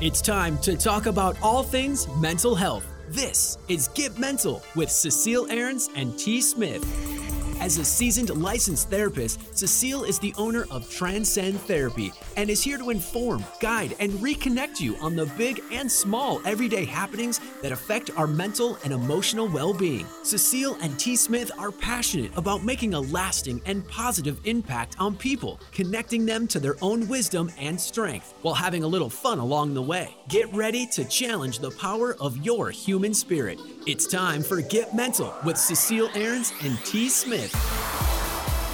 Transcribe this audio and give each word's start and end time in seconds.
It's 0.00 0.22
time 0.22 0.56
to 0.60 0.78
talk 0.78 1.04
about 1.04 1.36
all 1.42 1.62
things 1.62 2.08
mental 2.16 2.54
health. 2.54 2.86
This 3.10 3.58
is 3.68 3.88
Get 3.88 4.18
Mental 4.18 4.62
with 4.74 4.90
Cecile 4.90 5.46
Aarons 5.50 5.90
and 5.94 6.18
T. 6.18 6.40
Smith. 6.40 7.19
As 7.60 7.76
a 7.76 7.84
seasoned 7.84 8.30
licensed 8.30 8.88
therapist, 8.88 9.54
Cecile 9.56 10.04
is 10.04 10.18
the 10.18 10.32
owner 10.38 10.64
of 10.70 10.90
Transcend 10.90 11.60
Therapy 11.60 12.10
and 12.38 12.48
is 12.48 12.62
here 12.62 12.78
to 12.78 12.88
inform, 12.88 13.44
guide, 13.60 13.94
and 14.00 14.12
reconnect 14.14 14.80
you 14.80 14.96
on 14.96 15.14
the 15.14 15.26
big 15.36 15.62
and 15.70 15.92
small 15.92 16.40
everyday 16.46 16.86
happenings 16.86 17.38
that 17.60 17.70
affect 17.70 18.10
our 18.16 18.26
mental 18.26 18.78
and 18.82 18.94
emotional 18.94 19.46
well 19.46 19.74
being. 19.74 20.06
Cecile 20.22 20.78
and 20.80 20.98
T. 20.98 21.16
Smith 21.16 21.50
are 21.58 21.70
passionate 21.70 22.34
about 22.34 22.64
making 22.64 22.94
a 22.94 23.00
lasting 23.00 23.60
and 23.66 23.86
positive 23.88 24.40
impact 24.46 24.96
on 24.98 25.14
people, 25.14 25.60
connecting 25.70 26.24
them 26.24 26.46
to 26.46 26.60
their 26.60 26.76
own 26.80 27.06
wisdom 27.08 27.52
and 27.58 27.78
strength 27.78 28.32
while 28.40 28.54
having 28.54 28.84
a 28.84 28.88
little 28.88 29.10
fun 29.10 29.38
along 29.38 29.74
the 29.74 29.82
way. 29.82 30.16
Get 30.28 30.50
ready 30.54 30.86
to 30.92 31.04
challenge 31.04 31.58
the 31.58 31.72
power 31.72 32.16
of 32.20 32.38
your 32.38 32.70
human 32.70 33.12
spirit. 33.12 33.60
It's 33.86 34.06
time 34.06 34.42
for 34.42 34.62
Get 34.62 34.94
Mental 34.94 35.34
with 35.44 35.58
Cecile 35.58 36.08
Aarons 36.14 36.54
and 36.62 36.78
T. 36.86 37.10
Smith. 37.10 37.49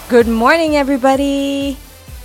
Good 0.09 0.29
morning, 0.29 0.77
everybody. 0.77 1.77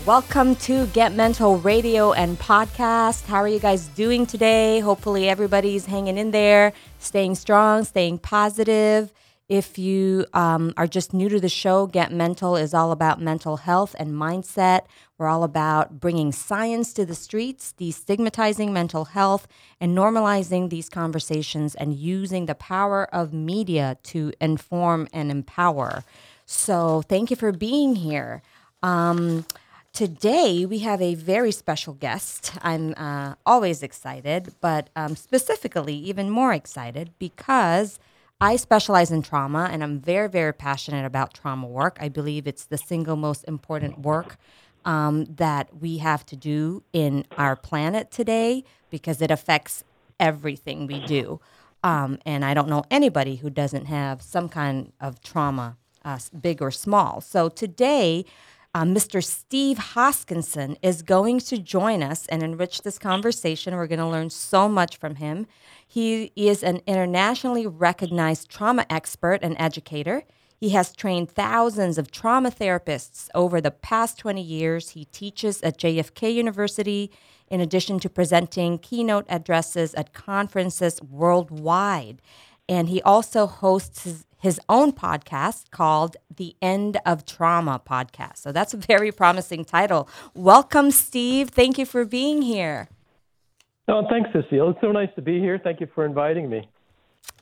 Welcome 0.05 0.55
to 0.57 0.87
Get 0.87 1.13
Mental 1.13 1.57
Radio 1.57 2.11
and 2.13 2.39
Podcast. 2.39 3.25
How 3.25 3.37
are 3.37 3.47
you 3.47 3.59
guys 3.59 3.87
doing 3.87 4.25
today? 4.25 4.79
Hopefully, 4.79 5.29
everybody's 5.29 5.85
hanging 5.85 6.17
in 6.17 6.31
there, 6.31 6.73
staying 6.99 7.35
strong, 7.35 7.83
staying 7.83 8.19
positive. 8.19 9.11
If 9.51 9.77
you 9.77 10.25
um, 10.33 10.73
are 10.77 10.87
just 10.87 11.13
new 11.13 11.27
to 11.27 11.37
the 11.37 11.49
show, 11.49 11.85
Get 11.85 12.11
Mental 12.11 12.55
is 12.55 12.73
all 12.73 12.93
about 12.93 13.19
mental 13.19 13.57
health 13.57 13.95
and 13.99 14.11
mindset. 14.13 14.83
We're 15.17 15.27
all 15.27 15.43
about 15.43 15.99
bringing 15.99 16.31
science 16.31 16.93
to 16.93 17.05
the 17.05 17.13
streets, 17.13 17.73
destigmatizing 17.77 18.71
mental 18.71 19.05
health, 19.05 19.47
and 19.81 19.95
normalizing 19.95 20.69
these 20.69 20.87
conversations 20.87 21.75
and 21.75 21.93
using 21.93 22.45
the 22.45 22.55
power 22.55 23.13
of 23.13 23.33
media 23.33 23.97
to 24.03 24.31
inform 24.39 25.09
and 25.11 25.29
empower. 25.29 26.05
So 26.53 27.01
thank 27.03 27.29
you 27.29 27.37
for 27.37 27.53
being 27.53 27.95
here. 27.95 28.41
Um, 28.83 29.45
today 29.93 30.65
we 30.65 30.79
have 30.79 31.01
a 31.01 31.15
very 31.15 31.53
special 31.53 31.93
guest. 31.93 32.51
I'm 32.61 32.93
uh, 32.97 33.35
always 33.45 33.81
excited, 33.81 34.53
but 34.59 34.89
um, 34.97 35.15
specifically 35.15 35.95
even 35.95 36.29
more 36.29 36.51
excited 36.51 37.11
because 37.19 37.99
I 38.41 38.57
specialize 38.57 39.11
in 39.11 39.21
trauma 39.21 39.69
and 39.71 39.81
I'm 39.81 40.01
very, 40.01 40.27
very 40.27 40.53
passionate 40.53 41.05
about 41.05 41.33
trauma 41.33 41.67
work. 41.67 41.97
I 42.01 42.09
believe 42.09 42.45
it's 42.45 42.65
the 42.65 42.77
single 42.77 43.15
most 43.15 43.45
important 43.47 43.99
work 43.99 44.35
um, 44.83 45.23
that 45.37 45.79
we 45.79 45.99
have 45.99 46.25
to 46.27 46.35
do 46.35 46.83
in 46.91 47.25
our 47.37 47.55
planet 47.55 48.11
today 48.11 48.65
because 48.89 49.21
it 49.21 49.31
affects 49.31 49.85
everything 50.19 50.85
we 50.85 50.99
do. 50.99 51.39
Um, 51.81 52.19
and 52.25 52.43
I 52.43 52.53
don't 52.53 52.67
know 52.67 52.83
anybody 52.91 53.37
who 53.37 53.49
doesn't 53.49 53.85
have 53.85 54.21
some 54.21 54.49
kind 54.49 54.91
of 54.99 55.21
trauma 55.23 55.77
uh, 56.03 56.19
big 56.39 56.61
or 56.61 56.71
small. 56.71 57.21
So 57.21 57.49
today, 57.49 58.25
uh, 58.73 58.83
Mr. 58.83 59.21
Steve 59.21 59.77
Hoskinson 59.77 60.77
is 60.81 61.01
going 61.01 61.39
to 61.41 61.57
join 61.57 62.01
us 62.01 62.25
and 62.27 62.41
enrich 62.41 62.83
this 62.83 62.97
conversation. 62.97 63.75
We're 63.75 63.87
going 63.87 63.99
to 63.99 64.07
learn 64.07 64.29
so 64.29 64.69
much 64.69 64.97
from 64.97 65.15
him. 65.15 65.45
He 65.85 66.31
is 66.37 66.63
an 66.63 66.81
internationally 66.87 67.67
recognized 67.67 68.49
trauma 68.49 68.85
expert 68.89 69.39
and 69.41 69.57
educator. 69.59 70.23
He 70.57 70.69
has 70.69 70.93
trained 70.93 71.31
thousands 71.31 71.97
of 71.97 72.11
trauma 72.11 72.49
therapists 72.51 73.27
over 73.35 73.59
the 73.59 73.71
past 73.71 74.19
20 74.19 74.41
years. 74.41 74.91
He 74.91 75.05
teaches 75.05 75.61
at 75.63 75.77
JFK 75.77 76.33
University, 76.33 77.11
in 77.49 77.59
addition 77.59 77.99
to 77.99 78.09
presenting 78.09 78.77
keynote 78.77 79.25
addresses 79.27 79.93
at 79.95 80.13
conferences 80.13 81.01
worldwide. 81.01 82.21
And 82.71 82.87
he 82.87 83.01
also 83.01 83.47
hosts 83.47 84.05
his, 84.05 84.25
his 84.39 84.61
own 84.69 84.93
podcast 84.93 85.71
called 85.71 86.15
The 86.33 86.55
End 86.61 87.01
of 87.05 87.25
Trauma 87.25 87.81
Podcast. 87.85 88.37
So 88.37 88.53
that's 88.53 88.73
a 88.73 88.77
very 88.77 89.11
promising 89.11 89.65
title. 89.65 90.07
Welcome, 90.33 90.91
Steve. 90.91 91.49
Thank 91.49 91.77
you 91.77 91.85
for 91.85 92.05
being 92.05 92.41
here. 92.41 92.87
Oh, 93.89 94.07
thanks, 94.09 94.29
Cecile. 94.31 94.69
It's 94.69 94.79
so 94.79 94.93
nice 94.93 95.09
to 95.15 95.21
be 95.21 95.37
here. 95.37 95.59
Thank 95.61 95.81
you 95.81 95.87
for 95.93 96.05
inviting 96.05 96.49
me. 96.49 96.69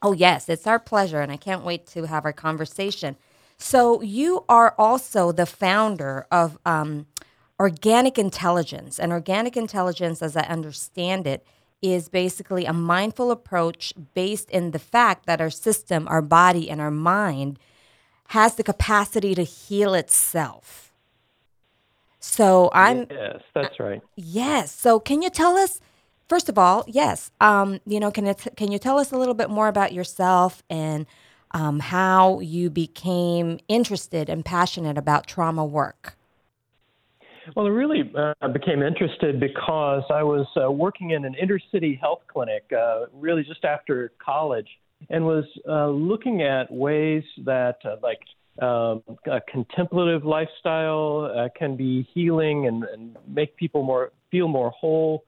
Oh, 0.01 0.13
yes, 0.13 0.49
it's 0.49 0.65
our 0.65 0.79
pleasure, 0.79 1.21
and 1.21 1.31
I 1.31 1.37
can't 1.37 1.63
wait 1.63 1.85
to 1.89 2.07
have 2.07 2.25
our 2.25 2.33
conversation. 2.33 3.15
So, 3.59 4.01
you 4.01 4.45
are 4.49 4.73
also 4.79 5.31
the 5.31 5.45
founder 5.45 6.25
of 6.31 6.57
um, 6.65 7.05
Organic 7.59 8.17
Intelligence, 8.17 8.97
and 8.97 9.11
Organic 9.11 9.55
Intelligence, 9.55 10.23
as 10.23 10.35
I 10.35 10.41
understand 10.41 11.27
it, 11.27 11.45
is 11.81 12.09
basically 12.09 12.65
a 12.65 12.73
mindful 12.73 13.31
approach 13.31 13.93
based 14.13 14.49
in 14.51 14.71
the 14.71 14.79
fact 14.79 15.25
that 15.25 15.39
our 15.39 15.49
system, 15.49 16.07
our 16.07 16.21
body, 16.21 16.69
and 16.69 16.81
our 16.81 16.91
mind 16.91 17.57
has 18.29 18.55
the 18.55 18.63
capacity 18.63 19.33
to 19.33 19.43
heal 19.43 19.93
itself. 19.93 20.93
So 22.19 22.69
I'm 22.73 23.07
yes, 23.09 23.41
that's 23.55 23.79
right. 23.79 24.01
Yes. 24.15 24.75
So 24.75 24.99
can 24.99 25.21
you 25.21 25.29
tell 25.29 25.57
us, 25.57 25.79
first 26.27 26.49
of 26.49 26.57
all, 26.57 26.83
yes, 26.87 27.31
um, 27.39 27.79
you 27.85 27.99
know, 27.99 28.11
can 28.11 28.27
it, 28.27 28.45
can 28.57 28.71
you 28.71 28.77
tell 28.77 28.99
us 28.99 29.11
a 29.11 29.17
little 29.17 29.33
bit 29.33 29.49
more 29.49 29.67
about 29.67 29.93
yourself 29.93 30.61
and 30.69 31.05
um, 31.51 31.79
how 31.79 32.39
you 32.41 32.69
became 32.69 33.59
interested 33.67 34.29
and 34.29 34.43
passionate 34.43 34.97
about 34.97 35.27
trauma 35.27 35.65
work? 35.65 36.17
Well, 37.55 37.65
I 37.65 37.69
really 37.69 38.11
uh, 38.17 38.47
became 38.49 38.81
interested 38.81 39.39
because 39.39 40.03
I 40.09 40.23
was 40.23 40.47
uh, 40.61 40.71
working 40.71 41.11
in 41.11 41.25
an 41.25 41.35
inner 41.35 41.59
city 41.71 41.97
health 41.99 42.21
clinic 42.27 42.63
uh, 42.77 43.05
really 43.13 43.43
just 43.43 43.63
after 43.63 44.11
college 44.23 44.67
and 45.09 45.25
was 45.25 45.45
uh, 45.67 45.87
looking 45.87 46.41
at 46.41 46.71
ways 46.71 47.23
that, 47.45 47.77
uh, 47.85 47.95
like, 48.03 48.19
um, 48.61 49.01
a 49.25 49.39
contemplative 49.49 50.25
lifestyle 50.25 51.31
uh, 51.33 51.47
can 51.57 51.77
be 51.77 52.07
healing 52.13 52.67
and, 52.67 52.83
and 52.83 53.17
make 53.25 53.55
people 53.55 53.83
more 53.83 54.11
feel 54.31 54.49
more 54.49 54.69
whole. 54.71 55.23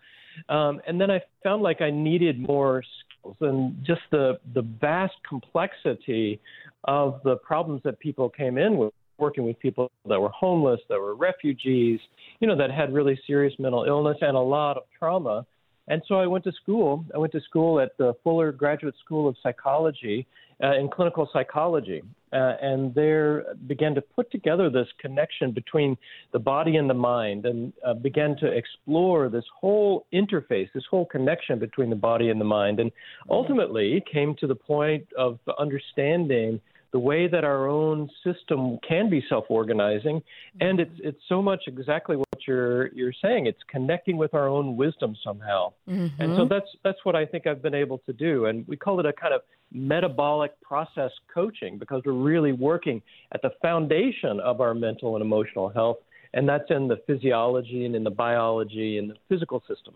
Um, 0.49 0.81
and 0.85 0.99
then 0.99 1.09
I 1.09 1.21
found 1.43 1.61
like 1.61 1.81
I 1.81 1.91
needed 1.91 2.39
more 2.39 2.83
skills 2.83 3.37
and 3.39 3.75
just 3.85 4.01
the 4.11 4.39
the 4.53 4.61
vast 4.61 5.13
complexity 5.27 6.41
of 6.85 7.21
the 7.23 7.35
problems 7.37 7.81
that 7.83 7.99
people 7.99 8.29
came 8.29 8.57
in 8.57 8.77
with 8.77 8.93
working 9.21 9.45
with 9.45 9.57
people 9.59 9.89
that 10.09 10.19
were 10.19 10.29
homeless, 10.29 10.81
that 10.89 10.99
were 10.99 11.15
refugees, 11.15 11.99
you 12.39 12.47
know, 12.47 12.57
that 12.57 12.71
had 12.71 12.93
really 12.93 13.17
serious 13.27 13.53
mental 13.59 13.85
illness 13.85 14.17
and 14.21 14.35
a 14.35 14.39
lot 14.39 14.75
of 14.75 14.83
trauma. 14.97 15.45
And 15.87 16.01
so 16.07 16.15
I 16.15 16.27
went 16.27 16.43
to 16.45 16.51
school. 16.51 17.05
I 17.13 17.17
went 17.17 17.31
to 17.33 17.41
school 17.41 17.79
at 17.79 17.97
the 17.97 18.13
Fuller 18.23 18.51
Graduate 18.51 18.95
School 19.03 19.27
of 19.27 19.35
Psychology 19.43 20.27
uh, 20.63 20.77
in 20.77 20.89
clinical 20.89 21.27
psychology, 21.33 22.03
uh, 22.33 22.53
and 22.61 22.93
there 22.93 23.55
began 23.67 23.95
to 23.95 24.01
put 24.01 24.31
together 24.31 24.69
this 24.69 24.87
connection 24.99 25.51
between 25.51 25.97
the 26.33 26.39
body 26.39 26.77
and 26.77 26.87
the 26.87 26.93
mind, 26.93 27.45
and 27.45 27.73
uh, 27.85 27.93
began 27.95 28.35
to 28.37 28.45
explore 28.45 29.27
this 29.27 29.43
whole 29.59 30.05
interface, 30.13 30.69
this 30.73 30.83
whole 30.89 31.05
connection 31.05 31.57
between 31.57 31.89
the 31.89 31.95
body 31.95 32.29
and 32.29 32.39
the 32.39 32.45
mind, 32.45 32.79
and 32.79 32.91
ultimately 33.29 34.03
came 34.11 34.35
to 34.39 34.45
the 34.45 34.55
point 34.55 35.05
of 35.17 35.39
understanding 35.57 36.59
the 36.91 36.99
way 36.99 37.27
that 37.27 37.43
our 37.43 37.67
own 37.67 38.09
system 38.23 38.77
can 38.87 39.09
be 39.09 39.23
self-organizing, 39.29 40.21
and 40.59 40.79
it's 40.79 40.97
it's 41.03 41.21
so 41.29 41.41
much 41.41 41.63
exactly 41.67 42.15
what 42.17 42.27
you're 42.47 42.93
you're 42.93 43.13
saying. 43.21 43.45
It's 43.45 43.63
connecting 43.69 44.17
with 44.17 44.33
our 44.33 44.47
own 44.47 44.75
wisdom 44.75 45.15
somehow, 45.23 45.73
mm-hmm. 45.89 46.21
and 46.21 46.35
so 46.35 46.45
that's 46.45 46.67
that's 46.83 46.99
what 47.03 47.15
I 47.15 47.25
think 47.25 47.47
I've 47.47 47.61
been 47.61 47.75
able 47.75 47.99
to 47.99 48.13
do, 48.13 48.45
and 48.45 48.67
we 48.67 48.75
call 48.75 48.99
it 48.99 49.05
a 49.05 49.13
kind 49.13 49.33
of 49.33 49.41
metabolic 49.71 50.59
process 50.61 51.11
coaching 51.33 51.77
because 51.77 52.01
we're 52.05 52.11
really 52.11 52.51
working 52.51 53.01
at 53.31 53.41
the 53.41 53.51
foundation 53.61 54.39
of 54.41 54.59
our 54.59 54.73
mental 54.73 55.15
and 55.15 55.21
emotional 55.21 55.69
health, 55.69 55.97
and 56.33 56.47
that's 56.47 56.69
in 56.69 56.89
the 56.89 56.97
physiology 57.07 57.85
and 57.85 57.95
in 57.95 58.03
the 58.03 58.11
biology 58.11 58.97
and 58.97 59.11
the 59.11 59.15
physical 59.29 59.63
system. 59.67 59.93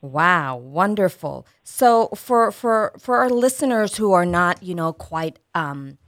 Wow, 0.00 0.56
wonderful. 0.56 1.46
So 1.64 2.08
for 2.14 2.52
for 2.52 2.92
for 2.98 3.16
our 3.16 3.30
listeners 3.30 3.96
who 3.96 4.12
are 4.12 4.26
not, 4.26 4.62
you 4.62 4.74
know, 4.74 4.92
quite 4.92 5.38
um, 5.54 5.98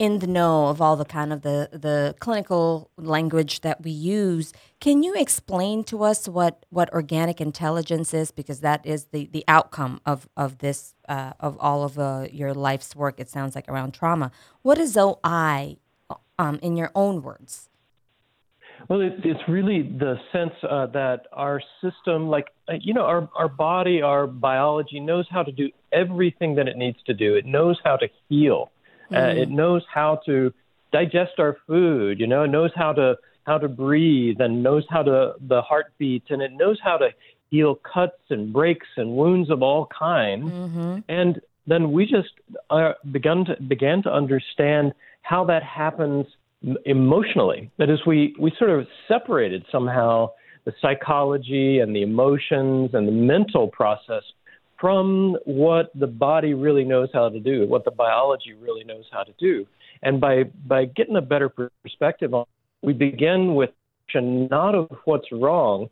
in 0.00 0.18
the 0.20 0.26
know 0.26 0.68
of 0.68 0.80
all 0.80 0.96
the 0.96 1.04
kind 1.04 1.30
of 1.30 1.42
the 1.42 1.68
the 1.70 2.16
clinical 2.20 2.90
language 2.96 3.60
that 3.60 3.84
we 3.84 3.90
use, 3.90 4.52
can 4.80 5.02
you 5.02 5.14
explain 5.14 5.84
to 5.84 6.02
us 6.02 6.26
what 6.26 6.64
what 6.70 6.90
organic 6.94 7.38
intelligence 7.38 8.14
is? 8.14 8.30
Because 8.30 8.60
that 8.60 8.84
is 8.84 9.04
the 9.12 9.26
the 9.26 9.44
outcome 9.46 10.00
of 10.06 10.26
of 10.38 10.58
this 10.58 10.94
uh, 11.06 11.34
of 11.38 11.58
all 11.60 11.84
of 11.84 11.98
uh, 11.98 12.26
your 12.32 12.54
life's 12.54 12.96
work. 12.96 13.20
It 13.20 13.28
sounds 13.28 13.54
like 13.54 13.68
around 13.68 13.92
trauma. 13.92 14.32
What 14.62 14.78
is 14.78 14.96
OI, 14.96 15.76
um, 16.38 16.58
in 16.62 16.78
your 16.78 16.90
own 16.94 17.22
words? 17.22 17.68
Well, 18.88 19.02
it, 19.02 19.12
it's 19.22 19.46
really 19.46 19.82
the 19.82 20.14
sense 20.32 20.54
uh, 20.62 20.86
that 20.86 21.26
our 21.34 21.60
system, 21.82 22.28
like, 22.28 22.46
uh, 22.66 22.76
you 22.80 22.94
know, 22.94 23.02
our, 23.02 23.28
our 23.36 23.48
body, 23.48 24.00
our 24.00 24.26
biology 24.26 25.00
knows 25.00 25.26
how 25.30 25.42
to 25.42 25.52
do 25.52 25.68
everything 25.92 26.54
that 26.54 26.66
it 26.66 26.78
needs 26.78 26.96
to 27.04 27.12
do. 27.12 27.34
It 27.34 27.44
knows 27.44 27.78
how 27.84 27.96
to 27.98 28.08
heal. 28.30 28.70
Mm-hmm. 29.10 29.38
Uh, 29.38 29.42
it 29.42 29.50
knows 29.50 29.82
how 29.92 30.20
to 30.26 30.52
digest 30.92 31.32
our 31.38 31.56
food, 31.66 32.20
you 32.20 32.26
know, 32.26 32.44
it 32.44 32.48
knows 32.48 32.70
how 32.74 32.92
to 32.92 33.16
how 33.46 33.58
to 33.58 33.68
breathe 33.68 34.40
and 34.40 34.62
knows 34.62 34.84
how 34.90 35.02
to 35.02 35.34
the 35.40 35.62
heartbeat 35.62 36.24
and 36.30 36.42
it 36.42 36.52
knows 36.52 36.78
how 36.82 36.96
to 36.96 37.08
heal 37.50 37.74
cuts 37.74 38.20
and 38.30 38.52
breaks 38.52 38.86
and 38.96 39.10
wounds 39.16 39.50
of 39.50 39.62
all 39.62 39.86
kinds. 39.86 40.50
Mm-hmm. 40.50 40.98
And 41.08 41.40
then 41.66 41.92
we 41.92 42.06
just 42.06 42.30
uh, 42.70 42.92
began 43.10 43.44
to 43.46 43.60
began 43.62 44.02
to 44.04 44.12
understand 44.12 44.92
how 45.22 45.44
that 45.44 45.62
happens 45.62 46.26
emotionally. 46.84 47.70
That 47.78 47.90
is, 47.90 48.00
we 48.06 48.34
we 48.38 48.52
sort 48.58 48.70
of 48.70 48.86
separated 49.08 49.64
somehow 49.70 50.30
the 50.64 50.72
psychology 50.80 51.78
and 51.78 51.94
the 51.94 52.02
emotions 52.02 52.90
and 52.92 53.08
the 53.08 53.12
mental 53.12 53.68
process 53.68 54.22
from 54.80 55.36
what 55.44 55.90
the 55.94 56.06
body 56.06 56.54
really 56.54 56.84
knows 56.84 57.08
how 57.12 57.28
to 57.28 57.38
do, 57.38 57.66
what 57.66 57.84
the 57.84 57.90
biology 57.90 58.54
really 58.54 58.84
knows 58.84 59.04
how 59.12 59.22
to 59.22 59.32
do. 59.38 59.66
And 60.02 60.20
by 60.20 60.44
by 60.66 60.86
getting 60.86 61.16
a 61.16 61.20
better 61.20 61.50
perspective 61.82 62.32
on, 62.34 62.46
we 62.82 62.92
begin 62.92 63.54
with 63.54 63.70
not 64.14 64.74
of 64.74 64.88
what's 65.04 65.30
wrong, 65.30 65.88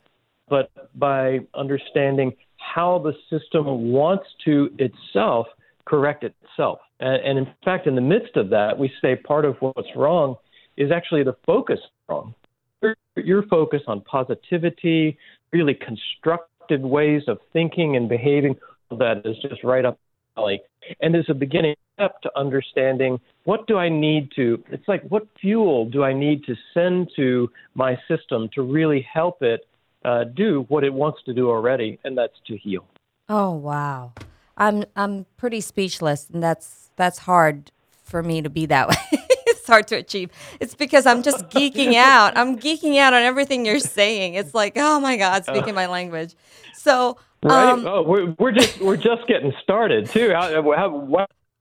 but 0.49 0.71
by 0.97 1.41
understanding 1.55 2.33
how 2.57 2.99
the 2.99 3.13
system 3.31 3.93
wants 3.93 4.25
to 4.45 4.71
itself 4.79 5.47
correct 5.89 6.25
itself. 6.25 6.81
And, 7.01 7.23
and, 7.25 7.39
in 7.39 7.55
fact, 7.65 7.87
in 7.87 7.95
the 7.95 8.01
midst 8.01 8.37
of 8.37 8.51
that, 8.51 8.79
we 8.79 8.93
say 9.01 9.17
part 9.17 9.45
of 9.45 9.57
what's 9.61 9.89
wrong 9.97 10.37
is 10.77 10.91
actually 10.91 11.23
the 11.25 11.37
focus 11.47 11.81
wrong. 12.09 12.35
Your, 12.83 12.95
your 13.17 13.43
focus 13.45 13.83
on 13.87 14.03
positivity, 14.03 15.17
really 15.53 15.75
constructive 15.75 16.81
ways 16.81 17.23
of 17.27 17.39
thinking 17.53 17.97
and 17.97 18.09
behaving, 18.09 18.57
that 18.91 19.23
is 19.25 19.37
just 19.43 19.63
right 19.65 19.85
up 19.85 19.99
alley. 20.37 20.61
And 21.01 21.13
there's 21.13 21.29
a 21.29 21.35
beginning 21.35 21.75
step 21.95 22.21
to 22.23 22.31
understanding 22.37 23.21
what 23.45 23.67
do 23.67 23.77
I 23.77 23.89
need 23.89 24.31
to, 24.37 24.63
it's 24.71 24.87
like 24.89 25.03
what 25.09 25.27
fuel 25.41 25.87
do 25.87 26.05
I 26.05 26.13
need 26.13 26.45
to 26.45 26.55
send 26.73 27.11
to 27.17 27.51
my 27.75 27.99
system 28.09 28.49
to 28.55 28.63
really 28.63 29.07
help 29.13 29.43
it 29.43 29.67
uh, 30.05 30.25
do 30.25 30.65
what 30.69 30.85
it 30.85 30.93
wants 30.93 31.21
to 31.25 31.35
do 31.35 31.51
already, 31.51 31.99
and 32.05 32.17
that's 32.17 32.35
to 32.47 32.57
heal. 32.57 32.85
Oh 33.29 33.51
wow, 33.51 34.13
I'm 34.57 34.85
I'm 34.97 35.27
pretty 35.37 35.61
speechless, 35.61 36.31
and 36.33 36.43
that's 36.43 36.91
that's 36.97 37.19
hard 37.19 37.71
for 38.05 38.23
me 38.23 38.41
to 38.41 38.49
be 38.49 38.67
that 38.67 38.89
way. 38.89 38.97
it's 39.13 39.67
hard 39.67 39.87
to 39.89 39.97
achieve. 39.97 40.31
It's 40.61 40.75
because 40.75 41.05
I'm 41.05 41.23
just 41.23 41.49
geeking 41.51 41.95
out. 41.95 42.37
I'm 42.37 42.59
geeking 42.59 42.99
out 42.99 43.13
on 43.13 43.23
everything 43.23 43.67
you're 43.67 43.81
saying. 43.81 44.35
It's 44.35 44.55
like, 44.55 44.75
oh 44.77 45.01
my 45.01 45.17
God, 45.17 45.45
speaking 45.45 45.75
my 45.75 45.87
language. 45.87 46.35
So, 46.75 47.19
right? 47.43 47.71
Um, 47.71 47.87
oh, 47.87 48.03
we're, 48.03 48.35
we're 48.39 48.53
just 48.53 48.81
we're 48.81 48.97
just 48.97 49.27
getting 49.27 49.53
started 49.63 50.09
too. 50.09 50.29
We 50.29 50.75
have 50.77 50.93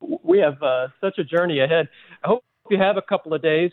we 0.01 0.39
have 0.39 0.61
uh, 0.61 0.87
such 1.01 1.17
a 1.17 1.23
journey 1.23 1.59
ahead. 1.59 1.89
I 2.23 2.27
hope 2.27 2.43
you 2.69 2.77
have 2.77 2.97
a 2.97 3.01
couple 3.01 3.33
of 3.33 3.41
days. 3.41 3.71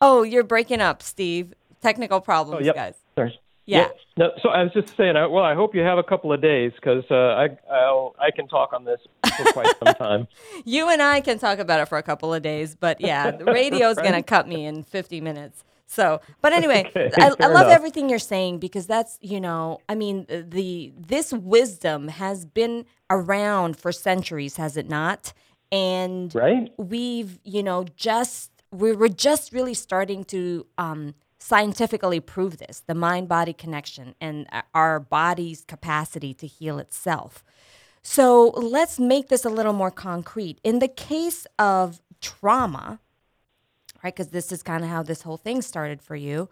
Oh, 0.00 0.22
you're 0.22 0.44
breaking 0.44 0.80
up, 0.80 1.02
Steve. 1.02 1.54
Technical 1.80 2.20
problems, 2.20 2.62
oh, 2.62 2.64
yep. 2.64 2.74
guys. 2.74 2.94
Sorry. 3.14 3.38
Yeah. 3.66 3.78
yeah. 3.78 3.88
No, 4.16 4.30
so 4.42 4.48
I 4.48 4.62
was 4.62 4.72
just 4.72 4.96
saying. 4.96 5.14
Well, 5.14 5.44
I 5.44 5.54
hope 5.54 5.74
you 5.74 5.82
have 5.82 5.98
a 5.98 6.02
couple 6.02 6.32
of 6.32 6.40
days 6.40 6.72
because 6.74 7.04
uh, 7.10 7.14
I 7.14 7.48
I'll, 7.70 8.16
I 8.18 8.30
can 8.30 8.48
talk 8.48 8.72
on 8.72 8.84
this 8.84 9.00
for 9.36 9.44
quite 9.52 9.74
some 9.84 9.94
time. 9.94 10.28
you 10.64 10.88
and 10.88 11.02
I 11.02 11.20
can 11.20 11.38
talk 11.38 11.58
about 11.58 11.80
it 11.80 11.88
for 11.88 11.98
a 11.98 12.02
couple 12.02 12.32
of 12.32 12.42
days, 12.42 12.74
but 12.74 13.00
yeah, 13.00 13.30
the 13.30 13.44
radio's 13.52 13.96
right. 13.96 14.04
going 14.04 14.14
to 14.14 14.22
cut 14.22 14.48
me 14.48 14.64
in 14.64 14.82
50 14.84 15.20
minutes. 15.20 15.64
So, 15.88 16.20
but 16.40 16.52
anyway, 16.60 16.84
okay, 16.86 17.10
I, 17.16 17.26
I, 17.26 17.28
love 17.28 17.40
enough. 17.40 17.66
everything 17.68 18.08
you're 18.08 18.18
saying 18.20 18.58
because 18.58 18.86
that's 18.86 19.18
you 19.20 19.40
know, 19.40 19.80
I 19.88 19.94
mean, 19.94 20.26
the 20.28 20.92
this 20.96 21.32
wisdom 21.32 22.08
has 22.08 22.44
been 22.44 22.84
around 23.10 23.76
for 23.76 23.90
centuries, 23.90 24.56
has 24.56 24.76
it 24.76 24.88
not? 24.88 25.32
And 25.72 26.32
right. 26.34 26.72
we've 26.76 27.40
you 27.42 27.62
know 27.62 27.84
just 27.96 28.52
we 28.70 28.92
we're 28.92 29.08
just 29.08 29.52
really 29.52 29.74
starting 29.74 30.24
to 30.24 30.66
um, 30.76 31.14
scientifically 31.38 32.20
prove 32.20 32.58
this: 32.58 32.84
the 32.86 32.94
mind-body 32.94 33.54
connection 33.54 34.14
and 34.20 34.46
our 34.74 35.00
body's 35.00 35.64
capacity 35.64 36.34
to 36.34 36.46
heal 36.46 36.78
itself. 36.78 37.42
So 38.02 38.50
let's 38.50 38.98
make 38.98 39.28
this 39.28 39.44
a 39.44 39.50
little 39.50 39.72
more 39.72 39.90
concrete. 39.90 40.60
In 40.62 40.78
the 40.78 40.88
case 40.88 41.46
of 41.58 42.00
trauma, 42.20 43.00
right? 44.02 44.14
Because 44.14 44.28
this 44.28 44.52
is 44.52 44.62
kind 44.62 44.84
of 44.84 44.90
how 44.90 45.02
this 45.02 45.22
whole 45.22 45.36
thing 45.36 45.62
started 45.62 46.00
for 46.00 46.16
you. 46.16 46.48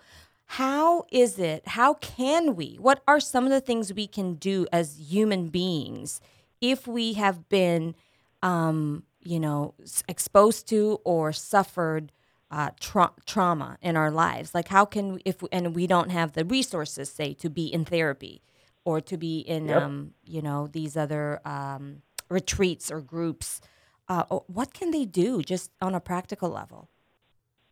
How 0.47 1.05
is 1.11 1.39
it? 1.39 1.67
How 1.69 1.95
can 1.95 2.55
we? 2.55 2.77
What 2.81 3.03
are 3.09 3.21
some 3.21 3.45
of 3.45 3.51
the 3.51 3.61
things 3.61 3.93
we 3.93 4.07
can 4.07 4.35
do 4.35 4.67
as 4.73 4.99
human 5.11 5.49
beings 5.49 6.21
if 6.61 6.87
we 6.87 7.15
have 7.15 7.49
been, 7.49 7.95
um, 8.43 9.03
you 9.25 9.41
know, 9.41 9.75
exposed 10.09 10.69
to 10.69 11.01
or 11.05 11.33
suffered 11.33 12.13
uh, 12.51 12.71
tra- 12.79 13.13
trauma 13.27 13.77
in 13.83 13.97
our 13.97 14.11
lives? 14.11 14.55
Like, 14.55 14.69
how 14.69 14.85
can 14.85 15.15
we, 15.15 15.23
if 15.25 15.43
and 15.51 15.75
we 15.75 15.89
don't 15.89 16.11
have 16.11 16.33
the 16.33 16.45
resources, 16.45 17.11
say, 17.11 17.35
to 17.35 17.51
be 17.51 17.67
in 17.67 17.85
therapy 17.85 18.41
or 18.85 19.01
to 19.01 19.17
be 19.17 19.41
in, 19.41 19.67
yep. 19.67 19.83
um, 19.83 20.15
you 20.25 20.43
know, 20.43 20.69
these 20.69 20.97
other 20.97 21.41
um, 21.45 22.03
retreats 22.29 22.91
or 22.91 23.01
groups? 23.01 23.61
Uh, 24.09 24.23
what 24.47 24.73
can 24.73 24.93
they 24.93 25.05
do 25.05 25.43
just 25.43 25.73
on 25.83 25.93
a 25.93 26.01
practical 26.01 26.51
level? 26.51 26.89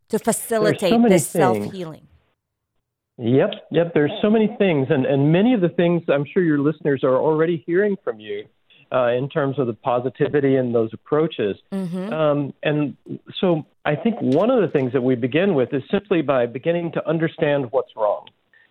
To 0.09 0.19
facilitate 0.19 0.91
so 0.91 1.05
this 1.07 1.27
self 1.27 1.71
healing. 1.71 2.07
Yep, 3.17 3.51
yep. 3.71 3.93
There's 3.93 4.11
so 4.21 4.29
many 4.29 4.53
things, 4.57 4.87
and 4.89 5.05
and 5.05 5.31
many 5.31 5.53
of 5.53 5.61
the 5.61 5.69
things 5.69 6.03
I'm 6.09 6.25
sure 6.25 6.43
your 6.43 6.59
listeners 6.59 7.03
are 7.03 7.15
already 7.17 7.63
hearing 7.65 7.95
from 8.03 8.19
you. 8.19 8.45
Uh, 8.91 9.07
in 9.07 9.27
terms 9.27 9.57
of 9.57 9.65
the 9.65 9.73
positivity 9.73 10.55
and 10.57 10.73
those 10.73 10.91
approaches. 10.93 11.57
Mm-hmm. 11.73 12.13
Um, 12.13 12.53
and 12.61 12.95
so 13.41 13.65
I 13.83 13.95
think 13.95 14.15
one 14.21 14.51
of 14.51 14.61
the 14.61 14.67
things 14.67 14.93
that 14.93 15.01
we 15.01 15.15
begin 15.15 15.55
with 15.55 15.73
is 15.73 15.81
simply 15.89 16.21
by 16.21 16.45
beginning 16.45 16.91
to 16.91 17.09
understand 17.09 17.71
what's 17.71 17.89
wrong. 17.95 18.27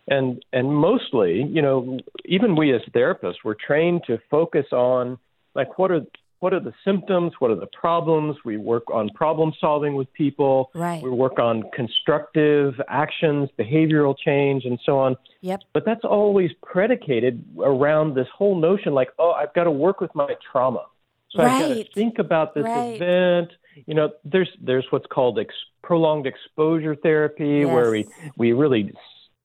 And, 0.07 0.41
and 0.53 0.73
mostly, 0.73 1.43
you 1.43 1.61
know, 1.61 1.99
even 2.23 2.55
we 2.55 2.73
as 2.73 2.81
therapists, 2.93 3.43
we're 3.43 3.55
trained 3.55 4.03
to 4.07 4.17
focus 4.31 4.65
on 4.71 5.19
like 5.53 5.77
what 5.77 5.91
are 5.91 6.01
what 6.45 6.53
are 6.53 6.59
the 6.59 6.75
symptoms, 6.83 7.31
what 7.39 7.49
are 7.49 7.55
the 7.55 7.65
problems. 7.65 8.35
We 8.45 8.57
work 8.57 8.83
on 8.93 9.09
problem 9.15 9.51
solving 9.59 9.95
with 9.95 10.13
people. 10.13 10.69
Right. 10.75 11.01
We 11.01 11.09
work 11.09 11.39
on 11.39 11.63
constructive 11.73 12.75
actions, 12.87 13.49
behavioral 13.57 14.15
change, 14.15 14.63
and 14.63 14.77
so 14.85 14.99
on. 14.99 15.15
Yep. 15.41 15.61
But 15.73 15.85
that's 15.87 16.03
always 16.03 16.51
predicated 16.61 17.43
around 17.57 18.13
this 18.13 18.27
whole 18.31 18.61
notion 18.61 18.93
like, 18.93 19.07
oh, 19.17 19.31
I've 19.31 19.55
got 19.55 19.63
to 19.63 19.71
work 19.71 20.01
with 20.01 20.13
my 20.13 20.35
trauma. 20.51 20.85
So 21.31 21.41
right. 21.41 21.51
I've 21.51 21.61
got 21.61 21.73
to 21.73 21.93
think 21.95 22.19
about 22.19 22.53
this 22.53 22.65
right. 22.65 22.93
event. 22.93 23.49
You 23.87 23.95
know, 23.95 24.11
there's 24.23 24.49
there's 24.61 24.85
what's 24.91 25.07
called 25.07 25.39
ex- 25.39 25.55
prolonged 25.81 26.27
exposure 26.27 26.95
therapy, 26.95 27.61
yes. 27.63 27.73
where 27.73 27.89
we 27.89 28.05
we 28.37 28.53
really 28.53 28.93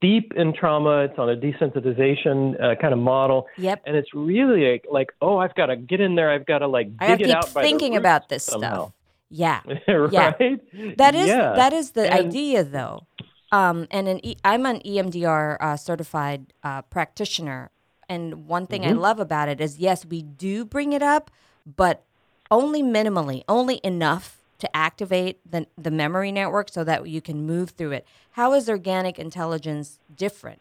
deep 0.01 0.33
in 0.35 0.53
trauma. 0.53 1.05
It's 1.05 1.19
on 1.19 1.31
a 1.31 1.37
desensitization 1.37 2.61
uh, 2.63 2.75
kind 2.81 2.93
of 2.93 2.99
model. 2.99 3.47
Yep. 3.59 3.83
And 3.87 3.97
it's 3.97 4.13
really 4.15 4.73
like, 4.73 4.87
like 4.91 5.13
oh, 5.21 5.39
I've 5.39 5.55
got 5.55 5.67
to 5.67 5.77
get 5.77 6.01
in 6.01 6.15
there. 6.15 6.31
I've 6.31 6.47
got 6.47 6.59
to 6.59 6.69
like 6.69 6.97
dig 6.99 7.09
I 7.09 7.15
it 7.15 7.31
out. 7.31 7.49
Thinking 7.49 7.97
about 7.97 8.29
this 8.29 8.45
somehow. 8.45 8.75
stuff. 8.75 8.93
Yeah. 9.31 9.61
right. 9.89 10.61
Yeah. 10.73 10.95
That 10.97 11.15
is 11.15 11.29
yeah. 11.29 11.53
that 11.57 11.73
is 11.73 11.93
the 11.93 12.13
and, 12.13 12.27
idea 12.27 12.65
though. 12.65 13.07
Um, 13.53 13.87
and 13.91 14.09
an 14.09 14.25
e- 14.25 14.37
I'm 14.45 14.67
an 14.67 14.81
EMDR 14.81 15.57
uh, 15.61 15.77
certified 15.77 16.53
uh, 16.63 16.83
practitioner, 16.83 17.71
and 18.09 18.47
one 18.47 18.67
thing 18.67 18.83
mm-hmm. 18.83 18.99
I 18.99 19.01
love 19.01 19.19
about 19.19 19.49
it 19.49 19.61
is 19.61 19.79
yes, 19.79 20.05
we 20.05 20.23
do 20.23 20.65
bring 20.65 20.93
it 20.93 21.03
up, 21.03 21.31
but 21.65 22.05
only 22.51 22.83
minimally, 22.83 23.43
only 23.49 23.81
enough 23.83 24.40
to 24.61 24.77
activate 24.77 25.39
the, 25.51 25.67
the 25.77 25.91
memory 25.91 26.33
network 26.33 26.69
so 26.71 26.85
that 26.85 27.09
you 27.09 27.21
can 27.21 27.47
move 27.47 27.71
through 27.71 27.93
it. 27.93 28.07
How 28.33 28.53
is 28.55 28.69
organic 28.69 29.19
intelligence 29.19 29.99
different? 30.17 30.61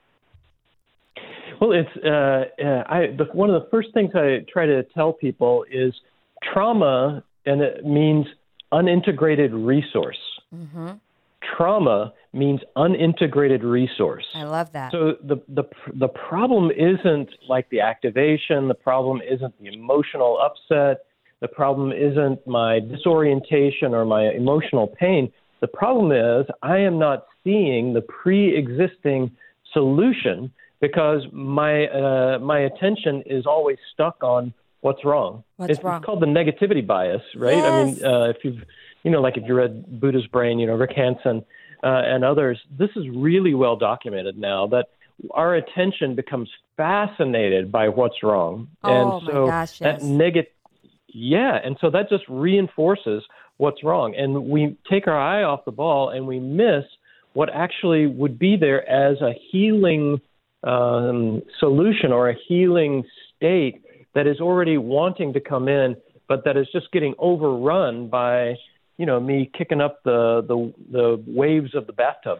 Well, 1.59 1.73
it's 1.73 1.89
uh, 2.03 2.63
uh, 2.63 2.83
I, 2.87 3.07
the, 3.17 3.25
one 3.33 3.49
of 3.49 3.61
the 3.61 3.67
first 3.69 3.89
things 3.93 4.11
I 4.15 4.45
try 4.51 4.65
to 4.65 4.83
tell 4.83 5.11
people 5.11 5.65
is 5.69 5.93
trauma, 6.53 7.23
and 7.45 7.61
it 7.61 7.85
means 7.85 8.25
unintegrated 8.71 9.51
resource. 9.53 10.19
Mm-hmm. 10.55 10.91
Trauma 11.57 12.13
means 12.33 12.61
unintegrated 12.77 13.63
resource. 13.63 14.25
I 14.33 14.43
love 14.43 14.71
that. 14.71 14.91
So 14.91 15.15
the 15.23 15.41
the 15.49 15.63
the 15.93 16.07
problem 16.07 16.71
isn't 16.71 17.29
like 17.47 17.69
the 17.69 17.81
activation. 17.81 18.67
The 18.67 18.75
problem 18.75 19.21
isn't 19.29 19.53
the 19.59 19.73
emotional 19.73 20.39
upset. 20.39 21.05
The 21.41 21.47
problem 21.47 21.91
isn't 21.91 22.45
my 22.45 22.79
disorientation 22.79 23.93
or 23.93 24.05
my 24.05 24.29
emotional 24.29 24.87
pain. 24.87 25.31
The 25.61 25.67
problem 25.67 26.11
is 26.11 26.45
I 26.61 26.79
am 26.79 26.99
not 26.99 27.25
seeing 27.43 27.93
the 27.93 28.01
pre-existing 28.01 29.31
solution 29.73 30.51
because 30.81 31.23
my 31.31 31.87
uh, 31.87 32.39
my 32.39 32.59
attention 32.59 33.23
is 33.25 33.45
always 33.45 33.77
stuck 33.93 34.23
on 34.23 34.53
what's 34.81 35.03
wrong. 35.03 35.43
What's 35.57 35.73
it's, 35.73 35.83
wrong? 35.83 35.97
It's 35.97 36.05
called 36.05 36.21
the 36.21 36.27
negativity 36.27 36.85
bias, 36.85 37.21
right? 37.35 37.57
Yes. 37.57 37.65
I 37.65 37.83
mean, 37.83 38.05
uh, 38.05 38.29
if 38.29 38.37
you've 38.43 38.63
you 39.03 39.11
know, 39.11 39.21
like 39.21 39.37
if 39.37 39.43
you 39.47 39.55
read 39.55 39.99
Buddha's 39.99 40.27
Brain, 40.27 40.59
you 40.59 40.67
know, 40.67 40.75
Rick 40.75 40.91
Hanson 40.95 41.45
uh, 41.83 42.01
and 42.05 42.23
others, 42.23 42.59
this 42.77 42.89
is 42.95 43.05
really 43.09 43.53
well 43.53 43.75
documented 43.75 44.37
now 44.37 44.67
that 44.67 44.87
our 45.31 45.55
attention 45.55 46.15
becomes 46.15 46.49
fascinated 46.77 47.71
by 47.71 47.89
what's 47.89 48.23
wrong, 48.23 48.69
oh, 48.83 49.17
and 49.19 49.27
so 49.27 49.45
my 49.45 49.47
gosh, 49.47 49.81
yes. 49.81 50.01
that 50.01 50.05
negative 50.05 50.51
yeah, 51.13 51.59
and 51.63 51.77
so 51.81 51.89
that 51.89 52.09
just 52.09 52.23
reinforces 52.27 53.23
what's 53.57 53.83
wrong. 53.83 54.15
And 54.15 54.45
we 54.45 54.77
take 54.89 55.07
our 55.07 55.19
eye 55.19 55.43
off 55.43 55.65
the 55.65 55.71
ball 55.71 56.09
and 56.09 56.25
we 56.25 56.39
miss 56.39 56.85
what 57.33 57.49
actually 57.53 58.07
would 58.07 58.39
be 58.39 58.55
there 58.55 58.87
as 58.89 59.21
a 59.21 59.33
healing 59.51 60.19
um, 60.63 61.41
solution 61.59 62.11
or 62.11 62.29
a 62.29 62.35
healing 62.47 63.03
state 63.35 63.83
that 64.15 64.27
is 64.27 64.39
already 64.39 64.77
wanting 64.77 65.33
to 65.33 65.39
come 65.39 65.67
in, 65.67 65.95
but 66.27 66.43
that 66.45 66.57
is 66.57 66.67
just 66.71 66.91
getting 66.91 67.13
overrun 67.19 68.07
by, 68.07 68.55
you 68.97 69.05
know, 69.05 69.19
me 69.19 69.49
kicking 69.57 69.81
up 69.81 70.03
the 70.03 70.43
the, 70.47 70.73
the 70.91 71.23
waves 71.27 71.75
of 71.75 71.85
the 71.85 71.93
bathtub. 71.93 72.39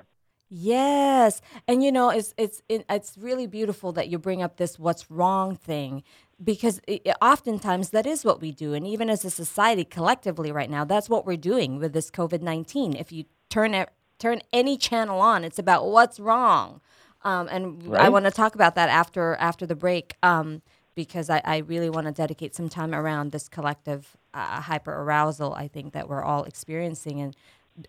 Yes, 0.51 1.41
and 1.67 1.83
you 1.83 1.91
know 1.91 2.09
it's 2.09 2.33
it's 2.35 2.63
it's 2.67 3.17
really 3.19 3.45
beautiful 3.45 3.91
that 3.91 4.09
you 4.09 4.17
bring 4.17 4.41
up 4.41 4.57
this 4.57 4.79
"what's 4.79 5.11
wrong" 5.11 5.55
thing 5.55 6.03
because 6.43 6.79
it, 6.88 7.08
oftentimes 7.22 7.89
that 7.89 8.05
is 8.05 8.24
what 8.24 8.41
we 8.41 8.51
do, 8.51 8.74
and 8.74 8.86
even 8.88 9.10
as 9.10 9.25
a 9.25 9.29
society 9.29 9.84
collectively 9.84 10.51
right 10.51 10.69
now, 10.69 10.86
that's 10.86 11.10
what 11.10 11.25
we're 11.25 11.38
doing 11.38 11.79
with 11.79 11.93
this 11.93 12.10
COVID 12.10 12.41
nineteen. 12.41 12.96
If 12.96 13.12
you 13.12 13.25
turn 13.50 13.74
it, 13.74 13.89
turn 14.17 14.41
any 14.53 14.77
channel 14.77 15.19
on, 15.19 15.43
it's 15.43 15.60
about 15.60 15.88
what's 15.88 16.19
wrong, 16.19 16.81
um, 17.24 17.48
and 17.50 17.84
right? 17.86 18.01
I 18.01 18.10
want 18.10 18.25
to 18.25 18.31
talk 18.31 18.55
about 18.55 18.75
that 18.75 18.89
after 18.89 19.36
after 19.36 19.65
the 19.65 19.75
break. 19.75 20.15
Um, 20.24 20.62
because 20.96 21.29
I, 21.29 21.41
I 21.46 21.58
really 21.60 21.89
want 21.89 22.08
to 22.08 22.12
dedicate 22.12 22.53
some 22.53 22.67
time 22.67 22.93
around 22.93 23.31
this 23.31 23.48
collective 23.48 24.17
uh, 24.34 24.60
hyper 24.60 24.93
arousal 24.93 25.53
I 25.53 25.69
think 25.69 25.93
that 25.93 26.10
we're 26.10 26.24
all 26.24 26.43
experiencing 26.43 27.22
and 27.22 27.36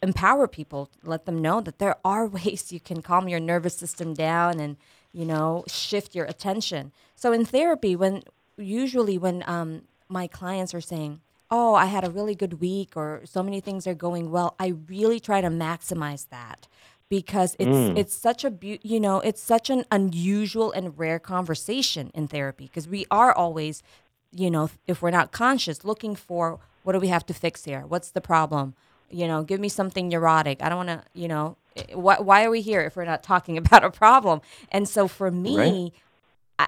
empower 0.00 0.46
people 0.46 0.88
let 1.02 1.26
them 1.26 1.42
know 1.42 1.60
that 1.60 1.80
there 1.80 1.96
are 2.04 2.26
ways 2.38 2.70
you 2.70 2.78
can 2.78 3.02
calm 3.02 3.28
your 3.28 3.40
nervous 3.40 3.76
system 3.76 4.14
down 4.14 4.60
and 4.60 4.76
you 5.12 5.24
know 5.24 5.64
shift 5.66 6.14
your 6.14 6.26
attention 6.26 6.92
so 7.16 7.32
in 7.32 7.44
therapy 7.44 7.96
when 7.96 8.22
usually 8.56 9.18
when 9.18 9.44
um, 9.46 9.82
my 10.08 10.26
clients 10.26 10.74
are 10.74 10.80
saying 10.80 11.20
oh 11.50 11.74
i 11.74 11.86
had 11.86 12.04
a 12.04 12.10
really 12.10 12.34
good 12.34 12.60
week 12.60 12.96
or 12.96 13.22
so 13.24 13.42
many 13.42 13.60
things 13.60 13.86
are 13.86 13.94
going 13.94 14.30
well 14.30 14.54
i 14.58 14.74
really 14.88 15.20
try 15.20 15.40
to 15.40 15.48
maximize 15.48 16.28
that 16.28 16.66
because 17.08 17.56
it's 17.58 17.70
mm. 17.70 17.96
it's 17.96 18.14
such 18.14 18.44
a 18.44 18.50
be- 18.50 18.80
you 18.82 19.00
know 19.00 19.20
it's 19.20 19.40
such 19.40 19.70
an 19.70 19.84
unusual 19.90 20.70
and 20.72 20.98
rare 20.98 21.18
conversation 21.18 22.10
in 22.14 22.28
therapy 22.28 22.66
because 22.66 22.86
we 22.88 23.06
are 23.10 23.32
always 23.32 23.82
you 24.32 24.50
know 24.50 24.70
if 24.86 25.02
we're 25.02 25.10
not 25.10 25.32
conscious 25.32 25.84
looking 25.84 26.14
for 26.14 26.58
what 26.82 26.92
do 26.92 26.98
we 26.98 27.08
have 27.08 27.26
to 27.26 27.34
fix 27.34 27.64
here 27.64 27.80
what's 27.86 28.10
the 28.10 28.20
problem 28.20 28.74
you 29.10 29.26
know, 29.26 29.42
give 29.42 29.60
me 29.60 29.68
something 29.68 30.08
neurotic. 30.08 30.62
I 30.62 30.68
don't 30.68 30.86
want 30.86 30.88
to, 30.88 31.02
you 31.14 31.28
know, 31.28 31.56
eh, 31.76 31.94
why, 31.94 32.20
why 32.20 32.44
are 32.44 32.50
we 32.50 32.60
here 32.60 32.80
if 32.80 32.96
we're 32.96 33.04
not 33.04 33.22
talking 33.22 33.58
about 33.62 33.84
a 33.84 33.90
problem? 33.90 34.40
And 34.70 34.88
so 34.88 35.08
for 35.08 35.30
me, 35.30 35.56
right. 35.56 35.92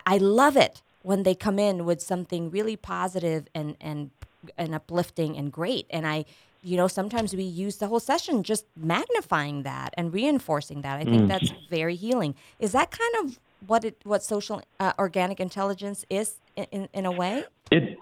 I, 0.06 0.14
I 0.14 0.18
love 0.18 0.56
it 0.56 0.82
when 1.02 1.22
they 1.22 1.34
come 1.34 1.58
in 1.58 1.84
with 1.84 2.00
something 2.00 2.50
really 2.50 2.76
positive 2.76 3.46
and 3.54 3.76
and 3.80 4.10
and 4.56 4.74
uplifting 4.74 5.36
and 5.36 5.52
great. 5.52 5.86
And 5.90 6.06
I, 6.06 6.24
you 6.62 6.76
know, 6.76 6.88
sometimes 6.88 7.34
we 7.34 7.44
use 7.44 7.76
the 7.76 7.88
whole 7.88 8.00
session 8.00 8.42
just 8.42 8.66
magnifying 8.76 9.62
that 9.62 9.94
and 9.96 10.12
reinforcing 10.12 10.82
that. 10.82 10.98
I 10.98 11.04
think 11.04 11.22
mm. 11.22 11.28
that's 11.28 11.52
very 11.70 11.94
healing. 11.94 12.34
Is 12.58 12.72
that 12.72 12.90
kind 12.90 13.14
of 13.24 13.38
what 13.66 13.84
it 13.84 14.00
what 14.04 14.22
social 14.22 14.62
uh, 14.80 14.92
organic 14.98 15.40
intelligence 15.40 16.04
is 16.10 16.36
in, 16.56 16.66
in, 16.70 16.88
in 16.92 17.06
a 17.06 17.12
way? 17.12 17.44
It 17.70 17.98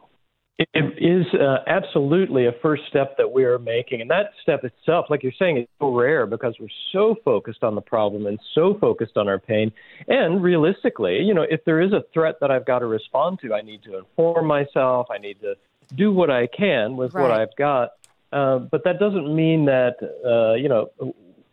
it 0.75 0.95
is 0.99 1.27
uh, 1.41 1.59
absolutely 1.67 2.47
a 2.47 2.53
first 2.61 2.83
step 2.89 3.17
that 3.17 3.33
we 3.33 3.45
are 3.45 3.59
making. 3.59 4.03
And 4.03 4.11
that 4.11 4.33
step 4.43 4.63
itself, 4.63 5.07
like 5.09 5.23
you're 5.23 5.33
saying, 5.39 5.57
is 5.59 5.67
so 5.79 5.95
rare 5.95 6.27
because 6.27 6.55
we're 6.61 6.69
so 6.93 7.17
focused 7.25 7.63
on 7.63 7.75
the 7.75 7.81
problem 7.81 8.27
and 8.27 8.39
so 8.55 8.77
focused 8.79 9.17
on 9.17 9.27
our 9.27 9.39
pain. 9.39 9.73
And 10.07 10.43
realistically, 10.43 11.21
you 11.21 11.33
know, 11.33 11.47
if 11.49 11.65
there 11.65 11.81
is 11.81 11.93
a 11.93 12.05
threat 12.13 12.37
that 12.41 12.51
I've 12.51 12.67
got 12.67 12.81
to 12.81 12.87
respond 12.87 13.39
to, 13.41 13.55
I 13.55 13.63
need 13.63 13.83
to 13.85 13.99
inform 13.99 14.47
myself, 14.47 15.07
I 15.11 15.19
need 15.19 15.41
to 15.41 15.55
do 15.95 16.13
what 16.13 16.31
I 16.31 16.47
can 16.47 16.97
with 16.97 17.15
right. 17.15 17.23
what 17.23 17.31
I've 17.31 17.57
got. 17.57 17.91
Uh, 18.33 18.59
but 18.59 18.85
that 18.85 18.99
doesn't 19.01 19.35
mean 19.35 19.65
that, 19.65 19.97
uh, 20.25 20.55
you 20.55 20.69
know, 20.69 20.91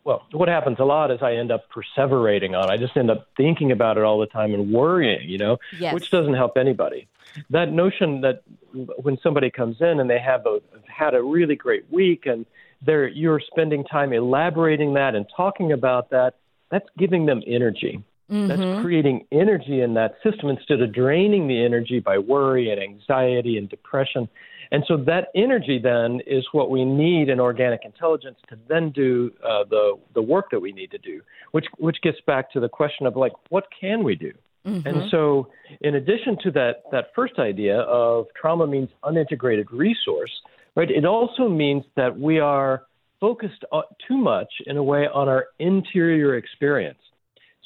well, 0.08 0.22
what 0.32 0.48
happens 0.48 0.78
a 0.80 0.84
lot 0.84 1.10
is 1.10 1.18
I 1.20 1.34
end 1.34 1.52
up 1.52 1.66
perseverating 1.70 2.58
on. 2.58 2.70
It. 2.70 2.72
I 2.72 2.76
just 2.78 2.96
end 2.96 3.10
up 3.10 3.28
thinking 3.36 3.70
about 3.72 3.98
it 3.98 4.04
all 4.04 4.18
the 4.18 4.26
time 4.26 4.54
and 4.54 4.72
worrying, 4.72 5.28
you 5.28 5.36
know, 5.36 5.58
yes. 5.78 5.92
which 5.92 6.10
doesn't 6.10 6.32
help 6.32 6.56
anybody. 6.56 7.06
That 7.50 7.70
notion 7.70 8.22
that 8.22 8.42
when 8.72 9.18
somebody 9.22 9.50
comes 9.50 9.76
in 9.82 10.00
and 10.00 10.08
they 10.08 10.18
have 10.18 10.46
a, 10.46 10.60
had 10.86 11.14
a 11.14 11.22
really 11.22 11.56
great 11.56 11.92
week 11.92 12.24
and 12.24 12.46
they're 12.80 13.06
you're 13.06 13.38
spending 13.38 13.84
time 13.84 14.14
elaborating 14.14 14.94
that 14.94 15.14
and 15.14 15.26
talking 15.36 15.72
about 15.72 16.08
that, 16.08 16.36
that's 16.70 16.88
giving 16.96 17.26
them 17.26 17.42
energy. 17.46 18.02
Mm-hmm. 18.30 18.48
That's 18.48 18.82
creating 18.82 19.26
energy 19.30 19.82
in 19.82 19.92
that 19.94 20.14
system 20.22 20.48
instead 20.48 20.80
of 20.80 20.90
draining 20.90 21.48
the 21.48 21.62
energy 21.62 22.00
by 22.00 22.16
worry 22.16 22.70
and 22.70 22.80
anxiety 22.80 23.58
and 23.58 23.68
depression. 23.68 24.26
And 24.70 24.84
so 24.86 24.96
that 25.04 25.28
energy 25.34 25.78
then 25.82 26.20
is 26.26 26.46
what 26.52 26.70
we 26.70 26.84
need 26.84 27.28
in 27.28 27.40
organic 27.40 27.84
intelligence 27.84 28.38
to 28.48 28.58
then 28.68 28.90
do 28.90 29.32
uh, 29.42 29.64
the 29.64 29.98
the 30.14 30.22
work 30.22 30.50
that 30.50 30.60
we 30.60 30.72
need 30.72 30.90
to 30.90 30.98
do, 30.98 31.20
which 31.52 31.66
which 31.78 32.00
gets 32.02 32.20
back 32.26 32.52
to 32.52 32.60
the 32.60 32.68
question 32.68 33.06
of 33.06 33.16
like 33.16 33.32
what 33.48 33.66
can 33.80 34.04
we 34.04 34.14
do? 34.14 34.32
Mm-hmm. 34.66 34.86
And 34.86 35.10
so, 35.10 35.48
in 35.80 35.94
addition 35.94 36.36
to 36.42 36.50
that 36.52 36.82
that 36.92 37.12
first 37.14 37.38
idea 37.38 37.80
of 37.80 38.26
trauma 38.38 38.66
means 38.66 38.90
unintegrated 39.04 39.66
resource, 39.70 40.32
right? 40.74 40.90
It 40.90 41.04
also 41.04 41.48
means 41.48 41.84
that 41.96 42.18
we 42.18 42.38
are 42.40 42.82
focused 43.20 43.64
too 44.06 44.18
much 44.18 44.52
in 44.66 44.76
a 44.76 44.82
way 44.82 45.08
on 45.12 45.28
our 45.28 45.46
interior 45.58 46.36
experience. 46.36 46.98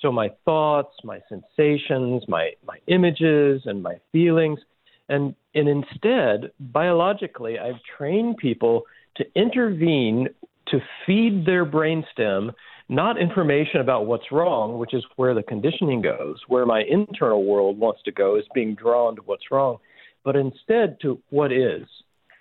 So 0.01 0.11
my 0.11 0.31
thoughts, 0.45 0.95
my 1.05 1.21
sensations, 1.29 2.25
my 2.29 2.53
my 2.67 2.79
images, 2.87 3.63
and 3.67 3.83
my 3.83 4.01
feelings 4.13 4.61
and, 5.09 5.35
and 5.55 5.69
instead, 5.69 6.53
biologically, 6.59 7.59
I've 7.59 7.81
trained 7.97 8.39
people 8.39 8.83
to 9.17 9.25
intervene 9.35 10.29
to 10.69 10.79
feed 11.07 11.45
their 11.45 11.67
brainstem 11.67 12.53
not 12.89 13.21
information 13.21 13.81
about 13.81 14.07
what's 14.07 14.31
wrong, 14.31 14.79
which 14.79 14.93
is 14.93 15.05
where 15.17 15.35
the 15.35 15.43
conditioning 15.43 16.03
goes, 16.03 16.37
where 16.49 16.67
my 16.67 16.83
internal 16.89 17.45
world 17.45 17.79
wants 17.79 18.03
to 18.05 18.13
go 18.13 18.37
is 18.37 18.45
being 18.55 18.75
drawn 18.75 19.17
to 19.17 19.23
what's 19.23 19.51
wrong, 19.51 19.79
but 20.25 20.37
instead 20.37 20.99
to 21.01 21.19
what 21.31 21.53
is. 21.53 21.87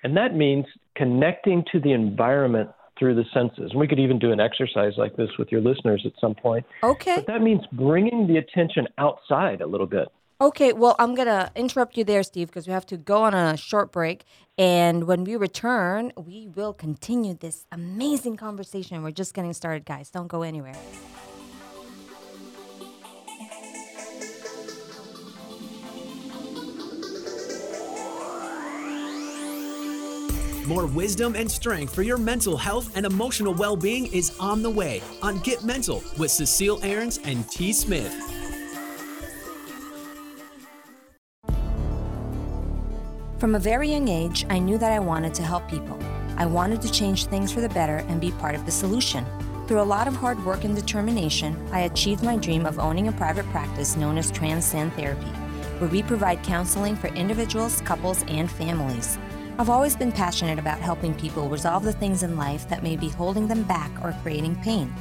And 0.04 0.18
that 0.18 0.36
means 0.36 0.66
connecting 0.96 1.64
to 1.72 1.80
the 1.80 1.94
environment 1.94 2.70
through 2.98 3.16
the 3.16 3.24
senses. 3.34 3.72
And 3.72 3.80
we 3.80 3.88
could 3.88 4.00
even 4.00 4.20
do 4.20 4.32
an 4.32 4.40
exercise 4.40 4.94
like 4.98 5.16
this 5.16 5.30
with 5.40 5.52
your 5.52 5.62
listeners 5.62 6.04
at 6.06 6.12
some 6.20 6.36
point. 6.36 6.66
Okay. 6.84 7.16
But 7.16 7.28
that 7.28 7.42
means 7.42 7.62
bringing 7.72 8.28
the 8.28 8.38
attention 8.38 8.88
outside 8.98 9.62
a 9.62 9.68
little 9.68 9.88
bit. 9.88 10.10
Okay, 10.42 10.74
well, 10.74 10.96
I'm 10.98 11.14
going 11.14 11.28
to 11.28 11.52
interrupt 11.56 11.96
you 11.98 12.04
there, 12.04 12.24
Steve, 12.24 12.48
because 12.48 12.66
we 12.66 12.74
have 12.74 12.88
to 12.88 12.98
go 12.98 13.22
on 13.22 13.36
a 13.36 13.56
short 13.56 13.92
break. 13.92 14.24
And 14.58 15.04
when 15.04 15.24
we 15.24 15.36
return, 15.36 16.12
we 16.18 16.48
will 16.48 16.74
continue 16.74 17.36
this 17.36 17.68
amazing 17.72 18.38
conversation. 18.38 19.04
We're 19.04 19.12
just 19.12 19.36
getting 19.36 19.54
started, 19.54 19.86
guys. 19.86 20.10
Don't 20.10 20.28
go 20.28 20.42
anywhere. 20.42 20.74
More 30.66 30.88
wisdom 30.88 31.36
and 31.36 31.52
strength 31.52 31.94
for 31.94 32.02
your 32.02 32.18
mental 32.18 32.58
health 32.58 32.98
and 32.98 33.06
emotional 33.06 33.54
well 33.54 33.76
being 33.76 34.12
is 34.12 34.36
on 34.40 34.64
the 34.64 34.70
way 34.72 35.04
on 35.22 35.38
Get 35.42 35.64
Mental 35.64 36.04
with 36.18 36.32
Cecile 36.32 36.84
Aarons 36.84 37.20
and 37.26 37.48
T. 37.52 37.72
Smith. 37.74 38.41
From 43.42 43.56
a 43.56 43.60
very 43.60 43.90
young 43.90 44.08
age, 44.08 44.46
I 44.52 44.60
knew 44.60 44.78
that 44.78 44.92
I 44.92 45.00
wanted 45.00 45.34
to 45.34 45.42
help 45.42 45.68
people. 45.68 45.98
I 46.38 46.46
wanted 46.46 46.80
to 46.84 46.92
change 46.92 47.26
things 47.26 47.52
for 47.52 47.60
the 47.60 47.70
better 47.70 48.06
and 48.08 48.22
be 48.22 48.30
part 48.34 48.54
of 48.54 48.68
the 48.68 48.72
solution. 48.72 49.26
Through 49.66 49.82
a 49.82 49.92
lot 49.96 50.08
of 50.08 50.16
hard 50.16 50.46
work 50.46 50.64
and 50.64 50.76
determination, 50.76 51.58
I 51.72 51.80
achieved 51.80 52.22
my 52.22 52.38
dream 52.38 52.68
of 52.68 52.78
owning 52.78 53.08
a 53.08 53.12
private 53.14 53.48
practice 53.48 53.98
known 53.98 54.20
as 54.20 54.30
Transcend 54.30 54.94
Therapy, 54.94 55.32
where 55.80 55.90
we 55.90 56.04
provide 56.04 56.44
counseling 56.44 56.96
for 56.96 57.08
individuals, 57.08 57.82
couples, 57.82 58.24
and 58.28 58.48
families. 58.48 59.18
I've 59.58 59.72
always 59.72 59.96
been 59.96 60.12
passionate 60.12 60.60
about 60.60 60.80
helping 60.80 61.16
people 61.16 61.50
resolve 61.50 61.84
the 61.84 61.94
things 61.94 62.22
in 62.22 62.38
life 62.38 62.70
that 62.70 62.84
may 62.84 62.96
be 62.96 63.10
holding 63.10 63.48
them 63.48 63.64
back 63.64 63.90
or 64.04 64.16
creating 64.22 64.56
pain. 64.58 64.94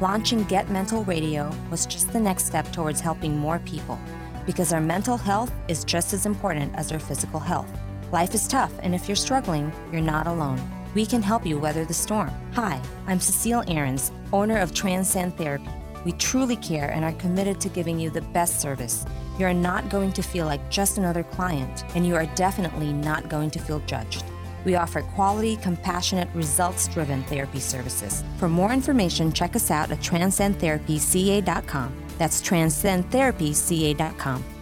Launching 0.00 0.44
Get 0.44 0.70
Mental 0.70 1.02
Radio 1.02 1.50
was 1.68 1.84
just 1.84 2.12
the 2.12 2.20
next 2.20 2.46
step 2.46 2.70
towards 2.70 3.00
helping 3.00 3.36
more 3.36 3.58
people, 3.58 3.98
because 4.46 4.72
our 4.72 4.80
mental 4.80 5.16
health 5.16 5.52
is 5.66 5.82
just 5.82 6.12
as 6.12 6.26
important 6.26 6.72
as 6.76 6.92
our 6.92 7.00
physical 7.00 7.40
health. 7.40 7.68
Life 8.10 8.34
is 8.34 8.48
tough, 8.48 8.72
and 8.82 8.94
if 8.94 9.06
you're 9.06 9.14
struggling, 9.14 9.70
you're 9.92 10.00
not 10.00 10.26
alone. 10.26 10.58
We 10.94 11.04
can 11.04 11.20
help 11.20 11.44
you 11.44 11.58
weather 11.58 11.84
the 11.84 11.92
storm. 11.92 12.30
Hi, 12.54 12.80
I'm 13.06 13.20
Cecile 13.20 13.64
Aarons, 13.68 14.12
owner 14.32 14.56
of 14.56 14.72
Transcend 14.72 15.36
Therapy. 15.36 15.68
We 16.06 16.12
truly 16.12 16.56
care 16.56 16.90
and 16.90 17.04
are 17.04 17.12
committed 17.12 17.60
to 17.60 17.68
giving 17.68 18.00
you 18.00 18.08
the 18.08 18.22
best 18.22 18.62
service. 18.62 19.04
You 19.38 19.44
are 19.44 19.52
not 19.52 19.90
going 19.90 20.12
to 20.12 20.22
feel 20.22 20.46
like 20.46 20.70
just 20.70 20.96
another 20.96 21.22
client, 21.22 21.84
and 21.94 22.06
you 22.06 22.14
are 22.14 22.24
definitely 22.34 22.94
not 22.94 23.28
going 23.28 23.50
to 23.50 23.58
feel 23.58 23.80
judged. 23.80 24.24
We 24.64 24.74
offer 24.74 25.02
quality, 25.02 25.56
compassionate, 25.56 26.30
results 26.34 26.88
driven 26.88 27.22
therapy 27.24 27.60
services. 27.60 28.24
For 28.38 28.48
more 28.48 28.72
information, 28.72 29.32
check 29.32 29.54
us 29.54 29.70
out 29.70 29.90
at 29.90 29.98
transcendtherapyca.com. 29.98 32.04
That's 32.16 32.40
transcendtherapyca.com. 32.40 34.57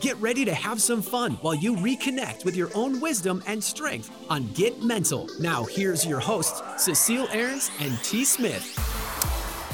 Get 0.00 0.16
ready 0.16 0.46
to 0.46 0.54
have 0.54 0.80
some 0.80 1.02
fun 1.02 1.32
while 1.42 1.54
you 1.54 1.76
reconnect 1.76 2.46
with 2.46 2.56
your 2.56 2.70
own 2.74 3.00
wisdom 3.00 3.42
and 3.46 3.62
strength 3.62 4.10
on 4.30 4.50
Get 4.54 4.82
Mental. 4.82 5.28
Now, 5.38 5.64
here's 5.64 6.06
your 6.06 6.20
hosts, 6.20 6.62
Cecile 6.82 7.28
Aarons 7.30 7.70
and 7.80 8.02
T. 8.02 8.24
Smith. 8.24 8.64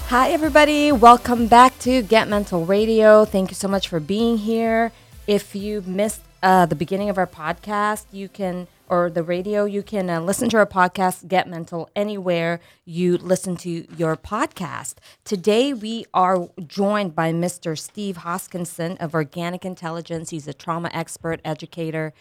Hi, 0.09 0.31
everybody. 0.33 0.91
Welcome 0.91 1.47
back 1.47 1.79
to 1.81 2.03
Get 2.03 2.27
Mental 2.27 2.67
Radio. 2.67 3.25
Thank 3.25 3.51
you 3.51 3.55
so 3.55 3.69
much 3.69 3.87
for 3.87 4.01
being 4.01 4.39
here. 4.39 4.91
If 5.29 5.55
you 5.55 5.83
missed 5.83 6.23
uh, 6.43 6.67
the 6.67 6.75
beginning 6.75 7.09
of 7.09 7.19
our 7.19 7.29
podcast, 7.29 8.07
you 8.11 8.29
can, 8.29 8.67
or 8.89 9.11
the 9.11 9.23
radio, 9.23 9.65
you 9.65 9.83
can 9.83 10.09
uh, 10.09 10.21
listen 10.21 10.49
to 10.51 10.57
our 10.59 10.67
podcast, 10.67 11.29
Get 11.29 11.49
Mental, 11.49 11.89
anywhere 11.97 12.61
you 12.85 13.17
listen 13.17 13.57
to 13.59 13.87
your 13.97 14.17
podcast. 14.17 14.95
Today, 15.25 15.73
we 15.73 16.05
are 16.15 16.49
joined 16.67 17.15
by 17.15 17.33
Mr. 17.33 17.79
Steve 17.79 18.19
Hoskinson 18.19 18.97
of 19.01 19.15
Organic 19.15 19.65
Intelligence. 19.65 20.31
He's 20.31 20.49
a 20.49 20.55
trauma 20.55 20.91
expert, 20.93 21.41
educator, 21.45 22.13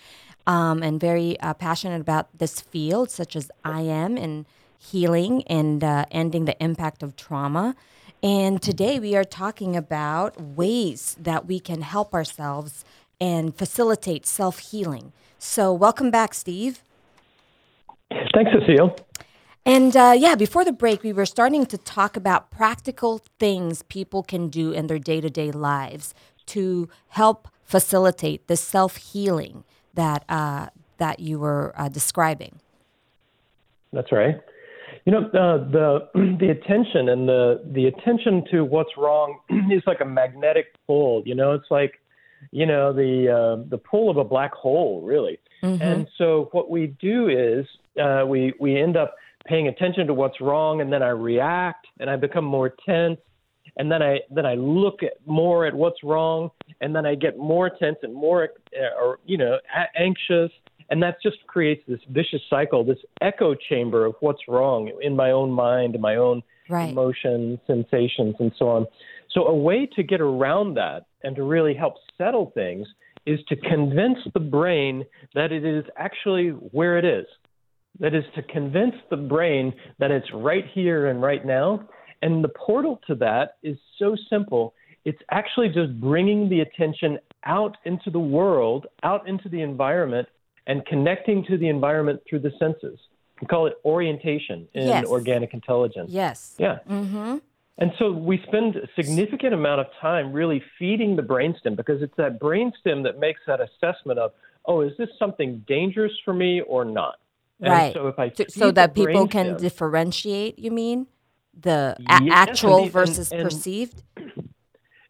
um, 0.48 0.82
and 0.84 1.00
very 1.00 1.40
uh, 1.40 1.54
passionate 1.54 2.02
about 2.02 2.38
this 2.38 2.62
field, 2.62 3.10
such 3.12 3.36
as 3.36 3.52
I 3.64 3.82
am, 3.82 4.18
and 4.18 4.46
healing 4.78 5.44
and 5.44 5.84
uh, 5.84 6.06
ending 6.12 6.46
the 6.46 6.62
impact 6.64 7.04
of 7.04 7.16
trauma. 7.16 7.76
And 8.22 8.62
today 8.62 9.00
we 9.00 9.16
are 9.16 9.24
talking 9.24 9.76
about 9.76 10.40
ways 10.42 11.16
that 11.20 11.46
we 11.46 11.60
can 11.60 11.82
help 11.82 12.14
ourselves 12.14 12.84
and 13.20 13.56
facilitate 13.56 14.26
self 14.26 14.60
healing. 14.60 15.14
So, 15.46 15.72
welcome 15.72 16.10
back, 16.12 16.34
Steve. 16.34 16.84
Thanks, 18.34 18.52
Cecile. 18.52 18.98
And 19.66 19.96
uh, 19.96 20.14
yeah, 20.18 20.36
before 20.36 20.66
the 20.66 20.74
break, 20.74 21.04
we 21.04 21.14
were 21.14 21.26
starting 21.26 21.66
to 21.68 21.78
talk 21.78 22.18
about 22.18 22.52
practical 22.52 23.22
things 23.40 23.84
people 23.84 24.22
can 24.22 24.50
do 24.50 24.72
in 24.72 24.88
their 24.88 25.00
day 25.00 25.22
to 25.22 25.30
day 25.30 25.52
lives 25.52 26.14
to 26.48 26.90
help 27.10 27.48
facilitate 27.64 28.48
the 28.48 28.58
self 28.58 28.98
healing 28.98 29.64
that 29.94 30.26
uh, 30.28 30.68
that 30.98 31.20
you 31.20 31.40
were 31.40 31.74
uh, 31.78 31.90
describing. 31.90 32.60
That's 33.94 34.12
right. 34.12 34.42
You 35.06 35.14
know, 35.14 35.20
uh, 35.28 35.70
the 35.70 36.10
the 36.40 36.50
attention 36.50 37.08
and 37.08 37.30
the 37.30 37.62
the 37.72 37.86
attention 37.86 38.44
to 38.52 38.66
what's 38.66 38.98
wrong 38.98 39.40
is 39.72 39.84
like 39.86 40.02
a 40.02 40.06
magnetic 40.06 40.66
pull. 40.86 41.22
You 41.26 41.36
know, 41.36 41.54
it's 41.54 41.70
like 41.70 42.02
you 42.52 42.66
know 42.66 42.94
the 42.94 43.30
uh, 43.30 43.64
the 43.70 43.78
pull 43.78 44.10
of 44.10 44.18
a 44.18 44.24
black 44.24 44.54
hole, 44.54 45.02
really. 45.02 45.40
Mm-hmm. 45.64 45.82
And 45.82 46.08
so 46.18 46.50
what 46.52 46.70
we 46.70 46.88
do 47.00 47.30
is 47.30 47.66
uh, 48.02 48.26
we 48.28 48.54
we 48.60 48.80
end 48.80 48.98
up 48.98 49.16
paying 49.46 49.68
attention 49.68 50.08
to 50.08 50.14
what's 50.14 50.42
wrong, 50.42 50.82
and 50.82 50.92
then 50.92 51.04
I 51.04 51.10
react, 51.10 51.88
and 52.00 52.10
I 52.10 52.16
become 52.16 52.46
more 52.46 52.74
tense, 52.86 53.20
and 53.78 53.92
then 53.92 54.02
I 54.02 54.20
then 54.30 54.46
I 54.46 54.56
look 54.56 55.04
at 55.04 55.14
more 55.26 55.66
at 55.66 55.74
what's 55.74 56.04
wrong, 56.04 56.50
and 56.82 56.96
then 56.96 57.06
I 57.06 57.16
get 57.16 57.38
more 57.38 57.70
tense 57.70 57.98
and 58.04 58.14
more, 58.14 58.50
uh, 58.76 59.02
or 59.02 59.20
you 59.26 59.38
know, 59.38 59.58
a- 59.76 60.00
anxious, 60.00 60.52
and 60.90 61.02
that 61.04 61.18
just 61.22 61.38
creates 61.48 61.84
this 61.88 62.00
vicious 62.10 62.42
cycle, 62.50 62.84
this 62.84 63.00
echo 63.22 63.56
chamber 63.56 64.06
of 64.06 64.16
what's 64.20 64.42
wrong 64.48 64.92
in 65.02 65.16
my 65.16 65.32
own 65.32 65.52
mind, 65.52 66.00
my 66.00 66.16
own 66.16 66.42
right. 66.70 66.90
emotions, 66.90 67.60
sensations, 67.68 68.36
and 68.40 68.52
so 68.58 68.70
on. 68.70 68.88
So, 69.36 69.48
a 69.48 69.54
way 69.54 69.86
to 69.98 70.02
get 70.02 70.22
around 70.22 70.76
that 70.76 71.04
and 71.24 71.36
to 71.36 71.44
really 71.44 71.74
help 71.74 71.96
settle 72.18 72.52
things 72.56 72.88
is 73.26 73.40
to 73.50 73.58
convince 73.58 74.18
the 74.34 74.40
brain 74.40 75.04
that 75.34 75.52
it 75.52 75.66
is 75.66 75.84
actually 75.98 76.50
where 76.50 76.98
it 76.98 77.04
is. 77.04 77.26
That 78.00 78.14
is 78.14 78.24
to 78.36 78.44
convince 78.44 78.96
the 79.10 79.18
brain 79.18 79.74
that 80.00 80.10
it's 80.10 80.28
right 80.34 80.64
here 80.74 81.08
and 81.08 81.22
right 81.22 81.46
now. 81.46 81.88
And 82.22 82.44
the 82.44 82.50
portal 82.50 83.02
to 83.08 83.16
that 83.16 83.58
is 83.62 83.78
so 84.00 84.16
simple. 84.30 84.74
It's 85.04 85.22
actually 85.32 85.68
just 85.70 86.00
bringing 86.00 86.48
the 86.50 86.62
attention 86.62 87.20
out 87.44 87.76
into 87.84 88.10
the 88.10 88.20
world, 88.20 88.88
out 89.04 89.28
into 89.28 89.50
the 89.50 89.62
environment, 89.62 90.30
and 90.66 90.86
connecting 90.86 91.44
to 91.46 91.58
the 91.58 91.68
environment 91.68 92.22
through 92.28 92.40
the 92.40 92.52
senses. 92.58 93.00
We 93.42 93.48
call 93.48 93.68
it 93.68 93.74
orientation 93.84 94.68
in 94.74 94.88
yes. 94.88 95.06
organic 95.06 95.54
intelligence. 95.54 96.10
Yes. 96.10 96.56
Yeah. 96.58 96.80
Mm-hmm. 96.90 97.38
And 97.78 97.92
so 98.00 98.12
we 98.12 98.42
spend 98.48 98.78
a 98.78 98.88
significant 98.96 99.54
amount 99.54 99.82
of 99.82 99.88
time 100.00 100.32
really 100.32 100.64
feeding 100.80 101.16
the 101.16 101.22
brainstem 101.22 101.76
because 101.76 102.02
it's 102.02 102.16
that 102.18 102.40
brainstem 102.40 103.04
that 103.04 103.20
makes 103.20 103.42
that 103.48 103.60
assessment 103.60 104.18
of, 104.18 104.32
oh, 104.66 104.82
is 104.82 104.94
this 104.98 105.10
something 105.20 105.64
dangerous 105.68 106.14
for 106.24 106.34
me 106.34 106.62
or 106.62 106.86
not? 106.86 107.16
And 107.62 107.72
right. 107.72 107.94
So 107.94 108.08
if 108.08 108.20
I 108.20 108.32
so 108.50 108.72
that 108.72 108.94
people 108.94 109.28
can 109.28 109.58
differentiate, 109.58 110.60
you 110.60 110.72
mean 110.72 111.08
the 111.60 111.96
a- 112.10 112.22
yes, 112.24 112.50
actual 112.50 112.84
and, 112.84 112.92
versus 112.92 113.32
and 113.32 113.44
perceived? 113.44 114.04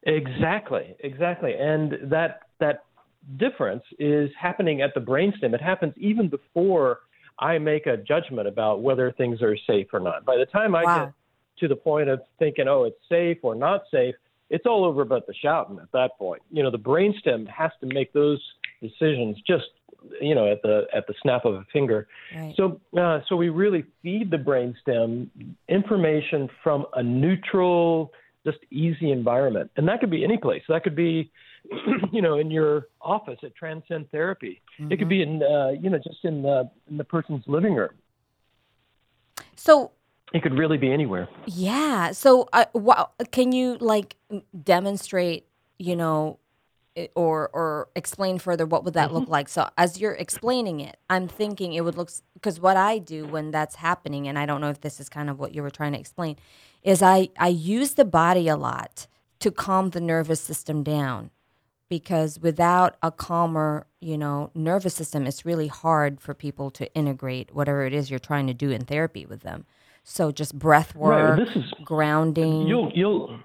Exactly, 0.03 0.95
exactly, 0.99 1.55
and 1.55 1.97
that 2.11 2.41
that 2.59 2.85
difference 3.37 3.83
is 3.97 4.29
happening 4.39 4.81
at 4.81 4.93
the 4.93 4.99
brainstem. 4.99 5.55
It 5.55 5.61
happens 5.61 5.93
even 5.97 6.29
before 6.29 6.99
I 7.39 7.57
make 7.57 7.87
a 7.87 7.97
judgment 7.97 8.47
about 8.47 8.83
whether 8.83 9.11
things 9.11 9.41
are 9.41 9.57
safe 9.65 9.87
or 9.91 9.99
not. 9.99 10.23
By 10.23 10.37
the 10.37 10.45
time 10.45 10.75
I 10.75 10.83
wow. 10.83 11.05
get 11.05 11.13
to 11.59 11.67
the 11.67 11.75
point 11.75 12.09
of 12.09 12.21
thinking, 12.39 12.67
oh, 12.67 12.83
it's 12.83 12.99
safe 13.09 13.37
or 13.43 13.55
not 13.55 13.83
safe, 13.91 14.15
it's 14.49 14.65
all 14.65 14.85
over 14.85 15.05
but 15.05 15.25
the 15.27 15.33
shouting 15.33 15.79
at 15.79 15.91
that 15.93 16.17
point. 16.17 16.41
You 16.51 16.63
know, 16.63 16.71
the 16.71 16.79
brainstem 16.79 17.47
has 17.47 17.71
to 17.81 17.87
make 17.87 18.13
those 18.13 18.41
decisions 18.81 19.37
just 19.47 19.65
you 20.21 20.35
know 20.35 20.51
at 20.51 20.61
the 20.61 20.85
at 20.93 21.07
the 21.07 21.15
snap 21.21 21.45
of 21.45 21.55
a 21.55 21.65
finger. 21.73 22.07
Right. 22.35 22.53
So 22.55 22.79
uh, 22.97 23.21
so 23.27 23.35
we 23.35 23.49
really 23.49 23.85
feed 24.03 24.29
the 24.29 24.37
brainstem 24.37 25.29
information 25.67 26.49
from 26.63 26.85
a 26.93 27.01
neutral, 27.01 28.11
just 28.45 28.59
easy 28.71 29.11
environment, 29.11 29.71
and 29.77 29.87
that 29.87 29.99
could 29.99 30.11
be 30.11 30.23
any 30.23 30.37
place. 30.37 30.61
That 30.69 30.83
could 30.83 30.95
be 30.95 31.31
you 32.11 32.21
know, 32.21 32.37
in 32.37 32.51
your 32.51 32.87
office 33.01 33.39
at 33.43 33.55
Transcend 33.55 34.09
Therapy. 34.11 34.61
Mm-hmm. 34.79 34.91
It 34.91 34.99
could 34.99 35.09
be 35.09 35.21
in, 35.21 35.41
uh, 35.41 35.69
you 35.69 35.89
know, 35.89 35.97
just 35.97 36.23
in 36.23 36.41
the 36.41 36.69
in 36.89 36.97
the 36.97 37.03
person's 37.03 37.43
living 37.47 37.75
room. 37.75 37.93
So 39.55 39.91
it 40.33 40.43
could 40.43 40.57
really 40.57 40.77
be 40.77 40.91
anywhere. 40.91 41.29
Yeah. 41.45 42.11
So, 42.11 42.49
uh, 42.51 42.65
can 43.31 43.51
you 43.51 43.77
like 43.79 44.15
demonstrate, 44.63 45.45
you 45.77 45.95
know, 45.95 46.39
or 47.15 47.49
or 47.53 47.89
explain 47.95 48.39
further 48.39 48.65
what 48.65 48.83
would 48.83 48.93
that 48.93 49.07
mm-hmm. 49.07 49.17
look 49.17 49.29
like? 49.29 49.49
So, 49.49 49.69
as 49.77 49.99
you're 49.99 50.13
explaining 50.13 50.79
it, 50.79 50.97
I'm 51.09 51.27
thinking 51.27 51.73
it 51.73 51.83
would 51.83 51.95
look 51.95 52.09
because 52.33 52.59
what 52.59 52.77
I 52.77 52.97
do 52.97 53.25
when 53.25 53.51
that's 53.51 53.75
happening, 53.75 54.27
and 54.27 54.39
I 54.39 54.45
don't 54.45 54.61
know 54.61 54.69
if 54.69 54.81
this 54.81 54.99
is 54.99 55.09
kind 55.09 55.29
of 55.29 55.39
what 55.39 55.53
you 55.53 55.61
were 55.61 55.69
trying 55.69 55.93
to 55.93 55.99
explain, 55.99 56.37
is 56.83 57.01
I 57.01 57.29
I 57.37 57.49
use 57.49 57.93
the 57.93 58.05
body 58.05 58.47
a 58.47 58.57
lot 58.57 59.07
to 59.39 59.51
calm 59.51 59.91
the 59.91 60.01
nervous 60.01 60.41
system 60.41 60.83
down 60.83 61.29
because 61.89 62.39
without 62.39 62.95
a 63.01 63.11
calmer, 63.11 63.85
you 63.99 64.17
know, 64.17 64.49
nervous 64.55 64.95
system, 64.95 65.27
it's 65.27 65.45
really 65.45 65.67
hard 65.67 66.19
for 66.19 66.33
people 66.33 66.71
to 66.71 66.91
integrate 66.95 67.53
whatever 67.53 67.85
it 67.85 67.93
is 67.93 68.09
you're 68.09 68.19
trying 68.19 68.47
to 68.47 68.53
do 68.53 68.71
in 68.71 68.85
therapy 68.85 69.25
with 69.25 69.41
them. 69.41 69.65
So 70.07 70.31
just 70.31 70.57
breath 70.57 70.95
work, 70.95 71.37
right, 71.37 71.45
this 71.45 71.55
is, 71.55 71.69
grounding. 71.83 72.67
You'll 72.67 72.91
you'll 72.93 73.39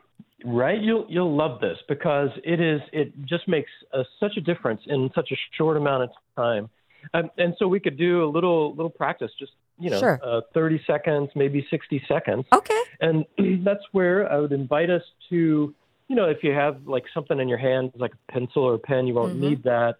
right 0.44 0.80
you'll 0.80 1.06
you'll 1.08 1.34
love 1.34 1.60
this 1.60 1.78
because 1.88 2.28
it 2.44 2.60
is 2.60 2.82
it 2.92 3.12
just 3.24 3.48
makes 3.48 3.70
a, 3.94 4.04
such 4.20 4.36
a 4.36 4.42
difference 4.42 4.82
in 4.86 5.10
such 5.14 5.32
a 5.32 5.36
short 5.56 5.78
amount 5.78 6.04
of 6.04 6.10
time. 6.36 6.68
Um, 7.14 7.30
and 7.38 7.54
so 7.58 7.66
we 7.66 7.80
could 7.80 7.96
do 7.96 8.22
a 8.22 8.28
little 8.28 8.74
little 8.74 8.90
practice, 8.90 9.30
just 9.38 9.52
you 9.78 9.88
know, 9.88 9.98
sure. 9.98 10.20
uh, 10.22 10.42
30 10.52 10.82
seconds, 10.86 11.30
maybe 11.34 11.66
60 11.70 12.04
seconds. 12.06 12.44
Okay. 12.52 12.82
And 13.00 13.24
that's 13.64 13.82
where 13.92 14.30
I 14.30 14.36
would 14.36 14.52
invite 14.52 14.90
us 14.90 15.02
to 15.30 15.74
you 16.08 16.16
know, 16.16 16.28
if 16.28 16.42
you 16.42 16.52
have 16.52 16.86
like 16.86 17.04
something 17.14 17.38
in 17.38 17.48
your 17.48 17.56
hand, 17.56 17.92
like 17.96 18.12
a 18.12 18.32
pencil 18.32 18.64
or 18.64 18.74
a 18.74 18.78
pen, 18.78 19.06
you 19.06 19.14
won't 19.14 19.32
mm-hmm. 19.32 19.48
need 19.48 19.62
that. 19.62 19.94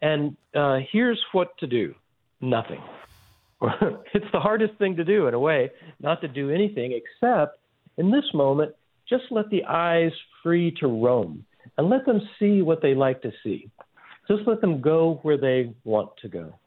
And 0.00 0.36
uh, 0.54 0.78
here's 0.92 1.20
what 1.32 1.58
to 1.58 1.66
do 1.66 1.94
nothing. 2.40 2.80
it's 4.14 4.26
the 4.32 4.40
hardest 4.40 4.74
thing 4.78 4.96
to 4.96 5.04
do 5.04 5.26
in 5.26 5.34
a 5.34 5.38
way, 5.38 5.70
not 6.00 6.20
to 6.20 6.28
do 6.28 6.50
anything 6.50 6.92
except 6.92 7.58
in 7.96 8.10
this 8.10 8.24
moment, 8.34 8.74
just 9.08 9.24
let 9.30 9.48
the 9.50 9.64
eyes 9.64 10.12
free 10.42 10.74
to 10.80 10.86
roam 10.86 11.44
and 11.76 11.88
let 11.88 12.04
them 12.06 12.20
see 12.38 12.62
what 12.62 12.82
they 12.82 12.94
like 12.94 13.22
to 13.22 13.32
see. 13.42 13.70
Just 14.28 14.42
let 14.46 14.60
them 14.60 14.80
go 14.80 15.20
where 15.22 15.36
they 15.36 15.74
want 15.84 16.10
to 16.22 16.28
go. 16.28 16.58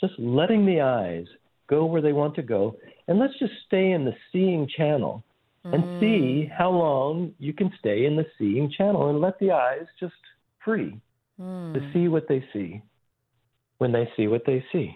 Just 0.00 0.14
letting 0.18 0.66
the 0.66 0.82
eyes 0.82 1.26
go 1.68 1.86
where 1.86 2.02
they 2.02 2.12
want 2.12 2.34
to 2.36 2.42
go. 2.42 2.76
And 3.08 3.18
let's 3.18 3.38
just 3.38 3.52
stay 3.66 3.92
in 3.92 4.04
the 4.04 4.14
seeing 4.30 4.68
channel 4.76 5.24
and 5.64 5.82
mm. 5.82 6.00
see 6.00 6.50
how 6.56 6.70
long 6.70 7.32
you 7.38 7.52
can 7.52 7.72
stay 7.78 8.04
in 8.04 8.14
the 8.14 8.26
seeing 8.38 8.70
channel 8.76 9.08
and 9.08 9.20
let 9.20 9.38
the 9.38 9.50
eyes 9.50 9.86
just 9.98 10.14
free 10.64 11.00
mm. 11.40 11.74
to 11.74 11.92
see 11.92 12.08
what 12.08 12.28
they 12.28 12.44
see 12.52 12.82
when 13.78 13.92
they 13.92 14.08
see 14.16 14.28
what 14.28 14.42
they 14.46 14.64
see. 14.72 14.94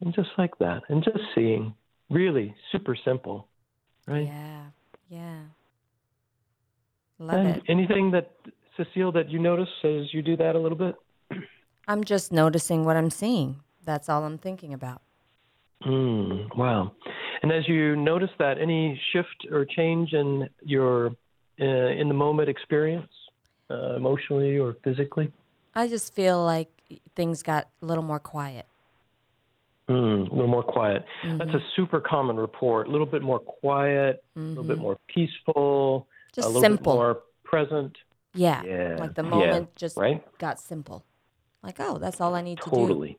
And 0.00 0.14
just 0.14 0.30
like 0.36 0.58
that, 0.58 0.82
and 0.88 1.02
just 1.02 1.20
seeing, 1.34 1.74
really 2.10 2.54
super 2.72 2.96
simple, 3.04 3.48
right? 4.06 4.26
Yeah, 4.26 4.64
yeah. 5.08 5.40
Love 7.18 7.38
and 7.38 7.56
it. 7.56 7.62
Anything 7.68 8.10
that, 8.10 8.32
Cecile, 8.76 9.12
that 9.12 9.30
you 9.30 9.38
notice 9.38 9.68
as 9.84 10.12
you 10.12 10.20
do 10.20 10.36
that 10.36 10.56
a 10.56 10.58
little 10.58 10.76
bit? 10.76 10.94
I'm 11.88 12.04
just 12.04 12.32
noticing 12.32 12.84
what 12.84 12.96
I'm 12.96 13.10
seeing. 13.10 13.60
That's 13.84 14.08
all 14.08 14.24
I'm 14.24 14.38
thinking 14.38 14.74
about. 14.74 15.02
Mm, 15.86 16.54
wow. 16.56 16.92
And 17.42 17.52
as 17.52 17.68
you 17.68 17.94
notice 17.94 18.30
that, 18.38 18.58
any 18.58 19.00
shift 19.12 19.46
or 19.50 19.64
change 19.64 20.12
in 20.12 20.48
your 20.62 21.08
uh, 21.60 21.64
in 21.64 22.08
the 22.08 22.14
moment 22.14 22.48
experience, 22.48 23.10
uh, 23.70 23.94
emotionally 23.96 24.58
or 24.58 24.76
physically? 24.82 25.30
I 25.74 25.88
just 25.88 26.14
feel 26.14 26.42
like 26.44 26.68
things 27.14 27.42
got 27.42 27.68
a 27.82 27.86
little 27.86 28.02
more 28.04 28.18
quiet. 28.18 28.66
Mm, 29.88 30.30
a 30.30 30.34
little 30.34 30.46
more 30.46 30.62
quiet. 30.62 31.04
Mm-hmm. 31.22 31.38
That's 31.38 31.50
a 31.50 31.60
super 31.76 32.00
common 32.00 32.36
report. 32.36 32.88
A 32.88 32.90
little 32.90 33.06
bit 33.06 33.20
more 33.20 33.38
quiet, 33.38 34.24
mm-hmm. 34.36 34.40
a 34.40 34.48
little 34.48 34.64
bit 34.64 34.74
mm-hmm. 34.74 34.82
more 34.82 34.98
peaceful, 35.08 36.08
just 36.34 36.46
a 36.46 36.48
little 36.48 36.62
simple. 36.62 36.92
bit 36.94 36.98
more 36.98 37.22
present. 37.44 37.96
Yeah. 38.32 38.62
yeah. 38.64 38.96
Like 38.98 39.14
the 39.14 39.22
moment 39.22 39.68
yeah. 39.70 39.76
just 39.76 39.96
right? 39.96 40.38
got 40.38 40.58
simple. 40.58 41.04
Like, 41.62 41.76
oh, 41.80 41.98
that's 41.98 42.20
all 42.20 42.34
I 42.34 42.40
need 42.40 42.58
totally. 42.58 42.78
to 42.80 42.86
do. 42.86 42.88
Totally. 42.88 43.18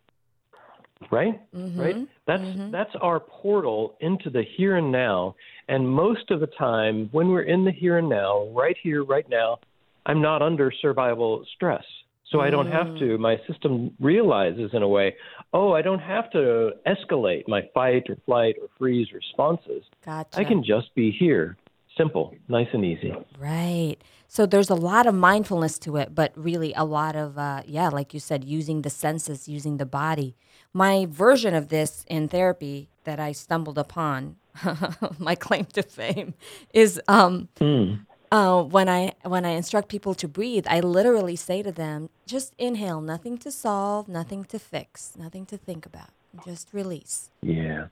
Right? 1.12 1.54
Mm-hmm. 1.54 1.80
Right? 1.80 2.08
That's 2.26 2.42
mm-hmm. 2.42 2.72
that's 2.72 2.96
our 3.02 3.20
portal 3.20 3.96
into 4.00 4.30
the 4.30 4.44
here 4.58 4.78
and 4.78 4.92
now. 4.92 5.36
And 5.68 5.88
most 5.88 6.32
of 6.32 6.40
the 6.40 6.48
time 6.48 7.10
when 7.12 7.30
we're 7.30 7.44
in 7.44 7.66
the 7.66 7.72
here 7.72 7.98
and 7.98 8.10
now, 8.10 8.48
right 8.50 8.76
here, 8.82 9.04
right 9.04 9.28
now, 9.30 9.60
I'm 10.06 10.22
not 10.22 10.42
under 10.42 10.72
survival 10.82 11.46
stress. 11.56 11.84
So 12.32 12.40
I 12.40 12.50
don't 12.50 12.72
have 12.72 12.88
to. 12.98 13.18
Mm. 13.18 13.20
My 13.20 13.38
system 13.48 13.92
realizes 14.00 14.72
in 14.74 14.82
a 14.82 14.88
way, 14.88 15.16
oh, 15.54 15.74
I 15.74 15.82
don't 15.82 16.00
have 16.00 16.30
to 16.32 16.72
escalate 16.88 17.48
my 17.48 17.70
fight 17.74 18.10
or 18.10 18.18
flight 18.26 18.56
or 18.62 18.68
freeze 18.78 19.08
responses. 19.14 19.84
Gotcha. 20.06 20.40
I 20.40 20.44
can 20.44 20.64
just 20.64 20.94
be 20.96 21.12
here. 21.12 21.58
Simple, 21.96 22.36
nice 22.50 22.68
and 22.74 22.84
easy. 22.84 23.14
Right. 23.40 23.96
So 24.28 24.46
there's 24.46 24.70
a 24.70 24.76
lot 24.76 25.06
of 25.06 25.16
mindfulness 25.16 25.80
to 25.80 25.96
it, 25.96 26.14
but 26.14 26.34
really 26.36 26.74
a 26.74 26.84
lot 26.84 27.16
of, 27.16 27.38
uh, 27.38 27.62
yeah, 27.66 27.88
like 27.88 28.14
you 28.14 28.20
said, 28.20 28.44
using 28.44 28.82
the 28.82 28.90
senses, 28.90 29.48
using 29.48 29.78
the 29.78 29.86
body. 29.86 30.36
My 30.74 31.06
version 31.10 31.54
of 31.54 31.70
this 31.70 32.04
in 32.10 32.28
therapy 32.28 32.90
that 33.06 33.18
I 33.18 33.32
stumbled 33.32 33.78
upon, 33.78 34.36
my 35.20 35.36
claim 35.36 35.66
to 35.66 35.84
fame, 35.84 36.34
is 36.74 37.00
um, 37.08 37.48
mm 37.62 38.00
uh, 38.32 38.64
when 38.64 38.90
I 38.90 39.14
when 39.24 39.46
I 39.46 39.50
instruct 39.50 39.90
people 39.90 40.14
to 40.16 40.28
breathe, 40.28 40.66
I 40.70 40.80
literally 40.80 41.36
say 41.36 41.62
to 41.64 41.72
them, 41.72 42.10
just 42.26 42.54
inhale, 42.58 43.02
nothing 43.02 43.38
to 43.40 43.52
solve, 43.52 44.08
nothing 44.08 44.44
to 44.46 44.60
fix, 44.60 45.14
nothing 45.18 45.46
to 45.48 45.58
think 45.58 45.86
about, 45.86 46.10
just 46.46 46.74
release. 46.74 47.30
Yeah. 47.42 47.88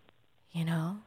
You 0.51 0.65
know, 0.65 0.97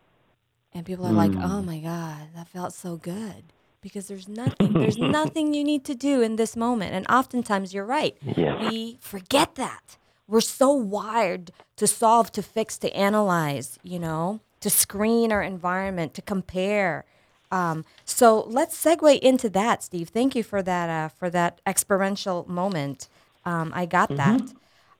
and 0.74 0.84
people 0.84 1.06
are 1.06 1.12
mm. 1.12 1.16
like, 1.16 1.32
"Oh 1.36 1.62
my 1.62 1.78
God, 1.78 2.28
that 2.34 2.48
felt 2.48 2.72
so 2.72 2.96
good," 2.96 3.44
because 3.80 4.08
there's 4.08 4.28
nothing, 4.28 4.72
there's 4.72 4.98
nothing 5.20 5.54
you 5.54 5.64
need 5.64 5.84
to 5.84 5.94
do 5.94 6.20
in 6.20 6.36
this 6.36 6.56
moment. 6.56 6.94
And 6.94 7.06
oftentimes, 7.08 7.72
you're 7.72 7.84
right. 7.84 8.16
Yeah. 8.22 8.68
We 8.68 8.98
forget 9.00 9.54
that. 9.54 9.96
We're 10.28 10.40
so 10.40 10.72
wired 10.72 11.52
to 11.76 11.86
solve, 11.86 12.32
to 12.32 12.42
fix, 12.42 12.78
to 12.78 12.92
analyze. 12.96 13.78
You 13.82 14.00
know, 14.00 14.40
to 14.60 14.70
screen 14.70 15.30
our 15.32 15.42
environment, 15.42 16.14
to 16.14 16.22
compare 16.22 17.04
um, 17.50 17.84
so 18.04 18.44
let's 18.48 18.82
segue 18.82 19.18
into 19.20 19.48
that, 19.50 19.82
Steve. 19.82 20.08
Thank 20.08 20.34
you 20.34 20.42
for 20.42 20.62
that 20.62 20.90
uh, 20.90 21.08
for 21.08 21.30
that 21.30 21.60
experiential 21.66 22.44
moment. 22.48 23.08
Um, 23.44 23.72
I 23.74 23.86
got 23.86 24.10
mm-hmm. 24.10 24.38
that. 24.46 24.52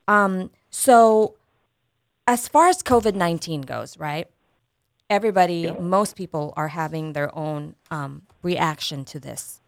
Um, 0.07 0.51
so, 0.69 1.35
as 2.25 2.47
far 2.47 2.67
as 2.67 2.81
COVID 2.81 3.15
nineteen 3.15 3.61
goes, 3.61 3.97
right? 3.97 4.27
Everybody, 5.09 5.59
yeah. 5.61 5.73
most 5.79 6.15
people 6.15 6.53
are 6.57 6.69
having 6.69 7.13
their 7.13 7.35
own 7.37 7.75
um, 7.91 8.23
reaction 8.43 9.05
to 9.05 9.19
this, 9.19 9.61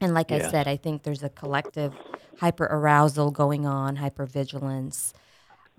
and 0.00 0.14
like 0.14 0.32
I 0.32 0.50
said, 0.50 0.68
I 0.68 0.76
think 0.76 1.02
there's 1.02 1.22
a 1.22 1.28
collective 1.28 1.92
hyper 2.38 2.64
arousal 2.64 3.30
going 3.30 3.66
on, 3.66 3.96
hyper 3.96 4.26
vigilance. 4.26 5.12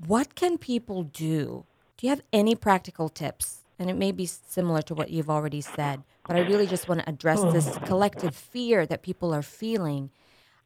What 0.06 0.36
can 0.36 0.58
people 0.58 1.04
do? 1.04 1.66
Do 1.98 2.08
you 2.08 2.10
have 2.10 2.22
any 2.34 2.56
practical 2.56 3.10
tips? 3.10 3.61
And 3.82 3.90
it 3.90 3.98
may 3.98 4.12
be 4.12 4.28
similar 4.28 4.82
to 4.84 4.94
what 4.94 5.10
you've 5.10 5.30
already 5.30 5.62
said 5.62 6.04
but 6.32 6.36
I 6.36 6.48
really 6.48 6.68
just 6.68 6.88
want 6.88 7.02
to 7.02 7.10
address 7.10 7.42
this 7.52 7.78
collective 7.80 8.36
fear 8.36 8.86
that 8.86 9.02
people 9.02 9.34
are 9.34 9.42
feeling 9.42 10.12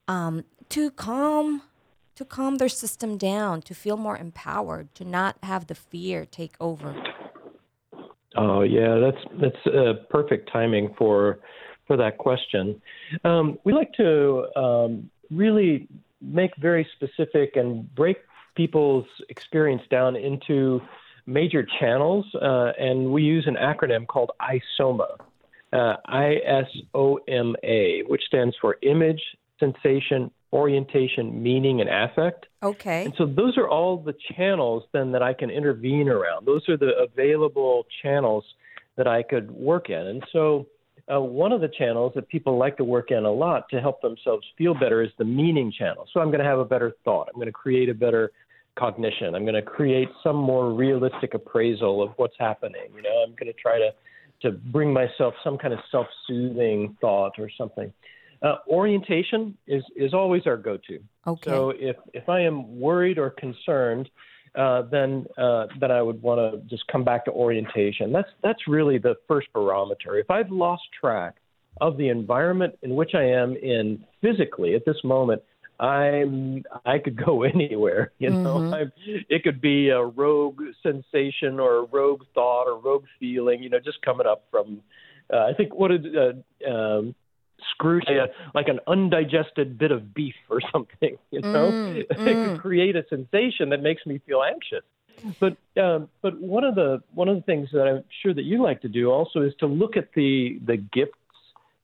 um, 0.08 0.44
to 0.70 0.92
calm 0.92 1.64
to 2.16 2.24
calm 2.24 2.60
their 2.60 2.70
system 2.70 3.18
down, 3.18 3.62
to 3.62 3.74
feel 3.74 3.98
more 3.98 4.16
empowered, 4.18 4.94
to 4.96 5.04
not 5.04 5.36
have 5.44 5.68
the 5.68 5.76
fear 5.76 6.26
take 6.26 6.54
over. 6.62 6.96
Oh 8.38 8.62
yeah, 8.62 9.00
that's 9.00 9.42
that's 9.42 9.76
uh, 9.76 9.94
perfect 10.10 10.52
timing 10.52 10.94
for 10.98 11.40
for 11.88 11.98
that 11.98 12.18
question. 12.18 12.82
Um, 13.24 13.58
we 13.64 13.74
like 13.74 13.92
to 13.94 14.46
um, 14.56 15.10
really 15.32 15.88
make 16.22 16.52
very 16.58 16.88
specific 16.96 17.56
and 17.56 17.94
break 17.96 18.18
people's 18.56 19.06
experience 19.30 19.84
down 19.90 20.16
into 20.16 20.80
major 21.26 21.68
channels, 21.80 22.26
uh, 22.36 22.72
and 22.78 23.12
we 23.12 23.24
use 23.24 23.46
an 23.48 23.56
acronym 23.56 24.08
called 24.08 24.32
ISOMA 24.40 25.18
uh, 25.76 25.98
ISOMA, 26.08 28.08
which 28.08 28.22
stands 28.28 28.56
for 28.62 28.78
Image, 28.82 29.22
Sensation, 29.60 30.32
Orientation, 30.54 31.44
Meaning, 31.44 31.82
and 31.82 31.90
Affect. 31.90 32.46
Okay. 32.64 33.06
And 33.06 33.14
so 33.18 33.26
those 33.26 33.58
are 33.58 33.68
all 33.68 33.98
the 33.98 34.14
channels 34.36 34.84
then 34.94 35.12
that 35.12 35.22
I 35.22 35.34
can 35.34 35.50
intervene 35.50 36.08
around. 36.08 36.46
Those 36.46 36.68
are 36.70 36.78
the 36.78 36.92
available 36.98 37.86
channels 38.02 38.46
that 38.96 39.08
I 39.08 39.24
could 39.24 39.52
work 39.52 39.90
in. 39.90 39.96
And 39.96 40.24
so 40.32 40.68
uh, 41.14 41.20
one 41.20 41.52
of 41.52 41.62
the 41.62 41.68
channels 41.68 42.14
that 42.16 42.30
people 42.30 42.58
like 42.58 42.78
to 42.78 42.86
work 42.86 43.12
in 43.12 43.26
a 43.26 43.32
lot 43.32 43.68
to 43.70 43.82
help 43.82 44.02
themselves 44.02 44.48
feel 44.58 44.74
better 44.74 45.04
is 45.04 45.12
the 45.18 45.26
meaning 45.26 45.74
channel. 45.78 46.08
So 46.14 46.22
I'm 46.22 46.28
going 46.28 46.40
to 46.40 46.46
have 46.46 46.60
a 46.60 46.66
better 46.66 46.94
thought. 47.04 47.28
I'm 47.28 47.36
going 47.36 47.48
to 47.48 47.52
create 47.52 47.90
a 47.90 47.94
better 47.94 48.32
cognition. 48.78 49.36
I'm 49.36 49.44
going 49.44 49.56
to 49.56 49.62
create 49.62 50.10
some 50.24 50.36
more 50.36 50.72
realistic 50.72 51.34
appraisal 51.34 52.04
of 52.04 52.12
what's 52.18 52.36
happening. 52.40 52.88
You 52.96 53.02
know, 53.02 53.24
I'm 53.26 53.32
going 53.32 53.48
to 53.48 53.54
try 53.54 53.78
to 53.78 53.92
to 54.42 54.52
bring 54.52 54.92
myself 54.92 55.34
some 55.44 55.58
kind 55.58 55.74
of 55.74 55.80
self-soothing 55.92 56.98
thought 57.00 57.40
or 57.40 57.50
something. 57.58 57.92
Uh, 58.42 58.58
orientation 58.68 59.58
is 59.66 59.84
is 59.96 60.14
always 60.14 60.44
our 60.46 60.58
go-to. 60.58 61.00
Okay. 61.26 61.50
So 61.50 61.72
if 61.72 61.96
if 62.14 62.28
I 62.30 62.42
am 62.42 62.80
worried 62.80 63.18
or 63.18 63.30
concerned, 63.30 64.10
uh, 64.56 64.84
then 64.84 65.26
uh, 65.38 65.68
then 65.80 65.92
I 65.92 66.02
would 66.02 66.22
want 66.22 66.40
to 66.40 66.62
just 66.70 66.86
come 66.88 67.04
back 67.04 67.26
to 67.26 67.32
orientation. 67.32 68.12
That's 68.12 68.30
that's 68.44 68.68
really 68.68 68.98
the 68.98 69.16
first 69.28 69.48
barometer. 69.54 70.18
If 70.18 70.30
I've 70.30 70.52
lost 70.52 70.84
track 71.00 71.36
of 71.82 71.98
the 71.98 72.10
environment 72.10 72.78
in 72.84 72.96
which 72.96 73.16
I 73.16 73.24
am 73.24 73.56
in 73.56 74.04
physically 74.22 74.76
at 74.76 74.86
this 74.86 74.98
moment, 75.04 75.42
I'm 75.80 76.64
I 76.86 77.00
could 77.00 77.24
go 77.24 77.44
anywhere. 77.56 78.12
You 78.18 78.30
know, 78.30 78.58
mm-hmm. 78.58 78.74
I, 78.74 78.84
it 79.30 79.44
could 79.44 79.62
be 79.62 79.90
a 79.90 80.04
rogue 80.04 80.62
sensation 80.84 81.60
or 81.60 81.78
a 81.78 81.86
rogue 81.86 82.24
thought 82.34 82.64
or 82.64 82.80
rogue 82.80 83.06
feeling. 83.20 83.64
You 83.64 83.70
know, 83.70 83.80
just 83.80 84.02
coming 84.02 84.28
up 84.28 84.46
from. 84.52 84.82
Uh, 85.32 85.38
I 85.38 85.54
think 85.54 85.74
what 85.74 85.90
did 85.90 86.06
uh, 86.16 86.70
um, 86.70 87.16
Scrooge? 87.72 88.04
Uh, 88.08 88.28
like 88.54 88.68
an 88.68 88.80
undigested 88.88 89.78
bit 89.78 89.92
of 89.92 90.14
beef 90.14 90.36
or 90.50 90.62
something. 90.72 91.18
You 91.32 91.42
know, 91.42 91.72
mm, 91.72 91.98
it 92.10 92.10
mm. 92.10 92.52
could 92.54 92.62
create 92.62 92.96
a 92.96 93.04
sensation 93.10 93.70
that 93.70 93.82
makes 93.82 94.06
me 94.06 94.22
feel 94.26 94.44
anxious. 94.44 94.84
But 95.40 95.58
um, 95.82 96.10
but 96.22 96.40
one 96.40 96.64
of 96.64 96.76
the 96.76 97.02
one 97.14 97.30
of 97.30 97.38
the 97.38 97.42
things 97.44 97.70
that 97.72 97.84
I'm 97.84 98.04
sure 98.22 98.34
that 98.34 98.44
you 98.44 98.62
like 98.62 98.82
to 98.82 98.90
do 98.90 99.10
also 99.10 99.42
is 99.42 99.54
to 99.60 99.66
look 99.66 99.98
at 99.98 100.10
the 100.14 100.60
the 100.66 100.78
gifts 100.78 101.18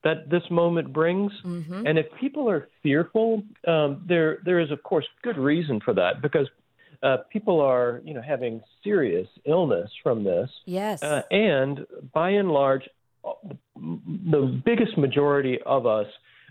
that 0.03 0.29
this 0.29 0.43
moment 0.49 0.91
brings. 0.91 1.31
Mm-hmm. 1.43 1.85
And 1.85 1.97
if 1.97 2.07
people 2.19 2.49
are 2.49 2.67
fearful, 2.83 3.43
um, 3.67 4.03
there 4.07 4.39
there 4.45 4.59
is 4.59 4.71
of 4.71 4.83
course 4.83 5.05
good 5.21 5.37
reason 5.37 5.79
for 5.79 5.93
that 5.93 6.21
because 6.21 6.47
uh, 7.03 7.17
people 7.31 7.59
are 7.59 8.01
you 8.03 8.13
know 8.13 8.21
having 8.21 8.61
serious 8.83 9.27
illness 9.45 9.89
from 10.03 10.23
this. 10.23 10.49
Yes. 10.65 11.03
Uh, 11.03 11.23
and 11.31 11.85
by 12.13 12.31
and 12.31 12.51
large, 12.51 12.87
the 13.75 14.61
biggest 14.65 14.97
majority 14.97 15.59
of 15.65 15.85
us 15.85 16.07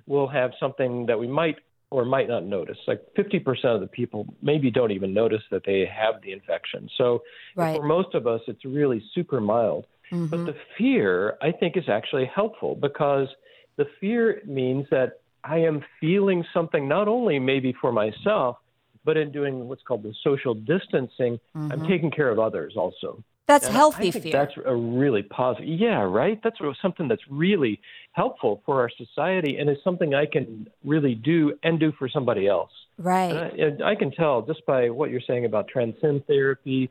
will 0.06 0.28
have 0.28 0.52
something 0.58 1.06
that 1.06 1.18
we 1.18 1.26
might 1.26 1.56
or 1.90 2.04
might 2.04 2.28
not 2.28 2.44
notice. 2.44 2.78
Like 2.86 3.02
50% 3.18 3.64
of 3.64 3.80
the 3.80 3.86
people 3.86 4.32
maybe 4.42 4.70
don't 4.70 4.92
even 4.92 5.12
notice 5.12 5.42
that 5.50 5.62
they 5.66 5.86
have 5.86 6.22
the 6.22 6.32
infection. 6.32 6.88
So 6.96 7.22
right. 7.56 7.76
for 7.76 7.82
most 7.82 8.14
of 8.14 8.26
us, 8.26 8.40
it's 8.46 8.64
really 8.64 9.02
super 9.12 9.40
mild. 9.40 9.86
Mm-hmm. 10.12 10.26
But 10.26 10.46
the 10.46 10.56
fear, 10.76 11.36
I 11.40 11.52
think, 11.52 11.76
is 11.76 11.88
actually 11.88 12.30
helpful 12.32 12.74
because 12.74 13.28
the 13.76 13.86
fear 14.00 14.42
means 14.44 14.86
that 14.90 15.20
I 15.44 15.58
am 15.58 15.82
feeling 16.00 16.44
something 16.52 16.88
not 16.88 17.08
only 17.08 17.38
maybe 17.38 17.74
for 17.80 17.92
myself, 17.92 18.58
but 19.04 19.16
in 19.16 19.32
doing 19.32 19.68
what's 19.68 19.82
called 19.82 20.02
the 20.02 20.14
social 20.22 20.54
distancing, 20.54 21.40
mm-hmm. 21.56 21.72
I'm 21.72 21.86
taking 21.88 22.10
care 22.10 22.28
of 22.28 22.38
others 22.38 22.74
also. 22.76 23.22
That's 23.46 23.66
and 23.66 23.74
healthy 23.74 24.12
fear. 24.12 24.32
That's 24.32 24.52
a 24.64 24.76
really 24.76 25.22
positive. 25.24 25.68
Yeah, 25.68 26.02
right. 26.02 26.38
That's 26.44 26.58
something 26.80 27.08
that's 27.08 27.22
really 27.28 27.80
helpful 28.12 28.62
for 28.64 28.80
our 28.80 28.90
society, 28.96 29.56
and 29.58 29.68
is 29.68 29.78
something 29.82 30.14
I 30.14 30.26
can 30.26 30.68
really 30.84 31.16
do 31.16 31.58
and 31.64 31.80
do 31.80 31.90
for 31.98 32.08
somebody 32.08 32.46
else. 32.46 32.70
Right. 32.96 33.52
And 33.58 33.82
I, 33.82 33.92
I 33.92 33.94
can 33.96 34.12
tell 34.12 34.42
just 34.42 34.64
by 34.66 34.90
what 34.90 35.10
you're 35.10 35.22
saying 35.26 35.46
about 35.46 35.66
transcend 35.66 36.26
therapy. 36.26 36.90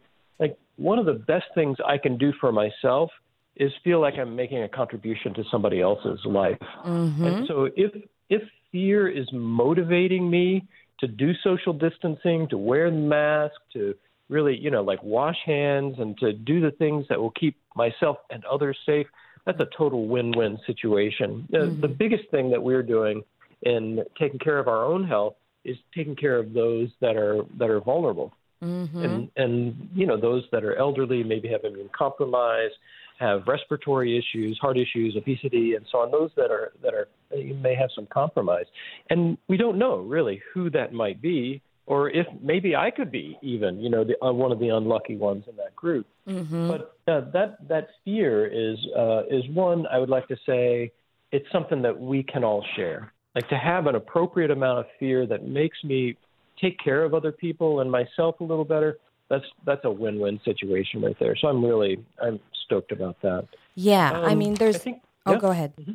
One 0.79 0.97
of 0.97 1.05
the 1.05 1.13
best 1.13 1.45
things 1.55 1.77
I 1.85 1.97
can 1.97 2.17
do 2.17 2.31
for 2.39 2.51
myself 2.51 3.09
is 3.57 3.71
feel 3.83 3.99
like 3.99 4.13
I'm 4.17 4.35
making 4.35 4.63
a 4.63 4.69
contribution 4.69 5.33
to 5.33 5.43
somebody 5.51 5.81
else's 5.81 6.19
life. 6.25 6.57
Mm-hmm. 6.85 7.23
And 7.23 7.47
so 7.47 7.69
if 7.75 7.91
if 8.29 8.41
fear 8.71 9.07
is 9.09 9.27
motivating 9.33 10.29
me 10.29 10.65
to 11.01 11.07
do 11.07 11.33
social 11.43 11.73
distancing, 11.73 12.47
to 12.49 12.57
wear 12.57 12.89
the 12.89 12.97
mask, 12.97 13.55
to 13.73 13.93
really, 14.29 14.55
you 14.57 14.71
know, 14.71 14.81
like 14.81 15.01
wash 15.03 15.37
hands 15.45 15.95
and 15.97 16.17
to 16.19 16.31
do 16.31 16.61
the 16.61 16.71
things 16.71 17.05
that 17.09 17.19
will 17.19 17.31
keep 17.31 17.57
myself 17.75 18.17
and 18.29 18.45
others 18.45 18.77
safe, 18.85 19.07
that's 19.45 19.59
a 19.59 19.67
total 19.77 20.07
win-win 20.07 20.59
situation. 20.65 21.47
Mm-hmm. 21.51 21.81
The, 21.81 21.87
the 21.87 21.93
biggest 21.93 22.29
thing 22.29 22.51
that 22.51 22.61
we're 22.61 22.83
doing 22.83 23.23
in 23.63 24.03
taking 24.17 24.39
care 24.39 24.59
of 24.59 24.67
our 24.67 24.85
own 24.85 25.05
health 25.05 25.35
is 25.65 25.75
taking 25.93 26.15
care 26.15 26.37
of 26.37 26.53
those 26.53 26.89
that 27.01 27.17
are 27.17 27.43
that 27.57 27.69
are 27.69 27.81
vulnerable. 27.81 28.33
Mm-hmm. 28.63 29.04
And 29.04 29.32
and 29.38 29.89
you 29.93 30.06
know 30.06 30.19
those 30.19 30.43
that 30.52 30.63
are 30.63 30.76
elderly 30.76 31.24
maybe 31.24 31.48
have 31.50 31.63
immune 31.63 31.89
compromise, 31.98 32.72
have 33.19 33.48
respiratory 33.48 34.17
issues, 34.17 34.58
heart 34.60 34.78
issues, 34.78 35.15
obesity, 35.15 35.76
and 35.76 35.86
so 35.91 36.00
on. 36.00 36.12
Those 36.12 36.32
that 36.36 36.52
are 36.52 36.74
that 36.82 36.93
are 36.93 37.08
may 37.62 37.76
have 37.76 37.89
some 37.95 38.08
compromise, 38.08 38.65
and 39.10 39.38
we 39.48 39.58
don't 39.58 39.78
know 39.78 39.98
really 39.98 40.41
who 40.54 40.69
that 40.72 40.93
might 40.93 41.22
be, 41.22 41.62
or 41.86 42.10
if 42.10 42.28
maybe 42.41 42.76
I 42.76 42.91
could 42.91 43.12
be 43.12 43.38
even, 43.41 43.80
you 43.80 43.89
know, 43.89 44.04
the, 44.04 44.24
uh, 44.24 44.32
one 44.32 44.52
of 44.52 44.60
the 44.60 44.69
unlucky 44.69 45.17
ones 45.17 45.45
in 45.50 45.56
that 45.56 45.76
group. 45.76 46.06
Mm-hmm. 46.28 46.67
But 46.67 46.95
uh, 47.08 47.22
that 47.32 47.67
that 47.67 47.88
fear 48.06 48.45
is 48.45 48.78
uh, 48.95 49.24
is 49.30 49.43
one 49.54 49.88
I 49.88 49.98
would 49.98 50.10
like 50.10 50.28
to 50.28 50.38
say 50.45 50.91
it's 51.32 51.48
something 51.52 51.82
that 51.82 52.00
we 52.00 52.24
can 52.24 52.43
all 52.43 52.63
share. 52.76 53.12
Like 53.36 53.50
to 53.50 53.58
have 53.58 53.88
an 53.88 53.95
appropriate 53.95 54.52
amount 54.52 54.80
of 54.80 54.86
fear 55.00 55.26
that 55.28 55.48
makes 55.48 55.84
me 55.84 56.17
take 56.62 56.78
care 56.80 57.04
of 57.04 57.13
other 57.13 57.32
people 57.32 57.80
and 57.82 57.91
myself 57.91 58.39
a 58.39 58.43
little 58.43 58.65
better 58.65 58.98
that's 59.30 59.45
that's 59.65 59.86
a 59.86 59.91
win-win 59.91 60.41
situation 60.43 61.02
right 61.02 61.17
there. 61.19 61.36
So 61.36 61.48
I'm 61.48 61.63
really 61.63 62.04
I'm 62.22 62.39
stoked 62.65 62.91
about 62.91 63.22
that. 63.22 63.48
Yeah, 63.76 64.12
um, 64.12 64.26
I 64.26 64.36
mean, 64.36 64.56
there's. 64.56 64.76
I 64.76 64.80
think, 64.80 65.02
oh, 65.26 65.38
go 65.38 65.50
ahead. 65.50 65.74
Mm-hmm. 65.78 65.93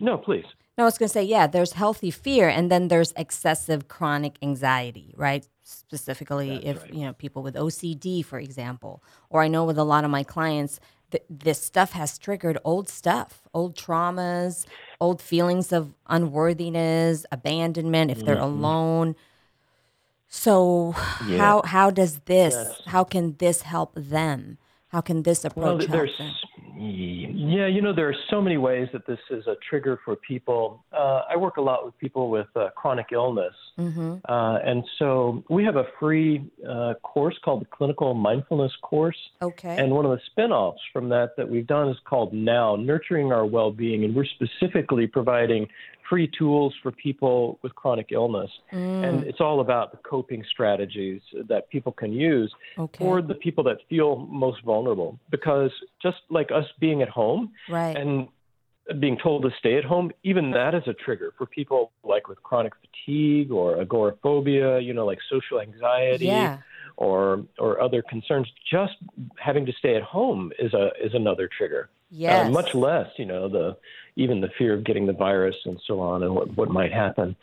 No, 0.00 0.18
please. 0.18 0.44
No, 0.76 0.84
I 0.84 0.86
was 0.86 0.98
going 0.98 1.08
to 1.08 1.12
say, 1.12 1.22
yeah, 1.22 1.46
there's 1.46 1.74
healthy 1.74 2.10
fear, 2.10 2.48
and 2.48 2.70
then 2.70 2.88
there's 2.88 3.12
excessive 3.16 3.88
chronic 3.88 4.36
anxiety, 4.42 5.14
right? 5.16 5.46
Specifically, 5.62 6.54
that's 6.54 6.64
if 6.64 6.82
right. 6.82 6.94
you 6.94 7.04
know 7.06 7.12
people 7.12 7.42
with 7.42 7.54
OCD, 7.54 8.24
for 8.24 8.38
example, 8.38 9.02
or 9.28 9.42
I 9.42 9.48
know 9.48 9.64
with 9.64 9.78
a 9.78 9.84
lot 9.84 10.04
of 10.04 10.10
my 10.10 10.24
clients, 10.24 10.80
th- 11.12 11.24
this 11.30 11.62
stuff 11.62 11.92
has 11.92 12.18
triggered 12.18 12.58
old 12.64 12.88
stuff, 12.88 13.42
old 13.54 13.76
traumas, 13.76 14.66
old 15.00 15.22
feelings 15.22 15.72
of 15.72 15.94
unworthiness, 16.08 17.24
abandonment 17.30 18.10
if 18.10 18.24
they're 18.24 18.34
mm-hmm. 18.34 18.44
alone 18.44 19.16
so 20.30 20.94
yeah. 21.26 21.38
how 21.38 21.62
how 21.64 21.90
does 21.90 22.20
this 22.20 22.54
yes. 22.54 22.82
how 22.86 23.04
can 23.04 23.36
this 23.38 23.62
help 23.62 23.92
them? 23.96 24.58
How 24.88 25.00
can 25.00 25.22
this 25.22 25.44
approach 25.44 25.88
well, 25.88 25.98
help 25.98 26.18
them? 26.18 26.32
Yeah, 26.76 27.66
you 27.66 27.82
know, 27.82 27.92
there 27.92 28.08
are 28.08 28.16
so 28.30 28.40
many 28.40 28.56
ways 28.56 28.88
that 28.92 29.06
this 29.06 29.18
is 29.30 29.46
a 29.46 29.56
trigger 29.68 30.00
for 30.04 30.16
people. 30.16 30.82
Uh, 30.92 31.22
I 31.28 31.36
work 31.36 31.58
a 31.58 31.60
lot 31.60 31.84
with 31.84 31.98
people 31.98 32.30
with 32.30 32.46
uh, 32.56 32.70
chronic 32.74 33.06
illness. 33.12 33.52
Mm-hmm. 33.80 34.16
Uh, 34.28 34.58
and 34.58 34.84
so 34.98 35.42
we 35.48 35.64
have 35.64 35.76
a 35.76 35.84
free 35.98 36.44
uh, 36.68 36.94
course 37.02 37.36
called 37.44 37.62
the 37.62 37.66
Clinical 37.66 38.14
Mindfulness 38.14 38.72
Course. 38.82 39.16
Okay. 39.40 39.76
And 39.78 39.92
one 39.92 40.04
of 40.04 40.10
the 40.10 40.20
spin 40.26 40.52
offs 40.52 40.80
from 40.92 41.08
that 41.08 41.36
that 41.36 41.48
we've 41.48 41.66
done 41.66 41.88
is 41.88 41.96
called 42.04 42.32
Now 42.32 42.76
Nurturing 42.76 43.32
Our 43.32 43.46
Well 43.46 43.70
Being. 43.70 44.04
And 44.04 44.14
we're 44.14 44.26
specifically 44.26 45.06
providing 45.06 45.66
free 46.08 46.30
tools 46.36 46.74
for 46.82 46.90
people 46.90 47.58
with 47.62 47.74
chronic 47.76 48.08
illness. 48.10 48.50
Mm. 48.72 49.08
And 49.08 49.24
it's 49.24 49.40
all 49.40 49.60
about 49.60 49.92
the 49.92 49.98
coping 49.98 50.44
strategies 50.50 51.22
that 51.48 51.70
people 51.70 51.92
can 51.92 52.12
use 52.12 52.52
okay. 52.76 52.98
for 52.98 53.22
the 53.22 53.34
people 53.34 53.62
that 53.64 53.78
feel 53.88 54.16
most 54.16 54.62
vulnerable. 54.64 55.18
Because 55.30 55.70
just 56.02 56.18
like 56.28 56.50
us 56.52 56.66
being 56.80 57.00
at 57.00 57.08
home 57.08 57.52
right. 57.68 57.96
and 57.96 58.28
being 58.98 59.18
told 59.22 59.42
to 59.42 59.50
stay 59.58 59.76
at 59.76 59.84
home, 59.84 60.10
even 60.24 60.50
that 60.52 60.74
is 60.74 60.82
a 60.86 60.94
trigger 60.94 61.32
for 61.38 61.46
people 61.46 61.92
like 62.02 62.28
with 62.28 62.42
chronic 62.42 62.72
fatigue 62.80 63.50
or 63.50 63.80
agoraphobia, 63.80 64.80
you 64.80 64.92
know, 64.94 65.06
like 65.06 65.18
social 65.30 65.60
anxiety. 65.60 66.26
Yeah. 66.26 66.58
Or, 66.96 67.44
or 67.58 67.80
other 67.80 68.02
concerns, 68.02 68.46
just 68.70 68.92
having 69.38 69.64
to 69.64 69.72
stay 69.72 69.96
at 69.96 70.02
home 70.02 70.52
is 70.58 70.74
a 70.74 70.90
is 71.02 71.14
another 71.14 71.48
trigger. 71.56 71.88
Yes. 72.10 72.46
Uh, 72.46 72.50
much 72.50 72.74
less, 72.74 73.08
you 73.16 73.24
know, 73.24 73.48
the 73.48 73.76
even 74.16 74.40
the 74.40 74.50
fear 74.58 74.74
of 74.74 74.84
getting 74.84 75.06
the 75.06 75.12
virus 75.12 75.54
and 75.64 75.80
so 75.86 76.00
on 76.00 76.22
and 76.22 76.34
what, 76.34 76.56
what 76.56 76.68
might 76.68 76.92
happen. 76.92 77.36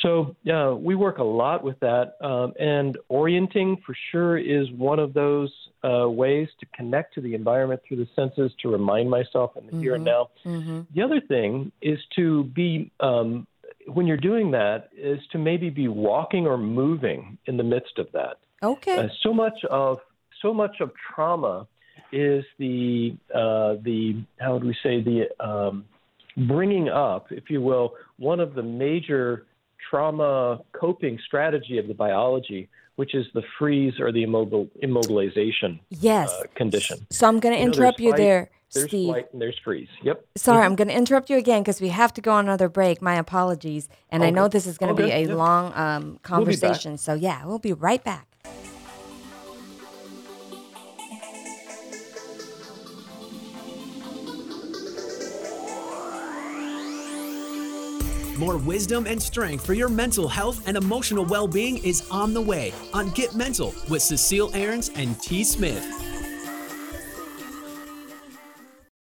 So 0.00 0.34
uh, 0.50 0.74
we 0.74 0.94
work 0.94 1.18
a 1.18 1.24
lot 1.24 1.64
with 1.64 1.78
that. 1.80 2.14
Um, 2.20 2.52
and 2.58 2.96
orienting 3.08 3.82
for 3.84 3.94
sure 4.12 4.38
is 4.38 4.70
one 4.72 4.98
of 4.98 5.12
those 5.12 5.52
uh, 5.82 6.08
ways 6.08 6.48
to 6.60 6.66
connect 6.74 7.14
to 7.14 7.20
the 7.20 7.34
environment 7.34 7.82
through 7.86 7.98
the 7.98 8.08
senses 8.14 8.52
to 8.62 8.70
remind 8.70 9.10
myself 9.10 9.56
in 9.56 9.66
the 9.66 9.72
mm-hmm. 9.72 9.82
here 9.82 9.94
and 9.94 10.06
mm-hmm. 10.06 10.52
now. 10.52 10.58
Mm-hmm. 10.58 10.80
The 10.94 11.02
other 11.02 11.20
thing 11.20 11.72
is 11.82 11.98
to 12.16 12.44
be, 12.44 12.90
um, 13.00 13.46
when 13.86 14.06
you're 14.06 14.16
doing 14.16 14.52
that, 14.52 14.90
is 14.96 15.18
to 15.32 15.38
maybe 15.38 15.68
be 15.68 15.88
walking 15.88 16.46
or 16.46 16.56
moving 16.56 17.38
in 17.46 17.56
the 17.56 17.64
midst 17.64 17.98
of 17.98 18.10
that. 18.12 18.38
Okay. 18.62 18.98
Uh, 18.98 19.08
so 19.22 19.34
much 19.34 19.64
of 19.68 19.98
so 20.40 20.52
much 20.52 20.80
of 20.80 20.90
trauma 21.14 21.66
is 22.14 22.44
the 22.58 23.16
uh, 23.34 23.74
the 23.82 24.22
how 24.38 24.54
would 24.54 24.64
we 24.64 24.76
say 24.82 25.02
the 25.02 25.28
um, 25.44 25.84
bringing 26.36 26.88
up, 26.88 27.26
if 27.30 27.50
you 27.50 27.60
will, 27.60 27.94
one 28.18 28.40
of 28.40 28.54
the 28.54 28.62
major 28.62 29.46
trauma 29.90 30.60
coping 30.72 31.18
strategy 31.26 31.78
of 31.78 31.88
the 31.88 31.94
biology, 31.94 32.68
which 32.96 33.14
is 33.14 33.26
the 33.34 33.42
freeze 33.58 33.94
or 34.00 34.12
the 34.12 34.22
immobile, 34.22 34.68
immobilization 34.82 35.78
yes. 35.90 36.30
Uh, 36.30 36.44
condition. 36.54 37.06
So 37.10 37.26
I'm 37.26 37.40
going 37.40 37.54
to 37.54 37.60
interrupt 37.60 38.00
you, 38.00 38.10
know, 38.10 38.16
you 38.16 38.22
there. 38.22 38.50
There's 38.72 38.88
Steve. 38.88 39.08
flight 39.08 39.26
and 39.32 39.40
there's 39.40 39.58
freeze. 39.62 39.88
Yep. 40.02 40.24
Sorry, 40.36 40.58
mm-hmm. 40.58 40.66
I'm 40.66 40.76
going 40.76 40.88
to 40.88 40.94
interrupt 40.94 41.30
you 41.30 41.36
again 41.36 41.62
because 41.62 41.80
we 41.80 41.90
have 41.90 42.12
to 42.14 42.20
go 42.20 42.32
on 42.32 42.46
another 42.46 42.68
break. 42.68 43.00
My 43.00 43.14
apologies. 43.14 43.88
And 44.10 44.22
okay. 44.22 44.28
I 44.28 44.30
know 44.30 44.48
this 44.48 44.66
is 44.66 44.78
going 44.78 44.94
to 44.96 45.00
be 45.00 45.10
a 45.12 45.26
long 45.26 45.72
um, 45.74 46.18
conversation. 46.22 46.92
We'll 46.92 46.98
so, 46.98 47.14
yeah, 47.14 47.44
we'll 47.44 47.60
be 47.60 47.72
right 47.72 48.02
back. 48.02 48.33
More 58.38 58.56
wisdom 58.56 59.06
and 59.06 59.22
strength 59.22 59.64
for 59.64 59.74
your 59.74 59.88
mental 59.88 60.28
health 60.28 60.66
and 60.66 60.76
emotional 60.76 61.24
well 61.24 61.46
being 61.46 61.78
is 61.84 62.08
on 62.10 62.34
the 62.34 62.40
way 62.40 62.72
on 62.92 63.10
Get 63.10 63.34
Mental 63.34 63.74
with 63.88 64.02
Cecile 64.02 64.54
Aarons 64.54 64.90
and 64.96 65.20
T. 65.20 65.44
Smith. 65.44 65.84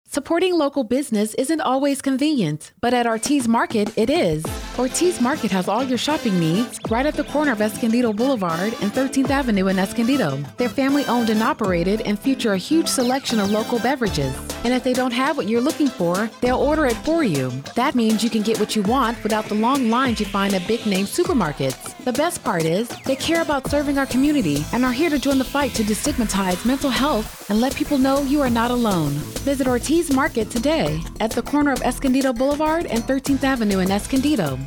Supporting 0.07 0.53
local 0.53 0.83
business 0.83 1.33
isn't 1.33 1.59
always 1.59 2.01
convenient, 2.01 2.71
but 2.79 2.93
at 2.93 3.05
Ortiz 3.05 3.47
Market, 3.47 3.97
it 3.97 4.09
is. 4.09 4.45
Ortiz 4.77 5.21
Market 5.21 5.51
has 5.51 5.69
all 5.69 5.85
your 5.85 5.97
shopping 5.97 6.37
needs 6.37 6.81
right 6.89 7.05
at 7.05 7.13
the 7.13 7.23
corner 7.23 7.53
of 7.53 7.61
Escondido 7.61 8.11
Boulevard 8.11 8.73
and 8.81 8.91
13th 8.91 9.29
Avenue 9.29 9.67
in 9.67 9.79
Escondido. 9.79 10.43
They're 10.57 10.67
family 10.67 11.05
owned 11.05 11.29
and 11.29 11.41
operated 11.41 12.01
and 12.01 12.19
feature 12.19 12.51
a 12.51 12.57
huge 12.57 12.89
selection 12.89 13.39
of 13.39 13.51
local 13.51 13.79
beverages. 13.79 14.35
And 14.65 14.73
if 14.73 14.83
they 14.83 14.91
don't 14.91 15.13
have 15.13 15.37
what 15.37 15.47
you're 15.47 15.61
looking 15.61 15.87
for, 15.87 16.29
they'll 16.41 16.57
order 16.57 16.85
it 16.85 16.97
for 17.05 17.23
you. 17.23 17.51
That 17.75 17.95
means 17.95 18.21
you 18.21 18.29
can 18.29 18.41
get 18.41 18.59
what 18.59 18.75
you 18.75 18.81
want 18.81 19.23
without 19.23 19.45
the 19.45 19.55
long 19.55 19.89
lines 19.89 20.19
you 20.19 20.25
find 20.25 20.53
at 20.53 20.67
big 20.67 20.85
name 20.85 21.05
supermarkets. 21.05 21.95
The 22.03 22.11
best 22.11 22.43
part 22.43 22.63
is, 22.63 22.89
they 23.05 23.15
care 23.15 23.41
about 23.41 23.69
serving 23.69 23.97
our 23.97 24.05
community 24.05 24.65
and 24.73 24.83
are 24.83 24.91
here 24.91 25.09
to 25.09 25.19
join 25.19 25.37
the 25.37 25.45
fight 25.45 25.73
to 25.75 25.83
destigmatize 25.83 26.65
mental 26.65 26.89
health 26.89 27.49
and 27.49 27.61
let 27.61 27.75
people 27.75 27.97
know 27.97 28.23
you 28.23 28.41
are 28.41 28.49
not 28.49 28.71
alone. 28.71 29.11
Visit 29.45 29.67
Ortiz 29.67 30.11
Market 30.11 30.49
today 30.49 31.01
at 31.21 31.31
the 31.31 31.43
corner 31.43 31.71
of 31.71 31.81
Escondido 31.81 32.33
Boulevard 32.33 32.87
and 32.87 33.03
13th 33.03 33.43
Avenue 33.43 33.79
in 33.79 33.89
Escondido. 33.91 34.59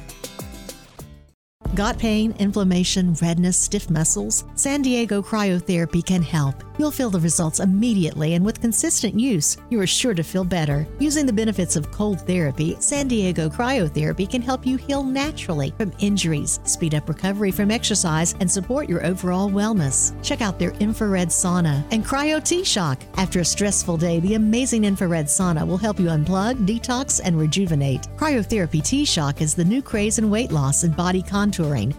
Got 1.75 1.99
pain, 1.99 2.35
inflammation, 2.39 3.15
redness, 3.15 3.57
stiff 3.57 3.91
muscles? 3.91 4.45
San 4.55 4.83
Diego 4.83 5.23
Cryotherapy 5.23 6.05
can 6.05 6.23
help. 6.23 6.65
You'll 6.79 6.91
feel 6.91 7.11
the 7.11 7.21
results 7.21 7.61
immediately, 7.61 8.35
and 8.35 8.45
with 8.45 8.61
consistent 8.61 9.19
use, 9.19 9.57
you 9.69 9.81
are 9.81 9.87
sure 9.87 10.15
to 10.15 10.23
feel 10.23 10.45
better. 10.45 10.87
Using 11.01 11.27
the 11.27 11.33
benefits 11.33 11.75
of 11.75 11.91
cold 11.91 12.21
therapy, 12.21 12.77
San 12.79 13.09
Diego 13.09 13.49
Cryotherapy 13.49 14.31
can 14.31 14.41
help 14.41 14.65
you 14.65 14.77
heal 14.77 15.03
naturally 15.03 15.73
from 15.77 15.93
injuries, 15.99 16.61
speed 16.65 16.95
up 16.95 17.09
recovery 17.09 17.51
from 17.51 17.71
exercise, 17.71 18.35
and 18.41 18.51
support 18.51 18.89
your 18.89 19.05
overall 19.05 19.51
wellness. 19.51 20.15
Check 20.23 20.41
out 20.41 20.59
their 20.59 20.71
infrared 20.81 21.29
sauna 21.29 21.85
and 21.91 22.05
Cryo 22.05 22.43
T 22.43 22.65
Shock. 22.65 23.03
After 23.17 23.41
a 23.41 23.45
stressful 23.45 23.97
day, 23.97 24.21
the 24.21 24.35
amazing 24.35 24.85
infrared 24.85 25.27
sauna 25.27 25.67
will 25.67 25.79
help 25.79 25.99
you 25.99 26.07
unplug, 26.07 26.65
detox, 26.67 27.21
and 27.23 27.37
rejuvenate. 27.39 28.03
Cryotherapy 28.17 28.85
T 28.85 29.05
Shock 29.05 29.43
is 29.43 29.55
the 29.55 29.65
new 29.65 29.83
craze 29.83 30.19
in 30.19 30.31
weight 30.31 30.53
loss 30.53 30.85
and 30.85 30.97
body 30.97 31.23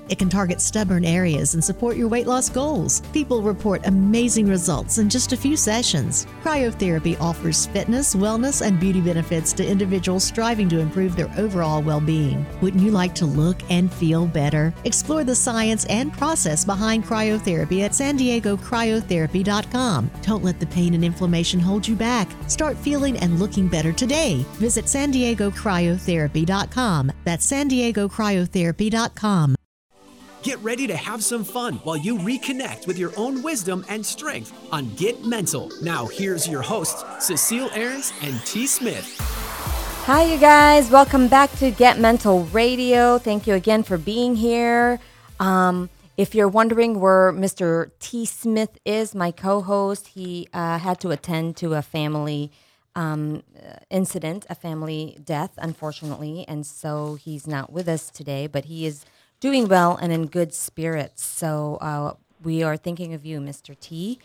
It 0.10 0.20
can 0.20 0.30
target 0.30 0.62
stubborn 0.62 1.06
areas 1.06 1.54
and 1.54 1.64
support 1.64 1.98
your 1.98 2.08
weight 2.08 2.28
loss 2.28 2.50
goals. 2.50 3.02
People 3.14 3.42
report 3.42 3.86
amazing 3.86 4.48
results 4.48 4.60
results 4.60 4.98
in 4.98 5.10
just 5.10 5.34
a 5.34 5.38
few 5.38 5.56
sessions. 5.58 6.28
Cryotherapy 6.44 7.20
offers 7.20 7.66
fitness, 7.68 8.16
wellness, 8.16 8.66
and 8.66 8.80
beauty 8.80 9.02
benefits 9.02 9.54
to 9.54 9.66
individuals 9.66 10.24
striving 10.24 10.70
to 10.70 10.80
improve 10.80 11.16
their 11.16 11.32
overall 11.38 11.82
well 11.82 12.02
being. 12.02 12.46
Wouldn't 12.62 12.84
you 12.84 12.92
like 12.92 13.16
to 13.16 13.26
look 13.26 13.58
and 13.70 13.92
feel 13.92 14.28
better? 14.28 14.74
Explore 14.84 15.24
the 15.24 15.36
science 15.36 15.86
and 15.86 16.14
process 16.14 16.66
behind 16.66 17.06
cryotherapy 17.06 17.82
at 17.86 17.96
san 17.96 18.16
diego 18.18 18.58
cryotherapy.com. 18.58 20.12
Don't 20.22 20.44
let 20.44 20.60
the 20.60 20.68
pain 20.68 20.94
and 20.94 21.04
inflammation 21.04 21.60
hold 21.60 21.88
you 21.88 21.96
back. 21.96 22.28
Start 22.48 22.78
feeling 22.78 23.18
and 23.18 23.40
looking 23.40 23.68
better 23.68 23.92
today. 23.92 24.46
Visit 24.60 24.88
san 24.90 25.12
diego 25.12 25.50
cryotherapy.com. 25.50 27.12
That's 27.24 27.46
san 27.46 27.68
diego 27.68 28.08
cryotherapy.com. 28.08 29.49
Get 30.42 30.58
ready 30.60 30.88
to 30.88 30.96
have 30.96 31.22
some 31.22 31.44
fun 31.44 31.76
while 31.84 31.98
you 31.98 32.18
reconnect 32.18 32.88
with 32.88 32.98
your 32.98 33.12
own 33.18 33.44
wisdom 33.44 33.84
and 33.90 34.06
strength 34.06 34.54
on 34.72 34.90
Get 34.96 35.26
Mental. 35.26 35.70
Now, 35.82 36.06
here's 36.06 36.48
your 36.48 36.62
hosts, 36.62 37.04
Cecile 37.20 37.70
Aarons 37.74 38.14
and 38.22 38.40
T. 38.46 38.66
Smith. 38.66 39.18
Hi, 40.06 40.24
you 40.24 40.40
guys. 40.40 40.90
Welcome 40.90 41.28
back 41.28 41.52
to 41.58 41.72
Get 41.72 42.00
Mental 42.00 42.46
Radio. 42.46 43.18
Thank 43.18 43.48
you 43.48 43.54
again 43.54 43.84
for 43.84 43.98
being 43.98 44.38
here. 44.38 45.00
Um, 45.42 45.90
If 46.16 46.34
you're 46.34 46.50
wondering 46.50 47.00
where 47.02 47.34
Mr. 47.34 47.92
T. 48.00 48.26
Smith 48.26 48.78
is, 48.86 49.14
my 49.14 49.32
co 49.32 49.62
host, 49.62 50.08
he 50.08 50.48
uh, 50.54 50.78
had 50.78 51.02
to 51.02 51.12
attend 51.12 51.58
to 51.58 51.74
a 51.74 51.82
family 51.82 52.52
um, 52.96 53.44
incident, 53.90 54.46
a 54.50 54.56
family 54.56 55.18
death, 55.24 55.52
unfortunately. 55.58 56.46
And 56.48 56.66
so 56.66 57.16
he's 57.16 57.46
not 57.46 57.72
with 57.72 57.88
us 57.88 58.10
today, 58.10 58.48
but 58.48 58.66
he 58.66 58.86
is 58.86 59.06
doing 59.40 59.68
well 59.68 59.98
and 60.02 60.12
in 60.12 60.28
good 60.28 60.54
spirits. 60.54 61.24
So 61.24 61.78
uh, 61.82 62.14
we 62.44 62.64
are 62.64 62.78
thinking 62.78 63.14
of 63.14 63.26
you, 63.26 63.40
Mr. 63.40 63.80
T. 63.80 64.20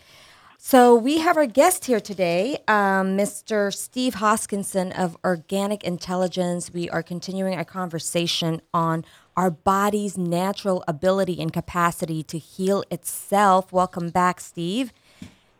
So 0.57 0.95
we 0.95 1.19
have 1.19 1.37
our 1.37 1.45
guest 1.45 1.85
here 1.85 1.99
today, 1.99 2.57
um, 2.67 3.15
Mr. 3.15 3.71
Steve 3.71 4.15
Hoskinson 4.15 4.97
of 4.97 5.15
Organic 5.23 5.83
Intelligence. 5.83 6.73
We 6.73 6.89
are 6.89 7.03
continuing 7.03 7.53
our 7.53 7.63
conversation 7.63 8.61
on 8.73 9.05
our 9.37 9.51
body's 9.51 10.17
natural 10.17 10.83
ability 10.87 11.39
and 11.39 11.53
capacity 11.53 12.23
to 12.23 12.39
heal 12.39 12.83
itself. 12.89 13.71
Welcome 13.71 14.09
back, 14.09 14.39
Steve. 14.39 14.91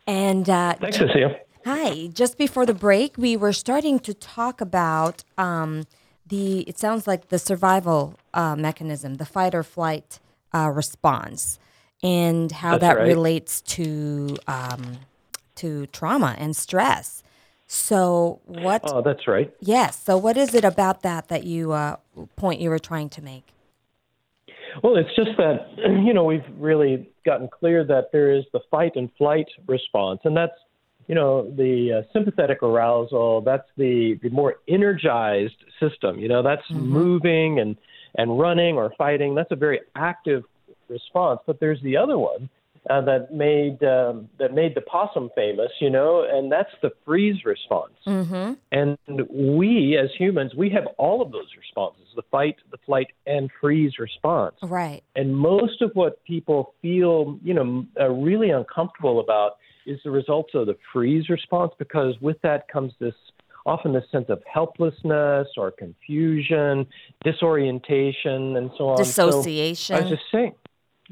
And 0.08 0.50
uh, 0.50 0.74
thanks, 0.74 0.98
Cecile. 0.98 1.36
Hi. 1.64 2.08
Just 2.08 2.36
before 2.36 2.66
the 2.66 2.74
break, 2.74 3.16
we 3.16 3.36
were 3.36 3.52
starting 3.52 4.00
to 4.00 4.14
talk 4.14 4.60
about 4.60 5.22
um, 5.38 5.84
the. 6.28 6.60
It 6.60 6.78
sounds 6.78 7.06
like 7.06 7.28
the 7.28 7.38
survival 7.38 8.14
uh, 8.34 8.56
mechanism, 8.56 9.14
the 9.14 9.26
fight 9.26 9.54
or 9.54 9.62
flight 9.62 10.18
uh, 10.54 10.70
response 10.70 11.58
and 12.02 12.52
how 12.52 12.72
That's 12.72 12.82
that 12.82 12.96
right. 12.98 13.08
relates 13.08 13.60
to 13.62 14.36
um, 14.46 14.98
to 15.56 15.86
trauma 15.86 16.34
and 16.38 16.54
stress. 16.54 17.22
So 17.66 18.40
what? 18.44 18.82
Oh, 18.84 19.02
that's 19.02 19.26
right. 19.26 19.52
Yes. 19.60 19.98
So 19.98 20.16
what 20.16 20.36
is 20.36 20.54
it 20.54 20.64
about 20.64 21.02
that 21.02 21.28
that 21.28 21.44
you 21.44 21.72
uh, 21.72 21.96
point 22.36 22.60
you 22.60 22.70
were 22.70 22.78
trying 22.78 23.08
to 23.10 23.22
make? 23.22 23.52
Well, 24.82 24.96
it's 24.96 25.14
just 25.16 25.36
that 25.38 25.68
you 26.04 26.12
know 26.12 26.24
we've 26.24 26.44
really 26.58 27.08
gotten 27.24 27.48
clear 27.48 27.84
that 27.84 28.12
there 28.12 28.32
is 28.32 28.44
the 28.52 28.60
fight 28.70 28.92
and 28.94 29.10
flight 29.18 29.48
response, 29.66 30.20
and 30.24 30.36
that's 30.36 30.54
you 31.06 31.14
know 31.14 31.50
the 31.50 32.02
uh, 32.04 32.12
sympathetic 32.12 32.62
arousal. 32.62 33.40
That's 33.40 33.68
the 33.76 34.18
the 34.22 34.30
more 34.30 34.56
energized 34.68 35.56
system. 35.80 36.18
You 36.18 36.28
know, 36.28 36.42
that's 36.42 36.68
moving 36.70 37.60
and 37.60 37.76
and 38.16 38.38
running 38.38 38.76
or 38.76 38.92
fighting. 38.96 39.34
That's 39.34 39.52
a 39.52 39.56
very 39.56 39.80
active 39.94 40.44
response. 40.88 41.40
But 41.46 41.60
there's 41.60 41.80
the 41.82 41.96
other 41.96 42.18
one 42.18 42.48
uh, 42.88 43.00
that 43.02 43.32
made 43.32 43.82
um, 43.82 44.28
that 44.38 44.54
made 44.54 44.74
the 44.74 44.80
possum 44.80 45.30
famous. 45.34 45.70
You 45.80 45.90
know, 45.90 46.26
and 46.30 46.50
that's 46.50 46.72
the 46.82 46.90
freeze 47.04 47.44
response. 47.44 47.94
Mm-hmm. 48.06 48.54
And 48.72 48.98
we, 49.30 49.98
as 50.02 50.10
humans, 50.18 50.54
we 50.54 50.70
have 50.70 50.86
all 50.98 51.22
of 51.22 51.32
those 51.32 51.48
responses 51.56 52.06
the 52.16 52.22
fight, 52.30 52.56
the 52.72 52.78
flight, 52.84 53.08
and 53.26 53.50
freeze 53.60 53.98
response. 53.98 54.56
Right. 54.62 55.02
And 55.14 55.36
most 55.36 55.82
of 55.82 55.92
what 55.94 56.24
people 56.24 56.74
feel, 56.82 57.38
you 57.44 57.54
know, 57.54 57.86
uh, 58.00 58.08
really 58.08 58.50
uncomfortable 58.50 59.20
about 59.20 59.58
is 59.86 60.00
the 60.02 60.10
results 60.10 60.50
of 60.54 60.66
the 60.66 60.76
freeze 60.92 61.28
response 61.28 61.72
because 61.78 62.14
with 62.20 62.40
that 62.42 62.66
comes 62.68 62.92
this 62.98 63.14
often 63.66 63.92
this 63.92 64.04
sense 64.12 64.26
of 64.28 64.40
helplessness 64.50 65.48
or 65.56 65.72
confusion, 65.72 66.86
disorientation, 67.24 68.56
and 68.56 68.70
so 68.78 68.88
on. 68.88 68.96
So 69.04 69.26
Dissociation. 69.26 69.96
I 69.96 70.00
was 70.00 70.10
just 70.10 70.22
saying, 70.30 70.54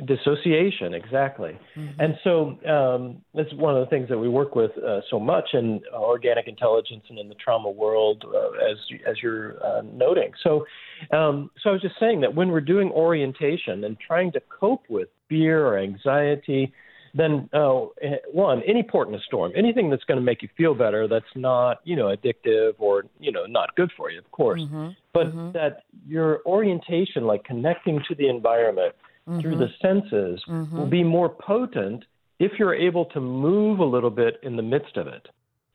dissociation, 0.07 0.93
exactly. 0.95 1.57
And 1.99 2.15
so 2.25 2.59
um, 2.69 3.23
that's 3.35 3.53
one 3.55 3.77
of 3.77 3.81
the 3.81 3.91
things 3.91 4.09
that 4.09 4.19
we 4.19 4.29
work 4.29 4.57
with 4.57 4.73
uh, 4.79 5.01
so 5.09 5.21
much 5.21 5.51
in 5.53 5.81
uh, 5.93 5.99
organic 5.99 6.49
intelligence 6.49 7.05
and 7.09 7.19
in 7.19 7.29
the 7.29 7.37
trauma 7.37 7.71
world, 7.71 8.25
uh, 8.27 8.71
as 8.71 8.77
as 9.07 9.17
you're 9.23 9.65
uh, 9.65 9.83
noting. 9.83 10.33
So, 10.43 10.67
um, 11.13 11.51
so 11.63 11.71
I 11.71 11.73
was 11.73 11.83
just 11.83 11.95
saying 12.01 12.23
that 12.23 12.35
when 12.35 12.49
we're 12.49 12.61
doing 12.61 12.91
orientation 12.91 13.85
and 13.85 13.97
trying 14.01 14.33
to 14.33 14.41
cope 14.41 14.83
with 14.89 15.09
fear 15.29 15.65
or 15.65 15.79
anxiety, 15.79 16.73
then 17.15 17.49
uh, 17.53 17.87
one, 18.33 18.63
any 18.67 18.83
port 18.83 19.09
in 19.09 19.15
a 19.15 19.21
storm, 19.21 19.53
anything 19.57 19.91
that's 19.91 20.05
going 20.05 20.19
to 20.19 20.25
make 20.25 20.43
you 20.43 20.49
feel 20.57 20.75
better, 20.75 21.07
that's 21.07 21.25
not 21.37 21.79
you 21.85 21.95
know 21.95 22.07
addictive 22.07 22.73
or 22.79 23.05
you 23.21 23.31
know 23.31 23.47
not 23.47 23.77
good 23.77 23.93
for 23.97 24.11
you, 24.11 24.19
of 24.19 24.29
course, 24.33 24.63
but 25.13 25.27
that 25.53 25.85
your 26.05 26.41
orientation, 26.47 27.25
like 27.27 27.45
connecting 27.45 28.01
to 28.09 28.17
the 28.17 28.29
environment 28.29 28.93
through 29.41 29.57
the 29.57 29.69
senses, 29.81 30.43
will 30.79 30.87
be 30.87 31.03
more 31.03 31.29
potent 31.29 32.05
if 32.39 32.53
you're 32.59 32.75
able 32.75 33.07
to 33.07 33.21
move 33.21 33.79
a 33.79 33.85
little 33.85 34.11
bit 34.11 34.39
in 34.43 34.57
the 34.57 34.63
midst 34.63 34.97
of 34.97 35.07
it. 35.07 35.27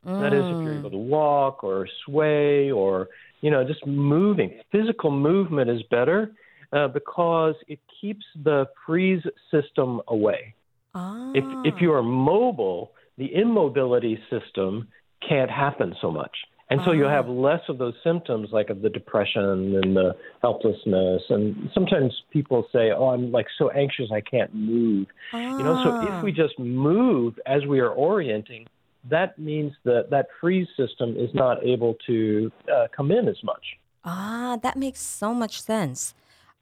That 0.05 0.33
is, 0.33 0.43
if 0.45 0.63
you're 0.63 0.77
able 0.79 0.91
to 0.91 0.97
walk 0.97 1.63
or 1.63 1.87
sway 2.05 2.71
or 2.71 3.09
you 3.41 3.49
know 3.51 3.63
just 3.65 3.85
moving. 3.85 4.49
Physical 4.71 5.11
movement 5.11 5.69
is 5.69 5.81
better 5.89 6.31
uh, 6.71 6.87
because 6.89 7.55
it 7.67 7.79
keeps 7.99 8.25
the 8.43 8.67
freeze 8.85 9.23
system 9.51 10.01
away. 10.07 10.53
ah. 10.95 11.31
If 11.33 11.43
if 11.65 11.81
you 11.81 11.91
are 11.93 12.03
mobile, 12.03 12.91
the 13.17 13.33
immobility 13.33 14.19
system 14.29 14.87
can't 15.27 15.51
happen 15.51 15.95
so 16.01 16.09
much. 16.11 16.35
And 16.71 16.81
so 16.85 16.91
you'll 16.91 17.09
have 17.09 17.27
less 17.27 17.61
of 17.67 17.79
those 17.79 17.95
symptoms 18.03 18.49
like 18.51 18.69
of 18.69 18.81
the 18.83 18.89
depression 18.89 19.79
and 19.81 19.95
the 19.95 20.15
helplessness. 20.41 21.23
And 21.29 21.69
sometimes 21.73 22.13
people 22.31 22.67
say, 22.71 22.91
Oh, 22.91 23.07
I'm 23.07 23.31
like 23.31 23.47
so 23.57 23.71
anxious 23.71 24.11
I 24.13 24.21
can't 24.21 24.53
move. 24.53 25.07
You 25.33 25.63
know, 25.63 25.79
so 25.83 25.97
if 26.01 26.23
we 26.23 26.31
just 26.31 26.59
move 26.59 27.39
as 27.47 27.65
we 27.65 27.79
are 27.79 27.89
orienting, 27.89 28.67
that 29.09 29.39
means 29.39 29.73
that 29.83 30.09
that 30.11 30.27
freeze 30.39 30.67
system 30.77 31.15
is 31.17 31.29
not 31.33 31.63
able 31.63 31.95
to 32.05 32.51
uh, 32.71 32.87
come 32.95 33.11
in 33.11 33.27
as 33.27 33.37
much. 33.43 33.63
Ah, 34.05 34.57
that 34.61 34.77
makes 34.77 35.01
so 35.01 35.33
much 35.33 35.61
sense. 35.61 36.13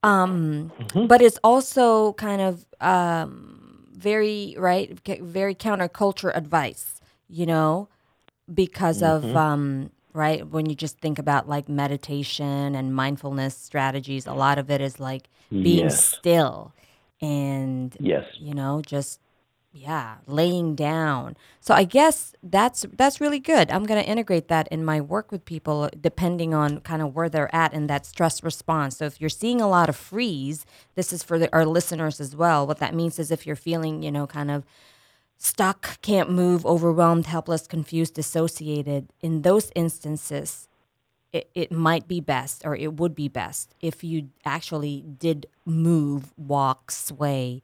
Um, 0.04 0.72
Mm-hmm. 0.80 1.08
But 1.08 1.22
it's 1.22 1.39
also 1.43 2.13
kind 2.13 2.41
of 2.41 2.65
um, 2.80 3.88
very 3.91 4.56
right, 4.58 4.98
very 5.22 5.56
counterculture 5.56 6.36
advice. 6.36 7.02
You 7.30 7.46
know, 7.46 7.89
because 8.54 9.02
of 9.02 9.24
Mm-hmm. 9.24 9.38
um, 9.38 9.89
right? 10.17 10.45
When 10.47 10.65
you 10.67 10.75
just 10.75 10.97
think 10.99 11.19
about 11.19 11.47
like 11.47 11.69
meditation 11.69 12.75
and 12.75 12.93
mindfulness 12.93 13.56
strategies, 13.56 14.25
a 14.25 14.34
lot 14.34 14.58
of 14.58 14.69
it 14.71 14.82
is 14.82 14.99
like 14.99 15.30
being 15.51 15.86
Yes. 15.86 16.06
still 16.06 16.73
and 17.21 17.95
Yes. 17.99 18.25
you 18.39 18.53
know 18.53 18.82
just 18.86 19.19
yeah 19.71 20.15
laying 20.25 20.75
down. 20.75 21.36
So 21.60 21.73
i 21.75 21.84
guess 21.84 22.34
that's 22.41 22.86
that's 22.97 23.21
really 23.21 23.39
good. 23.39 23.69
I'm 23.71 23.84
going 23.86 24.01
to 24.03 24.10
integrate 24.10 24.47
that 24.47 24.67
in 24.69 24.84
my 24.84 24.99
work 25.01 25.32
with 25.32 25.45
people 25.45 25.89
depending 26.01 26.53
on 26.53 26.80
kind 26.82 27.01
of 27.01 27.13
where 27.15 27.30
they're 27.30 27.53
at 27.56 27.73
in 27.73 27.88
that 27.88 28.06
stress 28.06 28.43
response. 28.43 28.97
So 28.97 29.06
if 29.06 29.21
you're 29.21 29.30
seeing 29.30 29.62
a 29.62 29.69
lot 29.69 29.89
of 29.89 29.95
freeze 29.95 30.65
this 30.95 31.13
is 31.13 31.21
for 31.23 31.38
the, 31.39 31.47
our 31.53 31.65
listeners 31.65 32.19
as 32.19 32.36
well. 32.36 32.65
What 32.65 32.80
that 32.80 32.95
means 32.95 33.19
is 33.19 33.30
if 33.32 33.45
you're 33.45 33.56
feeling 33.56 34.01
you 34.03 34.12
know 34.12 34.25
kind 34.25 34.49
of 34.51 34.63
stuck 35.38 36.02
can't 36.02 36.30
move 36.30 36.65
overwhelmed 36.65 37.26
helpless 37.26 37.67
confused 37.67 38.15
dissociated 38.15 39.10
in 39.21 39.41
those 39.41 39.71
instances 39.76 40.67
it, 41.34 41.50
it 41.54 41.71
might 41.71 42.08
be 42.08 42.19
best 42.19 42.63
or 42.65 42.76
it 42.76 42.93
would 42.93 43.15
be 43.15 43.28
best 43.28 43.76
if 43.82 44.04
you 44.04 44.30
actually 44.45 45.04
did 45.19 45.45
move 45.65 46.34
walk 46.38 46.91
sway 46.91 47.62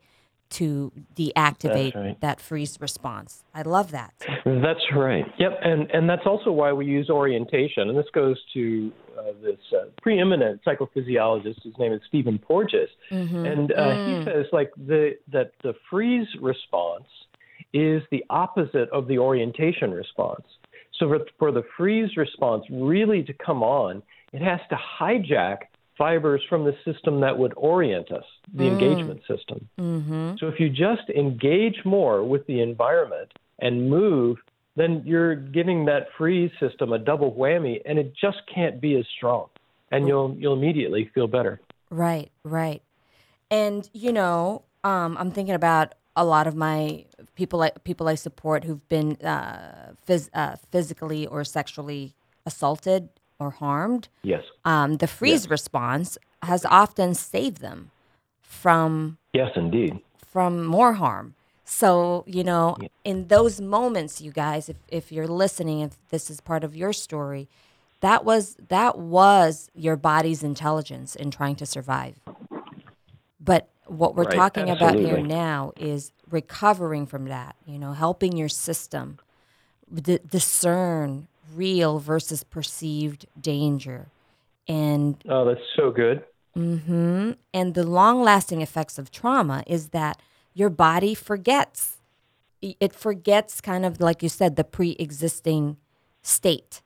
to 0.49 0.91
deactivate 1.15 1.95
right. 1.95 2.21
that 2.21 2.39
freeze 2.39 2.77
response 2.79 3.43
i 3.53 3.62
love 3.62 3.91
that 3.91 4.13
That's 4.45 4.83
right. 4.95 5.25
Yep, 5.39 5.59
and 5.62 5.89
and 5.91 6.09
that's 6.09 6.25
also 6.25 6.51
why 6.51 6.73
we 6.73 6.86
use 6.86 7.09
orientation, 7.09 7.89
and 7.89 7.97
this 7.97 8.05
goes 8.13 8.38
to 8.53 8.91
uh, 9.17 9.31
this 9.41 9.59
uh, 9.73 9.86
preeminent 10.01 10.62
psychophysiologist. 10.65 11.63
His 11.63 11.73
name 11.79 11.93
is 11.93 12.01
Stephen 12.07 12.38
Porges, 12.38 12.89
and 13.09 13.71
uh, 13.71 14.05
he 14.05 14.25
says 14.25 14.45
like 14.51 14.71
the 14.75 15.12
that 15.31 15.51
the 15.63 15.73
freeze 15.89 16.27
response 16.41 17.05
is 17.73 18.03
the 18.12 18.23
opposite 18.29 18.89
of 18.91 19.07
the 19.07 19.17
orientation 19.17 19.91
response. 19.91 20.45
So 20.99 21.09
for, 21.09 21.19
for 21.39 21.51
the 21.51 21.63
freeze 21.75 22.15
response 22.15 22.63
really 22.69 23.23
to 23.23 23.33
come 23.33 23.63
on, 23.63 24.03
it 24.31 24.41
has 24.41 24.59
to 24.69 24.77
hijack 24.99 25.57
fibers 25.97 26.41
from 26.49 26.65
the 26.65 26.75
system 26.86 27.21
that 27.21 27.38
would 27.38 27.53
orient 27.55 28.12
us, 28.12 28.23
the 28.53 28.63
mm. 28.63 28.71
engagement 28.73 29.21
system. 29.27 29.67
Mm-hmm. 29.79 30.36
So 30.39 30.47
if 30.47 30.59
you 30.59 30.69
just 30.69 31.09
engage 31.15 31.77
more 31.86 32.23
with 32.23 32.45
the 32.47 32.62
environment 32.62 33.31
and 33.59 33.89
move, 33.89 34.38
then 34.75 35.03
you're 35.05 35.36
giving 35.36 35.86
that 35.86 36.07
freeze 36.17 36.51
system 36.59 36.93
a 36.93 36.99
double 36.99 37.32
whammy, 37.34 37.82
and 37.86 37.99
it 37.99 38.13
just 38.19 38.38
can't 38.53 38.82
be 38.82 38.95
as 38.95 39.05
strong, 39.17 39.47
and 39.91 40.05
mm. 40.05 40.07
you'll 40.07 40.36
you'll 40.39 40.53
immediately 40.53 41.11
feel 41.13 41.28
better. 41.28 41.61
Right, 41.91 42.32
right. 42.43 42.82
And 43.51 43.88
you 43.93 44.11
know, 44.11 44.63
um, 44.84 45.15
I'm 45.19 45.30
thinking 45.30 45.53
about 45.53 45.93
a 46.16 46.24
lot 46.26 46.47
of 46.47 46.55
my 46.55 47.05
people 47.36 47.61
I, 47.61 47.72
people 47.84 48.07
I 48.07 48.16
support 48.16 48.64
who've 48.64 48.88
been 48.89 49.18
uh, 49.24 49.93
phys- 50.07 50.30
uh, 50.34 50.55
physically 50.72 51.26
or 51.26 51.43
sexually 51.43 52.14
assaulted 52.45 53.09
or 53.39 53.51
harmed. 53.51 54.09
Yes, 54.24 54.43
Um, 54.66 54.97
the 54.97 55.07
freeze 55.07 55.49
response 55.49 56.18
has 56.43 56.66
often 56.66 57.14
saved 57.14 57.61
them 57.61 57.91
from 58.41 59.18
yes, 59.34 59.51
indeed. 59.55 59.99
from 60.26 60.66
more 60.66 60.93
harm. 60.93 61.36
So, 61.66 62.24
you 62.28 62.43
know, 62.43 62.78
in 63.03 63.28
those 63.30 63.61
moments, 63.61 64.22
you 64.22 64.32
guys, 64.32 64.70
if, 64.70 64.78
if 64.89 65.11
you're 65.11 65.28
listening, 65.28 65.80
if 65.80 65.97
this 66.09 66.30
is 66.30 66.41
part 66.41 66.64
of 66.64 66.76
your 66.76 66.93
story, 66.93 67.47
that 68.01 68.26
was 68.26 68.57
that 68.68 68.97
was 68.99 69.70
your 69.74 69.95
body's 69.95 70.43
intelligence 70.43 71.16
in 71.16 71.32
trying 71.32 71.55
to 71.55 71.66
survive. 71.66 72.20
But 73.39 73.70
what 73.97 74.15
we're 74.15 74.23
Right, 74.23 74.35
talking 74.35 74.69
about 74.69 74.95
here 74.95 75.21
now 75.21 75.71
is 75.77 76.11
recovering 76.29 77.05
from 77.05 77.25
that, 77.25 77.55
you 77.65 77.77
know, 77.77 77.93
helping 77.93 78.35
your 78.35 78.49
system 78.49 79.19
d- 79.93 80.19
discern 80.29 81.27
real 81.53 81.99
versus 81.99 82.43
perceived 82.43 83.27
danger. 83.39 84.07
And 84.67 85.21
Oh, 85.27 85.45
that's 85.45 85.61
so 85.75 85.91
good. 85.91 86.23
Mm-hmm. 86.57 87.31
And 87.53 87.73
the 87.73 87.83
long 87.83 88.21
lasting 88.21 88.61
effects 88.61 88.97
of 88.97 89.11
trauma 89.11 89.63
is 89.67 89.89
that 89.89 90.21
your 90.53 90.69
body 90.69 91.15
forgets. 91.15 91.97
It 92.61 92.93
forgets, 92.93 93.59
kind 93.59 93.85
of 93.85 93.99
like 93.99 94.23
you 94.23 94.29
said, 94.29 94.55
the 94.55 94.63
pre 94.63 94.91
existing 94.99 95.77
state, 96.21 96.81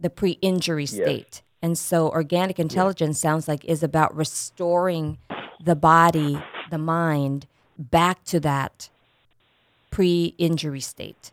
the 0.00 0.08
pre 0.08 0.32
injury 0.40 0.86
state. 0.86 1.42
And 1.60 1.76
so 1.76 2.08
organic 2.08 2.58
intelligence 2.58 3.18
sounds 3.18 3.48
like 3.48 3.64
is 3.64 3.82
about 3.82 4.16
restoring 4.16 5.18
the 5.62 5.74
body, 5.74 6.42
the 6.70 6.78
mind 6.78 7.46
back 7.78 8.24
to 8.24 8.40
that 8.40 8.88
pre 9.90 10.34
injury 10.38 10.80
state. 10.80 11.30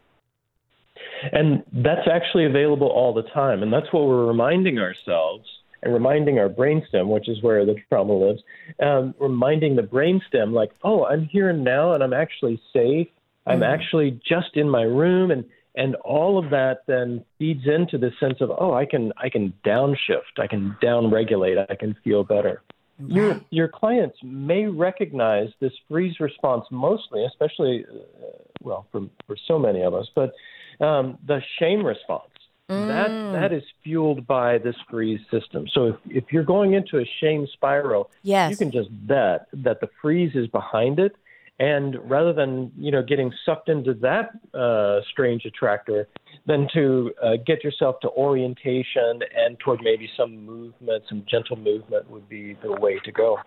And 1.32 1.64
that's 1.72 2.08
actually 2.12 2.46
available 2.46 2.88
all 2.88 3.14
the 3.14 3.24
time. 3.24 3.64
And 3.64 3.72
that's 3.72 3.92
what 3.92 4.08
we're 4.08 4.26
reminding 4.26 4.80
ourselves 4.80 5.48
and 5.82 5.94
reminding 5.94 6.40
our 6.40 6.50
brainstem, 6.50 7.08
which 7.08 7.30
is 7.30 7.42
where 7.42 7.66
the 7.66 7.76
trauma 7.90 8.14
lives, 8.14 8.42
um, 8.82 9.14
reminding 9.20 9.76
the 9.76 9.84
brainstem, 9.84 10.52
like, 10.52 10.72
oh, 10.84 11.06
I'm 11.06 11.26
here 11.26 11.50
and 11.50 11.64
now 11.64 11.94
and 11.94 12.04
I'm 12.04 12.14
actually 12.14 12.62
safe. 12.74 13.08
I'm 13.48 13.62
actually 13.62 14.20
just 14.28 14.56
in 14.56 14.68
my 14.68 14.82
room. 14.82 15.30
And, 15.30 15.46
and 15.76 15.96
all 15.98 16.44
of 16.44 16.50
that 16.50 16.80
then 16.88 17.24
feeds 17.38 17.68
into 17.68 18.00
the 18.00 18.12
sense 18.20 18.42
of, 18.42 18.52
oh, 18.58 18.74
I 18.74 18.86
can, 18.86 19.14
I 19.18 19.30
can 19.30 19.54
downshift, 19.64 20.40
I 20.40 20.48
can 20.48 20.76
downregulate, 20.82 21.64
I 21.70 21.76
can 21.76 21.96
feel 22.04 22.24
better. 22.24 22.62
Your, 23.00 23.42
your 23.50 23.68
clients 23.68 24.18
may 24.24 24.66
recognize 24.66 25.50
this 25.60 25.74
freeze 25.90 26.20
response 26.20 26.66
mostly, 26.72 27.26
especially, 27.26 27.86
uh, 27.90 28.28
well, 28.62 28.88
for, 28.92 29.02
for 29.28 29.36
so 29.48 29.60
many 29.60 29.82
of 29.82 29.94
us, 29.94 30.08
but 30.16 30.34
um, 30.80 31.18
the 31.28 31.42
shame 31.60 31.86
response. 31.86 32.30
That 32.68 33.10
that 33.34 33.54
is 33.54 33.62
fueled 33.84 34.26
by 34.26 34.58
this 34.58 34.76
freeze 34.90 35.20
system. 35.30 35.68
So 35.72 35.86
if, 35.86 35.96
if 36.10 36.24
you're 36.32 36.44
going 36.44 36.74
into 36.74 36.98
a 36.98 37.06
shame 37.22 37.46
spiral, 37.54 38.10
Yes. 38.24 38.50
you 38.50 38.58
can 38.58 38.72
just 38.72 38.90
bet 39.06 39.48
that 39.54 39.82
the 39.82 39.90
freeze 40.02 40.32
is 40.34 40.48
behind 40.48 40.98
it. 40.98 41.16
And 41.60 41.96
rather 42.10 42.34
than 42.34 42.72
you 42.76 42.92
know 42.92 43.04
getting 43.04 43.32
sucked 43.46 43.70
into 43.70 43.94
that 43.96 44.32
uh, 44.58 45.02
strange 45.12 45.46
attractor, 45.46 46.08
then 46.46 46.68
to 46.74 47.12
uh, 47.24 47.38
get 47.46 47.64
yourself 47.64 48.00
to 48.02 48.10
orientation 48.10 49.20
and 49.36 49.60
toward 49.60 49.82
maybe 49.82 50.10
some 50.16 50.46
movement, 50.46 51.04
some 51.10 51.26
gentle 51.30 51.56
movement 51.56 52.10
would 52.10 52.30
be 52.30 52.56
the 52.62 52.72
way 52.72 53.00
to 53.04 53.12
go. 53.12 53.38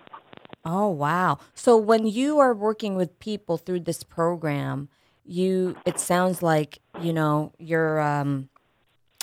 Oh 0.64 0.88
wow. 0.88 1.38
So 1.54 1.76
when 1.76 2.06
you 2.06 2.38
are 2.38 2.52
working 2.52 2.96
with 2.96 3.18
people 3.20 3.56
through 3.56 3.80
this 3.80 4.02
program, 4.02 4.88
you 5.24 5.76
it 5.86 6.00
sounds 6.00 6.42
like, 6.42 6.80
you 7.00 7.12
know, 7.12 7.52
you're 7.58 8.00
um 8.00 8.48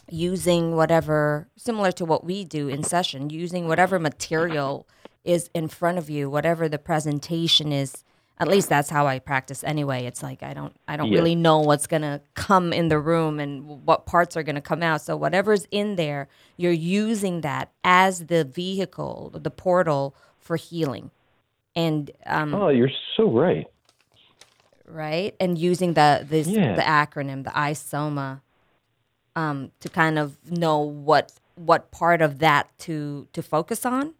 using 0.10 0.76
whatever 0.76 1.50
similar 1.58 1.92
to 1.92 2.06
what 2.06 2.24
we 2.24 2.44
do 2.44 2.68
in 2.68 2.84
session, 2.84 3.30
using 3.30 3.68
whatever 3.68 4.00
material 4.00 4.88
is 5.24 5.50
in 5.54 5.68
front 5.68 5.98
of 5.98 6.10
you, 6.10 6.30
whatever 6.30 6.70
the 6.70 6.78
presentation 6.78 7.72
is. 7.72 8.04
At 8.38 8.50
least 8.50 8.68
that's 8.68 8.90
how 8.90 9.08
I 9.08 9.20
practice 9.20 9.64
anyway. 9.64 10.06
It's 10.06 10.22
like 10.22 10.44
I 10.44 10.54
don't 10.54 10.76
I 10.88 10.98
don't 10.98 11.10
Yeah. 11.10 11.20
really 11.20 11.36
know 11.36 11.60
what's 11.60 11.88
going 11.88 12.02
to 12.02 12.22
come 12.34 12.74
in 12.74 12.90
the 12.90 13.00
room 13.00 13.40
and 13.40 13.86
what 13.86 14.06
parts 14.06 14.36
are 14.36 14.44
going 14.44 14.56
to 14.56 14.62
come 14.62 14.84
out. 14.84 15.02
So 15.02 15.16
whatever's 15.16 15.66
in 15.72 15.96
there, 15.96 16.28
you're 16.58 16.72
using 16.74 17.42
that 17.42 17.72
as 17.84 18.26
the 18.28 18.44
vehicle, 18.44 19.32
the 19.34 19.50
portal 19.52 20.16
for 20.40 20.58
healing 20.58 21.12
and 21.76 22.12
um, 22.26 22.54
Oh, 22.54 22.68
you're 22.70 22.92
so 23.16 23.30
right. 23.32 23.68
right 24.88 25.34
and 25.40 25.58
using 25.58 25.94
the 25.94 26.26
this 26.30 26.48
Yeah. 26.48 26.76
the 26.76 26.82
acronym 26.82 27.44
the 27.44 27.50
isoma 27.52 28.42
um, 29.36 29.72
to 29.80 29.90
kind 29.90 30.18
of 30.20 30.38
know 30.52 30.80
what 30.80 31.32
what 31.56 31.92
part 31.92 32.22
of 32.22 32.40
that 32.40 32.68
to 32.80 33.28
to 33.34 33.42
focus 33.42 33.86
on 33.86 34.14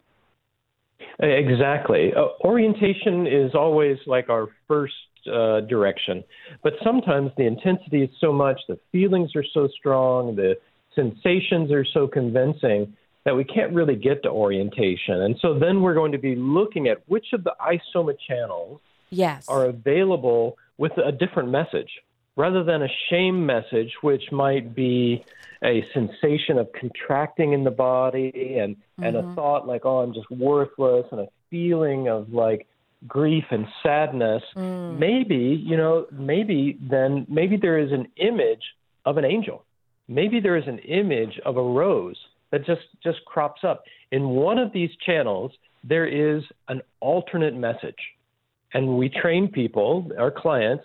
Exactly. 1.18 2.12
Uh, 2.14 2.28
orientation 2.46 3.26
is 3.26 3.54
always 3.54 3.96
like 4.06 4.28
our 4.28 4.48
first 4.68 4.94
uh, 5.26 5.60
direction, 5.62 6.22
but 6.62 6.74
sometimes 6.84 7.30
the 7.36 7.44
intensity 7.44 8.02
is 8.02 8.10
so 8.20 8.32
much, 8.32 8.60
the 8.68 8.78
feelings 8.92 9.34
are 9.34 9.44
so 9.54 9.68
strong, 9.78 10.36
the 10.36 10.56
sensations 10.94 11.72
are 11.72 11.84
so 11.84 12.06
convincing 12.06 12.94
that 13.24 13.34
we 13.34 13.44
can't 13.44 13.72
really 13.72 13.96
get 13.96 14.22
to 14.22 14.28
orientation. 14.28 15.22
And 15.22 15.36
so 15.42 15.58
then 15.58 15.82
we're 15.82 15.94
going 15.94 16.12
to 16.12 16.18
be 16.18 16.36
looking 16.36 16.86
at 16.88 16.98
which 17.08 17.26
of 17.32 17.44
the 17.44 17.54
isoma 17.60 18.14
channels 18.26 18.80
yes 19.10 19.46
are 19.48 19.66
available 19.66 20.56
with 20.78 20.92
a 20.98 21.12
different 21.12 21.50
message 21.50 21.90
rather 22.36 22.62
than 22.62 22.82
a 22.82 22.88
shame 23.10 23.44
message, 23.46 23.92
which 24.02 24.30
might 24.30 24.74
be 24.74 25.24
a 25.64 25.84
sensation 25.94 26.58
of 26.58 26.68
contracting 26.78 27.52
in 27.52 27.64
the 27.64 27.70
body 27.70 28.58
and, 28.60 28.76
and 28.98 29.16
a 29.16 29.22
mm-hmm. 29.22 29.34
thought 29.34 29.66
like, 29.66 29.84
oh, 29.84 29.98
I'm 29.98 30.12
just 30.12 30.30
worthless, 30.30 31.06
and 31.10 31.20
a 31.20 31.28
feeling 31.50 32.08
of 32.08 32.32
like 32.32 32.66
grief 33.06 33.44
and 33.50 33.66
sadness. 33.82 34.42
Mm. 34.54 34.98
Maybe, 34.98 35.62
you 35.64 35.76
know, 35.76 36.06
maybe 36.12 36.78
then, 36.80 37.26
maybe 37.28 37.56
there 37.56 37.78
is 37.78 37.92
an 37.92 38.08
image 38.16 38.62
of 39.04 39.16
an 39.16 39.24
angel. 39.24 39.64
Maybe 40.08 40.40
there 40.40 40.56
is 40.56 40.66
an 40.66 40.78
image 40.80 41.40
of 41.44 41.56
a 41.56 41.62
rose 41.62 42.16
that 42.52 42.64
just, 42.64 42.82
just 43.02 43.24
crops 43.24 43.62
up. 43.64 43.84
In 44.12 44.28
one 44.28 44.58
of 44.58 44.72
these 44.72 44.90
channels, 45.04 45.52
there 45.82 46.06
is 46.06 46.42
an 46.68 46.82
alternate 47.00 47.54
message 47.54 47.96
and 48.74 48.98
we 48.98 49.08
train 49.08 49.48
people, 49.48 50.10
our 50.18 50.30
clients, 50.30 50.84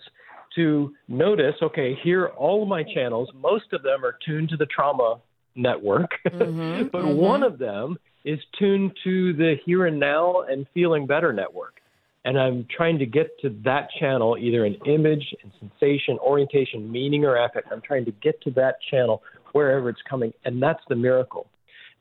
to 0.56 0.94
notice 1.08 1.56
okay, 1.62 1.98
here 2.04 2.24
are 2.24 2.30
all 2.32 2.64
of 2.64 2.70
my 2.70 2.84
channels. 2.84 3.30
Most 3.36 3.74
of 3.74 3.84
them 3.84 4.04
are 4.04 4.18
tuned 4.26 4.50
to 4.50 4.58
the 4.58 4.66
trauma 4.66 5.20
network, 5.56 6.12
mm-hmm, 6.28 6.88
but 6.92 7.04
mm-hmm. 7.04 7.18
one 7.18 7.44
of 7.44 7.58
them 7.60 7.98
is 8.24 8.40
tuned 8.58 8.92
to 9.04 9.34
the 9.34 9.56
here 9.66 9.86
and 9.86 10.00
now 10.00 10.42
and 10.42 10.66
feeling 10.74 11.08
better 11.08 11.34
network. 11.34 11.76
And 12.24 12.40
I'm 12.40 12.68
trying 12.76 13.00
to 13.00 13.06
get 13.06 13.32
to 13.42 13.50
that 13.66 13.88
channel, 14.00 14.38
either 14.40 14.64
an 14.64 14.76
image 14.86 15.34
and 15.42 15.52
sensation, 15.60 16.20
orientation, 16.20 16.92
meaning, 16.92 17.26
or 17.26 17.44
affect. 17.44 17.68
I'm 17.72 17.82
trying 17.82 18.06
to 18.06 18.12
get 18.12 18.40
to 18.44 18.52
that 18.52 18.76
channel 18.92 19.24
wherever 19.54 19.90
it's 19.90 20.02
coming. 20.08 20.32
And 20.46 20.62
that's 20.62 20.82
the 20.88 20.96
miracle 20.96 21.48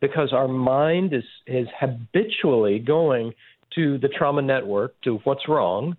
because 0.01 0.32
our 0.32 0.48
mind 0.48 1.14
is, 1.14 1.24
is 1.46 1.66
habitually 1.78 2.78
going 2.78 3.32
to 3.76 3.98
the 3.98 4.09
trauma 4.09 4.42
network, 4.42 5.01
to 5.03 5.20
what's 5.24 5.48
wrong, 5.48 5.96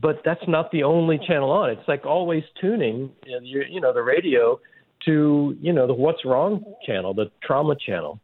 but 0.00 0.22
that's 0.24 0.46
not 0.48 0.70
the 0.72 0.82
only 0.82 1.18
channel 1.26 1.50
on. 1.50 1.70
It's 1.70 1.86
like 1.88 2.06
always 2.06 2.44
tuning, 2.60 3.10
you 3.42 3.80
know, 3.80 3.92
the 3.92 4.02
radio 4.02 4.60
to, 5.06 5.56
you 5.60 5.72
know, 5.72 5.86
the 5.86 5.94
what's 5.94 6.24
wrong 6.24 6.64
channel, 6.86 7.14
the 7.14 7.30
trauma 7.42 7.74
channel. 7.76 8.20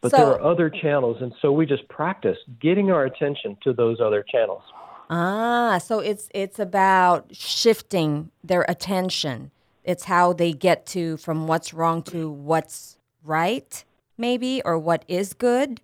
But 0.00 0.12
there 0.12 0.26
are 0.26 0.40
other 0.40 0.70
channels, 0.70 1.18
and 1.20 1.32
so 1.42 1.52
we 1.52 1.66
just 1.66 1.86
practice 1.88 2.38
getting 2.60 2.90
our 2.90 3.04
attention 3.04 3.56
to 3.64 3.72
those 3.72 4.00
other 4.00 4.24
channels. 4.32 4.62
ah 5.10 5.78
so 5.78 5.98
it's 6.10 6.28
it's 6.42 6.58
about 6.68 7.20
shifting 7.32 8.30
their 8.50 8.64
attention 8.74 9.50
it's 9.92 10.04
how 10.14 10.32
they 10.32 10.52
get 10.68 10.78
to 10.94 11.16
from 11.24 11.38
what's 11.50 11.74
wrong 11.78 11.98
to 12.12 12.30
what's 12.50 12.96
right 13.36 13.84
maybe 14.16 14.52
or 14.64 14.78
what 14.78 15.00
is 15.08 15.34
good 15.48 15.80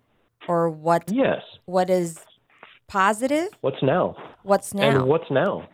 or 0.47 0.69
what 0.69 1.03
Yes. 1.11 1.43
what 1.65 1.89
is 1.89 2.07
positive 2.87 3.49
What's 3.61 3.81
now? 3.81 4.15
what's 4.43 4.73
now 4.73 4.83
And 4.83 5.07
what's 5.07 5.29
now? 5.29 5.67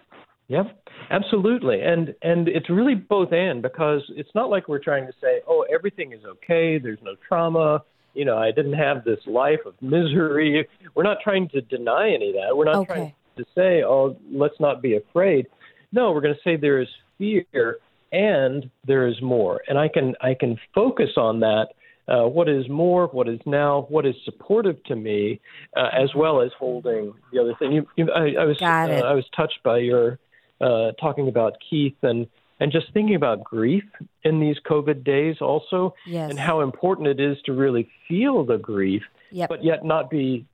Yep, 0.47 0.65
absolutely. 1.09 1.81
And 1.81 2.13
and 2.21 2.47
it's 2.47 2.69
really 2.69 2.95
both 2.95 3.31
and 3.31 3.61
because 3.61 4.01
it's 4.09 4.29
not 4.35 4.49
like 4.49 4.67
we're 4.67 4.79
trying 4.79 5.05
to 5.07 5.13
say, 5.21 5.41
oh, 5.47 5.65
everything 5.73 6.11
is 6.11 6.23
okay. 6.25 6.79
There's 6.79 6.99
no 7.01 7.15
trauma. 7.27 7.83
You 8.13 8.25
know, 8.25 8.37
I 8.37 8.51
didn't 8.51 8.73
have 8.73 9.03
this 9.03 9.19
life 9.25 9.59
of 9.65 9.73
misery. 9.81 10.67
We're 10.95 11.03
not 11.03 11.17
trying 11.23 11.49
to 11.49 11.61
deny 11.61 12.11
any 12.13 12.29
of 12.29 12.35
that. 12.35 12.55
We're 12.55 12.65
not 12.65 12.85
trying 12.85 13.13
to 13.37 13.45
say, 13.55 13.83
oh, 13.83 14.15
let's 14.31 14.59
not 14.59 14.81
be 14.81 14.95
afraid. 14.97 15.47
No, 15.91 16.11
we're 16.11 16.21
going 16.21 16.35
to 16.35 16.41
say 16.43 16.55
there 16.55 16.81
is 16.81 16.87
fear 17.17 17.77
and 18.11 18.69
there 18.85 19.07
is 19.07 19.19
more, 19.21 19.61
and 19.67 19.79
I 19.79 19.87
can 19.87 20.15
I 20.21 20.35
can 20.39 20.57
focus 20.75 21.11
on 21.17 21.39
that. 21.39 21.69
Uh, 22.07 22.27
what 22.27 22.49
is 22.49 22.67
more? 22.67 23.07
What 23.07 23.29
is 23.29 23.39
now? 23.45 23.85
What 23.89 24.05
is 24.05 24.15
supportive 24.25 24.83
to 24.85 24.95
me, 24.95 25.39
uh, 25.77 25.87
as 25.93 26.13
well 26.15 26.41
as 26.41 26.51
holding 26.59 27.13
the 27.31 27.39
other 27.39 27.53
thing. 27.57 27.71
You, 27.71 27.87
you, 27.95 28.11
I, 28.11 28.41
I 28.41 28.45
was. 28.45 28.57
Uh, 28.61 29.07
I 29.07 29.13
was 29.13 29.25
touched 29.35 29.63
by 29.63 29.77
your 29.79 30.19
uh, 30.59 30.91
talking 30.99 31.27
about 31.29 31.53
Keith 31.69 31.95
and 32.03 32.27
and 32.59 32.71
just 32.71 32.91
thinking 32.93 33.15
about 33.15 33.43
grief 33.43 33.83
in 34.23 34.39
these 34.39 34.57
COVID 34.69 35.03
days 35.03 35.37
also, 35.41 35.95
Yes. 36.05 36.29
and 36.29 36.39
how 36.39 36.61
important 36.61 37.07
it 37.07 37.19
is 37.19 37.37
to 37.45 37.53
really 37.53 37.89
feel 38.07 38.45
the 38.45 38.57
grief, 38.57 39.01
Yep. 39.31 39.49
but 39.49 39.63
yet 39.63 39.83
not 39.83 40.09
be 40.09 40.45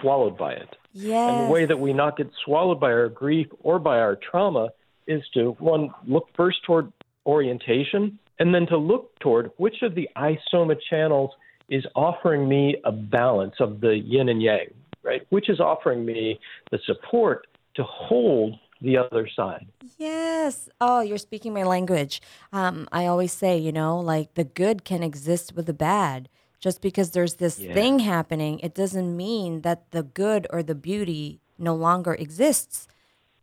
swallowed 0.00 0.38
by 0.38 0.52
it. 0.52 0.68
yes 0.92 1.30
And 1.30 1.46
the 1.48 1.52
way 1.52 1.66
that 1.66 1.78
we 1.78 1.92
not 1.92 2.16
get 2.16 2.30
swallowed 2.44 2.80
by 2.80 2.90
our 2.92 3.08
grief 3.08 3.48
or 3.60 3.78
by 3.78 3.98
our 3.98 4.16
trauma 4.16 4.68
is 5.06 5.22
to 5.34 5.50
one 5.58 5.90
look 6.06 6.28
first 6.34 6.62
toward 6.64 6.90
orientation 7.26 8.18
and 8.38 8.54
then 8.54 8.66
to 8.66 8.76
look 8.76 9.18
toward 9.20 9.50
which 9.56 9.82
of 9.82 9.94
the 9.94 10.08
isoma 10.16 10.76
channels 10.90 11.30
is 11.68 11.84
offering 11.94 12.48
me 12.48 12.76
a 12.84 12.92
balance 12.92 13.54
of 13.60 13.80
the 13.80 13.96
yin 13.96 14.28
and 14.28 14.42
yang, 14.42 14.68
right? 15.02 15.22
Which 15.30 15.48
is 15.48 15.60
offering 15.60 16.04
me 16.04 16.38
the 16.70 16.78
support 16.84 17.46
to 17.76 17.82
hold 17.84 18.56
the 18.80 18.98
other 18.98 19.26
side. 19.34 19.66
Yes. 19.98 20.68
Oh, 20.80 21.00
you're 21.00 21.16
speaking 21.16 21.54
my 21.54 21.62
language. 21.62 22.20
Um, 22.52 22.86
I 22.92 23.06
always 23.06 23.32
say, 23.32 23.56
you 23.56 23.72
know, 23.72 23.98
like 23.98 24.34
the 24.34 24.44
good 24.44 24.84
can 24.84 25.02
exist 25.02 25.54
with 25.56 25.66
the 25.66 25.72
bad. 25.72 26.28
Just 26.60 26.80
because 26.80 27.10
there's 27.10 27.34
this 27.34 27.58
Yeah. 27.58 27.72
thing 27.74 28.00
happening, 28.00 28.58
it 28.60 28.74
doesn't 28.74 29.16
mean 29.16 29.62
that 29.62 29.90
the 29.90 30.02
good 30.02 30.46
or 30.50 30.62
the 30.62 30.74
beauty 30.74 31.40
no 31.58 31.74
longer 31.74 32.14
exists. 32.14 32.88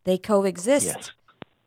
They 0.03 0.17
coexist. 0.17 0.85
Yes. 0.85 1.11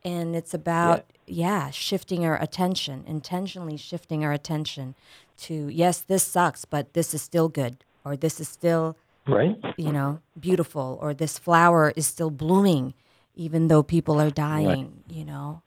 And 0.03 0.35
it's 0.35 0.53
about, 0.53 1.05
yeah, 1.27 1.69
shifting 1.71 2.25
our 2.25 2.41
attention, 2.41 3.03
intentionally 3.07 3.77
shifting 3.77 4.23
our 4.23 4.31
attention 4.31 4.95
to, 5.37 5.67
yes, 5.69 6.01
this 6.01 6.23
sucks, 6.23 6.65
but 6.65 6.93
this 6.93 7.13
is 7.13 7.21
still 7.21 7.49
good, 7.49 7.83
or 8.03 8.15
this 8.15 8.39
is 8.39 8.47
still 8.47 8.95
Right? 9.27 9.57
you 9.77 9.91
know, 9.91 10.19
beautiful, 10.39 10.99
or 11.01 11.13
this 11.13 11.39
flower 11.39 11.91
is 11.95 12.05
still 12.05 12.29
blooming, 12.29 12.93
even 13.35 13.69
though 13.69 13.81
people 13.81 14.21
are 14.21 14.29
dying, 14.29 15.03
you 15.09 15.25
know. 15.25 15.61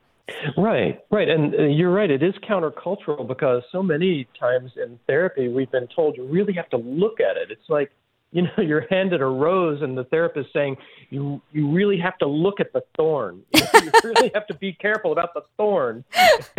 Right, 0.56 1.00
right. 1.10 1.28
And 1.28 1.54
uh, 1.54 1.62
you're 1.62 1.92
right. 1.92 2.10
It 2.10 2.22
is 2.22 2.34
countercultural 2.48 3.26
because 3.26 3.62
so 3.72 3.82
many 3.82 4.28
times 4.38 4.72
in 4.76 4.98
therapy, 5.06 5.48
we've 5.48 5.70
been 5.70 5.88
told 5.88 6.16
you 6.16 6.24
really 6.24 6.52
have 6.52 6.68
to 6.70 6.76
look 6.76 7.18
at 7.18 7.36
it. 7.36 7.50
It's 7.50 7.68
like, 7.68 7.90
you 8.32 8.42
know, 8.42 8.50
you're 8.58 8.86
handed 8.90 9.20
a 9.20 9.26
rose 9.26 9.82
and 9.82 9.96
the 9.96 10.04
therapist 10.04 10.52
saying, 10.52 10.76
you, 11.10 11.40
you 11.52 11.70
really 11.70 11.98
have 11.98 12.18
to 12.18 12.26
look 12.26 12.60
at 12.60 12.72
the 12.72 12.82
thorn. 12.96 13.42
You, 13.78 13.92
really 14.02 14.32
have 14.34 14.46
to 14.48 14.54
be 14.54 14.72
careful 14.72 15.12
about 15.12 15.34
the 15.34 15.42
thorn. 15.56 16.04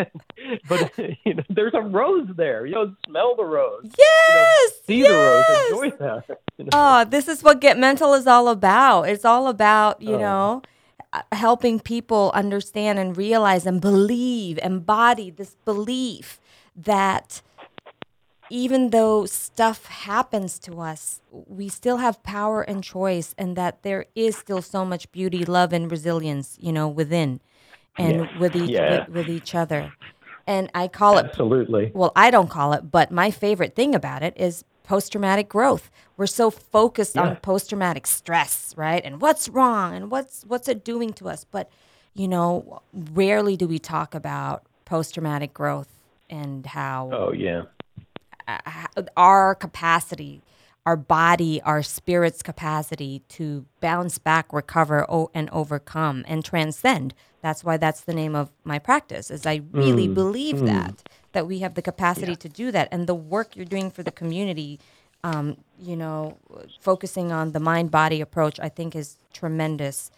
but, 0.69 0.97
you 1.25 1.33
know, 1.33 1.43
there's 1.49 1.73
a 1.73 1.81
rose 1.81 2.29
there. 2.37 2.65
You 2.65 2.75
know, 2.75 2.95
smell 3.05 3.35
the 3.35 3.43
rose. 3.43 3.91
Yes! 3.97 4.71
See 4.87 4.99
yes! 4.99 5.09
the 5.09 5.75
rose. 5.75 5.83
Enjoy 5.83 5.97
that. 5.97 6.39
You 6.57 6.63
know? 6.63 6.69
Oh, 6.71 7.05
this 7.05 7.27
is 7.27 7.43
what 7.43 7.59
Get 7.59 7.77
Mental 7.77 8.13
is 8.13 8.25
all 8.25 8.47
about. 8.47 9.03
It's 9.03 9.25
all 9.25 9.47
about, 9.47 10.01
you 10.01 10.15
Oh. 10.15 10.19
know, 10.19 10.61
uh, 11.11 11.23
helping 11.33 11.81
people 11.81 12.31
understand 12.33 12.99
and 12.99 13.17
realize 13.17 13.65
and 13.65 13.81
believe, 13.81 14.57
embody 14.63 15.29
this 15.29 15.57
belief 15.65 16.39
that 16.75 17.41
even 18.49 18.89
though 18.89 19.25
stuff 19.25 19.85
happens 19.85 20.59
to 20.59 20.79
us, 20.79 21.21
we 21.31 21.69
still 21.69 21.97
have 21.97 22.23
power 22.23 22.61
and 22.61 22.83
choice, 22.83 23.33
and 23.37 23.55
that 23.55 23.83
there 23.83 24.05
is 24.15 24.37
still 24.37 24.61
so 24.61 24.83
much 24.85 25.11
beauty, 25.11 25.45
love, 25.45 25.73
and 25.73 25.89
resilience, 25.91 26.57
you 26.59 26.71
know, 26.71 26.87
within 26.87 27.39
and 27.97 28.19
Yeah. 28.19 28.25
with 28.39 28.55
each 28.55 28.71
Yeah. 28.71 28.89
with, 28.89 29.09
with 29.09 29.29
each 29.29 29.55
other. 29.55 29.93
And 30.47 30.69
I 30.73 30.87
call 30.87 31.17
it 31.19 31.25
Absolutely. 31.27 31.91
well, 31.93 32.11
I 32.15 32.31
don't 32.31 32.49
call 32.49 32.73
it, 32.73 32.91
but 32.91 33.11
my 33.11 33.31
favorite 33.31 33.75
thing 33.75 33.93
about 33.95 34.23
it 34.23 34.33
is 34.37 34.63
post 34.83 35.11
traumatic 35.11 35.47
growth. 35.49 35.91
We're 36.17 36.27
so 36.27 36.49
focused 36.49 37.17
on 37.17 37.35
post 37.37 37.69
traumatic 37.69 38.07
stress, 38.07 38.73
right? 38.75 39.03
And 39.05 39.21
what's 39.21 39.47
wrong 39.49 39.93
and 39.95 40.09
what's 40.11 40.43
what's 40.45 40.67
it 40.67 40.83
doing 40.83 41.13
to 41.13 41.29
us? 41.29 41.45
But 41.45 41.69
you 42.15 42.27
know, 42.27 42.81
rarely 42.93 43.55
do 43.55 43.67
we 43.67 43.77
talk 43.79 44.15
about 44.15 44.63
post 44.85 45.13
traumatic 45.13 45.53
growth 45.53 45.89
and 46.29 46.65
how 46.65 47.09
Oh, 47.11 47.31
yeah. 47.33 47.63
Our 49.17 49.55
capacity, 49.55 50.41
our 50.85 50.95
body, 50.95 51.61
our 51.63 51.83
spirit's 51.83 52.41
capacity 52.41 53.21
to 53.29 53.65
bounce 53.79 54.17
back, 54.17 54.51
recover, 54.53 55.05
o- 55.09 55.29
and 55.33 55.49
overcome 55.51 56.23
and 56.27 56.43
transcend. 56.43 57.13
That's 57.41 57.63
why 57.63 57.77
that's 57.77 58.01
the 58.01 58.13
name 58.13 58.35
of 58.35 58.49
my 58.63 58.79
practice. 58.79 59.31
Is 59.31 59.45
I 59.45 59.61
really 59.71 60.07
believe 60.07 60.59
that 60.65 61.03
that 61.31 61.47
we 61.47 61.59
have 61.59 61.75
the 61.75 61.81
capacity 61.81 62.35
to 62.35 62.49
do 62.49 62.71
that, 62.71 62.87
and 62.91 63.07
the 63.07 63.15
work 63.15 63.55
you're 63.55 63.65
doing 63.65 63.91
for 63.91 64.03
the 64.03 64.11
community. 64.11 64.79
Um, 65.21 65.57
you 65.77 65.97
know, 65.97 66.37
focusing 66.79 67.33
on 67.33 67.51
the 67.51 67.59
mind 67.59 67.91
body 67.91 68.21
approach, 68.21 68.57
I 68.57 68.69
think 68.69 68.95
is 68.95 69.17
tremendous. 69.33 70.11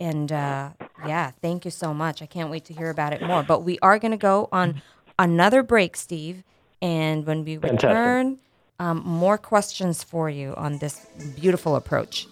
And 0.00 0.32
uh, 0.32 0.70
yeah, 1.00 1.30
thank 1.40 1.64
you 1.64 1.70
so 1.70 1.94
much. 1.94 2.22
I 2.22 2.26
can't 2.26 2.50
wait 2.50 2.64
to 2.66 2.74
hear 2.74 2.90
about 2.90 3.12
it 3.12 3.22
more. 3.22 3.44
But 3.44 3.62
we 3.62 3.78
are 3.80 4.00
going 4.00 4.10
to 4.10 4.16
go 4.18 4.48
on 4.50 4.82
another 5.16 5.62
break, 5.62 5.96
Steve. 5.96 6.42
And 6.80 7.26
when 7.26 7.44
we 7.44 7.56
Fantastic. 7.56 7.88
return, 7.88 8.38
um, 8.78 9.02
more 9.04 9.38
questions 9.38 10.04
for 10.04 10.30
you 10.30 10.54
on 10.56 10.78
this 10.78 11.06
beautiful 11.40 11.76
approach. 11.76 12.26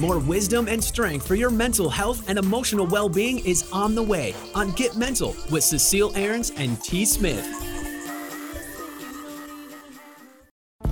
More 0.00 0.18
wisdom 0.18 0.66
and 0.66 0.82
strength 0.82 1.28
for 1.28 1.36
your 1.36 1.50
mental 1.50 1.88
health 1.88 2.28
and 2.28 2.36
emotional 2.36 2.86
well 2.86 3.08
being 3.08 3.38
is 3.46 3.70
on 3.70 3.94
the 3.94 4.02
way 4.02 4.34
on 4.54 4.72
Get 4.72 4.96
Mental 4.96 5.36
with 5.48 5.62
Cecile 5.62 6.16
Ahrens 6.16 6.50
and 6.56 6.82
T. 6.82 7.04
Smith. 7.04 7.46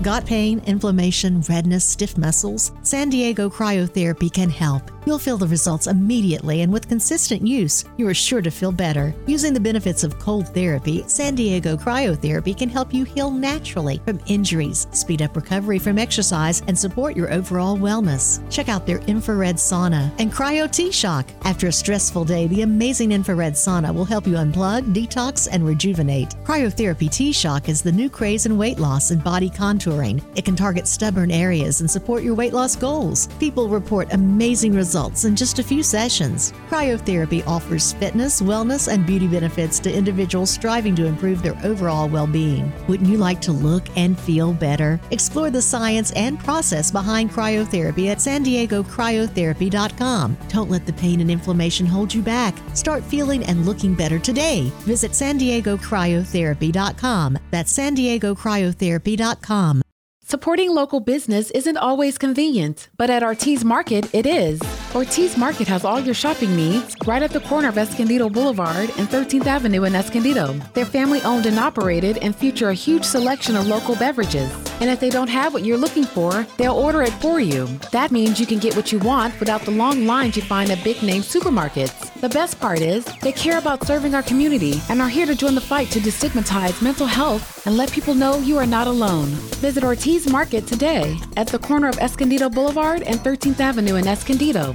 Got 0.03 0.25
pain, 0.25 0.62
inflammation, 0.66 1.43
redness, 1.43 1.85
stiff 1.85 2.16
muscles? 2.16 2.73
San 2.83 3.11
Diego 3.11 3.51
Cryotherapy 3.51 4.33
can 4.33 4.49
help. 4.49 4.91
You'll 5.07 5.18
feel 5.18 5.38
the 5.38 5.46
results 5.46 5.86
immediately, 5.86 6.61
and 6.61 6.70
with 6.70 6.88
consistent 6.88 7.46
use, 7.46 7.84
you 7.96 8.07
are 8.07 8.14
sure 8.14 8.42
to 8.42 8.51
feel 8.51 8.70
better. 8.70 9.14
Using 9.26 9.55
the 9.55 9.61
benefits 9.61 10.05
of 10.05 10.18
cold 10.18 10.48
therapy, 10.48 11.05
San 11.07 11.34
Diego 11.34 11.76
Cryotherapy 11.76 12.57
can 12.57 12.68
help 12.68 12.92
you 12.92 13.05
heal 13.05 13.30
naturally 13.30 14.03
from 14.05 14.20
injuries, 14.26 14.86
speed 14.92 15.22
up 15.22 15.34
recovery 15.34 15.78
from 15.78 15.98
exercise, 15.98 16.62
and 16.66 16.78
support 16.78 17.16
your 17.16 17.32
overall 17.32 17.78
wellness. 17.78 18.40
Check 18.51 18.68
out 18.68 18.86
their 18.86 18.98
infrared 19.07 19.57
sauna 19.57 20.12
and 20.18 20.30
Cryo 20.30 20.70
T 20.70 20.92
Shock. 20.92 21.26
After 21.44 21.68
a 21.68 21.72
stressful 21.72 22.26
day, 22.26 22.46
the 22.46 22.62
amazing 22.62 23.12
infrared 23.12 23.55
sauna 23.55 23.94
will 23.94 24.05
help 24.05 24.26
you 24.26 24.34
unplug, 24.34 24.92
detox, 24.94 25.48
and 25.51 25.64
rejuvenate. 25.64 26.34
Cryotherapy 26.44 27.11
T 27.11 27.32
Shock 27.32 27.70
is 27.70 27.80
the 27.80 27.92
new 27.92 28.11
craze 28.11 28.44
in 28.44 28.59
weight 28.59 28.78
loss 28.78 29.12
and 29.12 29.24
body 29.24 29.48
contouring. 29.48 30.22
It 30.36 30.44
can 30.44 30.57
target 30.57 30.86
stubborn 30.86 31.30
areas 31.30 31.80
and 31.80 31.90
support 31.90 32.22
your 32.22 32.34
weight 32.34 32.53
loss 32.53 32.76
goals. 32.76 33.28
People 33.38 33.68
report 33.68 34.12
amazing 34.12 34.74
results 34.74 34.89
in 34.95 35.36
just 35.36 35.59
a 35.59 35.62
few 35.62 35.82
sessions. 35.82 36.53
Cryotherapy 36.68 37.47
offers 37.47 37.93
fitness, 37.93 38.41
wellness, 38.41 38.93
and 38.93 39.07
beauty 39.07 39.26
benefits 39.26 39.78
to 39.80 39.93
individuals 39.93 40.51
striving 40.51 40.97
to 40.97 41.07
improve 41.07 41.43
their 41.43 41.59
overall 41.64 42.09
well 42.09 42.26
being. 42.26 42.72
Wouldn't 42.88 43.09
you 43.09 43.18
like 43.18 43.41
to 43.43 43.53
look 43.53 43.84
and 43.97 44.18
feel 44.18 44.53
better? 44.53 45.01
Explore 45.11 45.51
the 45.51 45.62
science 45.62 46.12
and 46.12 46.38
process 46.38 46.91
behind 46.91 47.30
cryotherapy 47.30 48.09
at 48.09 48.20
san 48.20 48.43
diego 48.43 48.82
cryotherapy.com. 48.82 50.36
Don't 50.49 50.70
let 50.70 50.86
the 50.86 50.93
pain 50.93 51.20
and 51.20 51.30
inflammation 51.30 51.86
hold 51.86 52.12
you 52.12 52.22
back. 52.22 52.57
Start 52.74 53.05
feeling 53.05 53.45
and 53.45 53.66
looking 53.66 53.95
better 53.95 54.18
today. 54.18 54.72
Visit 54.80 55.14
san 55.14 55.38
diego 55.38 55.76
cryotherapy.com. 55.76 57.38
That's 57.51 57.72
san 57.72 57.95
diego 57.95 58.34
cryotherapy.com. 58.34 59.82
Supporting 60.30 60.70
local 60.70 61.01
business 61.01 61.51
isn't 61.51 61.76
always 61.76 62.16
convenient, 62.16 62.88
but 62.97 63.11
at 63.11 63.24
Ortiz 63.24 63.64
Market, 63.64 64.14
it 64.14 64.26
is. 64.26 64.61
Ortiz 64.95 65.36
Market 65.36 65.68
has 65.68 65.84
all 65.84 66.01
your 66.01 66.14
shopping 66.14 66.57
needs 66.57 66.97
right 67.07 67.22
at 67.22 67.30
the 67.30 67.41
corner 67.43 67.68
of 67.68 67.78
Escondido 67.78 68.28
Boulevard 68.28 68.91
and 68.99 69.09
13th 69.09 69.47
Avenue 69.47 69.84
in 69.84 69.95
Escondido. 69.95 70.53
They're 70.74 70.84
family 70.84 71.22
owned 71.22 71.47
and 71.47 71.61
operated 71.61 72.18
and 72.18 72.34
feature 72.34 72.70
a 72.70 72.74
huge 72.74 73.05
selection 73.05 73.55
of 73.55 73.68
local 73.68 73.95
beverages. 73.95 74.70
And 74.81 74.89
if 74.91 74.99
they 74.99 75.11
don't 75.11 75.28
have 75.28 75.53
what 75.53 75.64
you're 75.64 75.76
looking 75.76 76.05
for, 76.05 76.47
they'll 76.57 76.74
order 76.74 77.03
it 77.03 77.12
for 77.14 77.39
you. 77.39 77.66
That 77.93 78.11
means 78.11 78.41
you 78.41 78.47
can 78.47 78.59
get 78.59 78.74
what 78.74 78.93
you 78.93 78.99
want 78.99 79.39
without 79.39 79.62
the 79.62 79.70
long 79.70 80.07
lines 80.07 80.37
you 80.37 80.43
find 80.43 80.70
at 80.70 80.83
big 80.83 81.03
name 81.03 81.22
supermarkets. 81.22 82.12
The 82.20 82.28
best 82.28 82.59
part 82.59 82.81
is, 82.81 83.05
they 83.22 83.33
care 83.33 83.59
about 83.59 83.87
serving 83.87 84.14
our 84.14 84.22
community 84.22 84.81
and 84.89 85.01
are 85.01 85.09
here 85.09 85.26
to 85.26 85.35
join 85.35 85.55
the 85.55 85.61
fight 85.61 85.89
to 85.91 86.01
destigmatize 86.01 86.83
mental 86.83 87.07
health 87.07 87.66
and 87.66 87.76
let 87.76 87.93
people 87.93 88.14
know 88.14 88.39
you 88.39 88.59
are 88.59 88.66
not 88.66 88.87
alone. 88.87 89.28
Visit 89.61 89.85
Ortiz 89.85 90.31
Market 90.31 90.66
today 90.66 91.18
at 91.37 91.47
the 91.47 91.59
corner 91.59 91.89
of 91.89 91.99
Escondido 91.99 92.49
Boulevard 92.49 93.03
and 93.03 93.20
13th 93.20 93.61
Avenue 93.61 93.97
in 93.97 94.09
Escondido. 94.09 94.74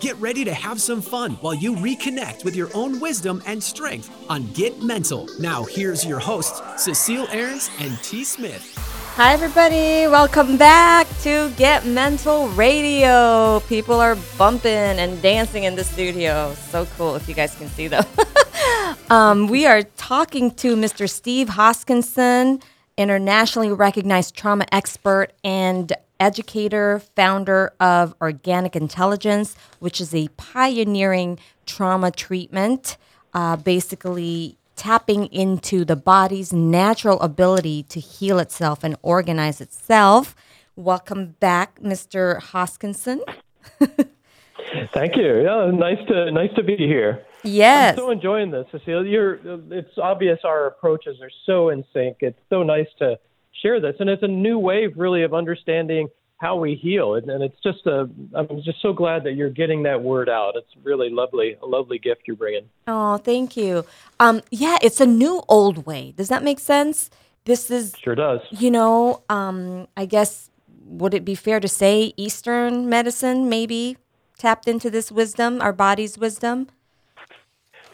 Get 0.00 0.16
ready 0.16 0.46
to 0.46 0.54
have 0.54 0.80
some 0.80 1.02
fun 1.02 1.32
while 1.42 1.52
you 1.52 1.74
reconnect 1.74 2.42
with 2.42 2.56
your 2.56 2.70
own 2.72 3.00
wisdom 3.00 3.42
and 3.44 3.62
strength 3.62 4.10
on 4.30 4.50
Get 4.54 4.82
Mental. 4.82 5.28
Now, 5.38 5.64
here's 5.64 6.06
your 6.06 6.18
hosts, 6.18 6.62
Cecile 6.82 7.28
Ahrens 7.28 7.70
and 7.80 8.02
T. 8.02 8.24
Smith. 8.24 8.74
Hi, 9.16 9.34
everybody. 9.34 10.06
Welcome 10.10 10.56
back 10.56 11.06
to 11.20 11.52
Get 11.58 11.84
Mental 11.84 12.48
Radio. 12.48 13.60
People 13.68 13.96
are 13.96 14.16
bumping 14.38 14.72
and 14.72 15.20
dancing 15.20 15.64
in 15.64 15.76
the 15.76 15.84
studio. 15.84 16.54
So 16.70 16.86
cool 16.96 17.14
if 17.14 17.28
you 17.28 17.34
guys 17.34 17.54
can 17.54 17.68
see 17.68 17.86
them. 17.86 18.06
um, 19.10 19.48
we 19.48 19.66
are 19.66 19.82
talking 19.82 20.50
to 20.52 20.76
Mr. 20.76 21.10
Steve 21.10 21.48
Hoskinson, 21.48 22.62
internationally 22.96 23.70
recognized 23.70 24.34
trauma 24.34 24.64
expert 24.72 25.34
and 25.44 25.92
educator, 26.20 27.00
founder 27.16 27.72
of 27.80 28.14
Organic 28.20 28.76
Intelligence, 28.76 29.56
which 29.80 30.00
is 30.00 30.14
a 30.14 30.28
pioneering 30.36 31.38
trauma 31.66 32.10
treatment, 32.10 32.96
uh, 33.34 33.56
basically 33.56 34.58
tapping 34.76 35.26
into 35.26 35.84
the 35.84 35.96
body's 35.96 36.52
natural 36.52 37.20
ability 37.20 37.82
to 37.84 37.98
heal 37.98 38.38
itself 38.38 38.84
and 38.84 38.96
organize 39.02 39.60
itself. 39.60 40.36
Welcome 40.76 41.36
back, 41.40 41.80
Mr. 41.80 42.40
Hoskinson. 42.40 43.20
Thank 44.94 45.16
you. 45.16 45.42
Yeah, 45.42 45.70
nice 45.72 45.98
to 46.08 46.30
nice 46.30 46.54
to 46.56 46.62
be 46.62 46.76
here. 46.76 47.24
Yes. 47.42 47.92
I'm 47.92 48.04
so 48.04 48.10
enjoying 48.10 48.50
this, 48.50 48.66
Cecile. 48.70 49.06
You're, 49.06 49.40
it's 49.70 49.96
obvious 49.98 50.38
our 50.44 50.66
approaches 50.66 51.16
are 51.22 51.30
so 51.46 51.70
in 51.70 51.84
sync. 51.92 52.18
It's 52.20 52.38
so 52.50 52.62
nice 52.62 52.86
to 52.98 53.18
share 53.62 53.80
this. 53.80 53.96
And 54.00 54.08
it's 54.08 54.22
a 54.22 54.28
new 54.28 54.58
wave, 54.58 54.92
really, 54.96 55.22
of 55.22 55.34
understanding 55.34 56.08
how 56.38 56.56
we 56.56 56.74
heal. 56.74 57.14
And, 57.14 57.30
and 57.30 57.42
it's 57.42 57.58
just 57.62 57.86
a, 57.86 58.08
I'm 58.34 58.62
just 58.62 58.80
so 58.80 58.92
glad 58.92 59.24
that 59.24 59.32
you're 59.32 59.50
getting 59.50 59.82
that 59.82 60.02
word 60.02 60.28
out. 60.28 60.54
It's 60.56 60.70
really 60.82 61.10
lovely, 61.10 61.56
a 61.62 61.66
lovely 61.66 61.98
gift 61.98 62.22
you're 62.26 62.36
bringing. 62.36 62.64
Oh, 62.86 63.18
thank 63.18 63.56
you. 63.56 63.84
Um, 64.18 64.40
yeah, 64.50 64.78
it's 64.82 65.00
a 65.00 65.06
new 65.06 65.42
old 65.48 65.86
way. 65.86 66.14
Does 66.16 66.28
that 66.28 66.42
make 66.42 66.58
sense? 66.58 67.10
This 67.44 67.70
is 67.70 67.94
sure 68.02 68.14
does. 68.14 68.40
You 68.50 68.70
know, 68.70 69.22
um, 69.28 69.86
I 69.96 70.06
guess 70.06 70.50
would 70.84 71.14
it 71.14 71.24
be 71.24 71.34
fair 71.34 71.60
to 71.60 71.68
say 71.68 72.12
Eastern 72.16 72.88
medicine 72.88 73.48
maybe 73.48 73.96
tapped 74.38 74.66
into 74.66 74.90
this 74.90 75.12
wisdom, 75.12 75.60
our 75.60 75.72
body's 75.72 76.16
wisdom? 76.18 76.68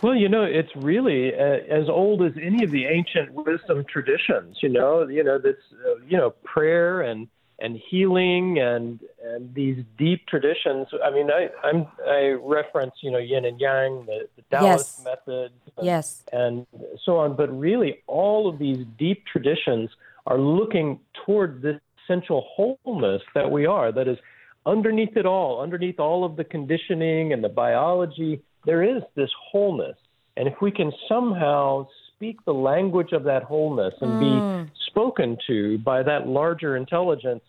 Well, 0.02 0.14
you 0.14 0.28
know, 0.28 0.42
it's 0.42 0.74
really 0.76 1.34
uh, 1.34 1.60
as 1.70 1.88
old 1.88 2.22
as 2.22 2.32
any 2.40 2.62
of 2.64 2.70
the 2.70 2.84
ancient 2.84 3.32
wisdom 3.32 3.84
traditions. 3.88 4.58
You 4.62 4.68
know, 4.68 5.06
you 5.08 5.24
know 5.24 5.38
this, 5.38 5.56
uh, 5.86 5.96
you 6.06 6.16
know, 6.16 6.30
prayer 6.44 7.00
and 7.02 7.28
and 7.58 7.80
healing 7.88 8.58
and 8.58 9.00
and 9.24 9.54
these 9.54 9.82
deep 9.96 10.26
traditions. 10.26 10.88
I 11.02 11.10
mean, 11.10 11.30
I 11.30 11.48
I'm 11.64 11.86
I 12.06 12.36
reference 12.40 12.94
you 13.00 13.10
know 13.10 13.18
yin 13.18 13.44
and 13.44 13.58
yang, 13.58 14.04
the, 14.06 14.28
the 14.36 14.42
Taoist 14.50 14.98
yes. 14.98 15.04
method, 15.04 15.52
and, 15.76 15.86
yes, 15.86 16.22
and 16.32 16.66
so 17.02 17.16
on. 17.16 17.34
But 17.34 17.48
really, 17.58 18.02
all 18.06 18.48
of 18.48 18.58
these 18.58 18.84
deep 18.98 19.24
traditions 19.26 19.90
are 20.26 20.38
looking 20.38 21.00
toward 21.24 21.62
this 21.62 21.80
essential 22.04 22.46
wholeness 22.54 23.22
that 23.34 23.50
we 23.50 23.64
are. 23.64 23.92
That 23.92 24.08
is 24.08 24.18
underneath 24.66 25.16
it 25.16 25.24
all, 25.26 25.62
underneath 25.62 25.98
all 25.98 26.24
of 26.24 26.36
the 26.36 26.44
conditioning 26.44 27.32
and 27.32 27.42
the 27.42 27.48
biology, 27.48 28.42
there 28.66 28.82
is 28.82 29.02
this 29.14 29.30
wholeness. 29.50 29.96
And 30.36 30.46
if 30.46 30.60
we 30.60 30.70
can 30.70 30.92
somehow 31.08 31.86
speak 32.14 32.44
the 32.44 32.52
language 32.52 33.12
of 33.12 33.24
that 33.24 33.42
wholeness 33.44 33.94
and 34.02 34.10
mm. 34.12 34.64
be 34.66 34.72
spoken 34.86 35.38
to 35.46 35.78
by 35.78 36.02
that 36.02 36.26
larger 36.26 36.76
intelligence, 36.76 37.42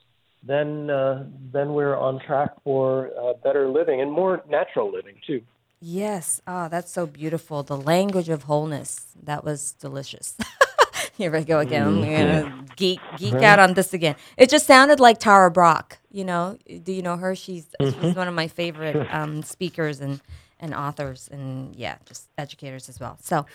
then 0.44 0.90
uh, 0.90 1.26
then 1.52 1.74
we're 1.74 1.98
on 1.98 2.22
track 2.26 2.52
for 2.64 3.10
uh, 3.20 3.34
better 3.44 3.68
living 3.68 4.02
and 4.02 4.12
more 4.12 4.44
natural 4.50 4.92
living 4.92 5.16
too. 5.26 5.42
Yes, 5.82 6.42
ah, 6.48 6.66
oh, 6.66 6.70
that's 6.70 6.92
so 6.92 7.06
beautiful. 7.06 7.64
The 7.64 7.78
language 7.78 8.30
of 8.30 8.44
wholeness. 8.44 9.08
That 9.24 9.44
was 9.44 9.74
delicious. 9.74 10.38
Here 11.18 11.32
we 11.32 11.44
go 11.44 11.60
again. 11.60 11.88
I'm 11.88 12.02
mm-hmm. 12.02 12.50
gonna 12.50 12.66
geek 12.76 13.00
geek 13.18 13.34
out 13.36 13.60
on 13.60 13.74
this 13.74 13.94
again. 13.94 14.16
It 14.38 14.50
just 14.50 14.66
sounded 14.66 15.00
like 15.00 15.20
Tara 15.20 15.52
Brach. 15.52 15.98
You 16.12 16.26
know, 16.26 16.58
do 16.84 16.94
you 16.94 17.02
know 17.02 17.18
her? 17.18 17.36
She's 17.36 17.66
mm-hmm. 17.82 18.02
she's 18.02 18.16
one 18.16 18.28
of 18.28 18.36
my 18.36 18.48
favorite 18.48 19.08
um, 19.12 19.44
speakers 19.44 20.00
and 20.00 20.22
and 20.60 20.74
authors 20.74 21.30
and 21.32 21.76
yeah, 21.76 21.98
just 22.06 22.30
educators 22.38 22.90
as 22.90 23.00
well. 23.00 23.18
So, 23.22 23.46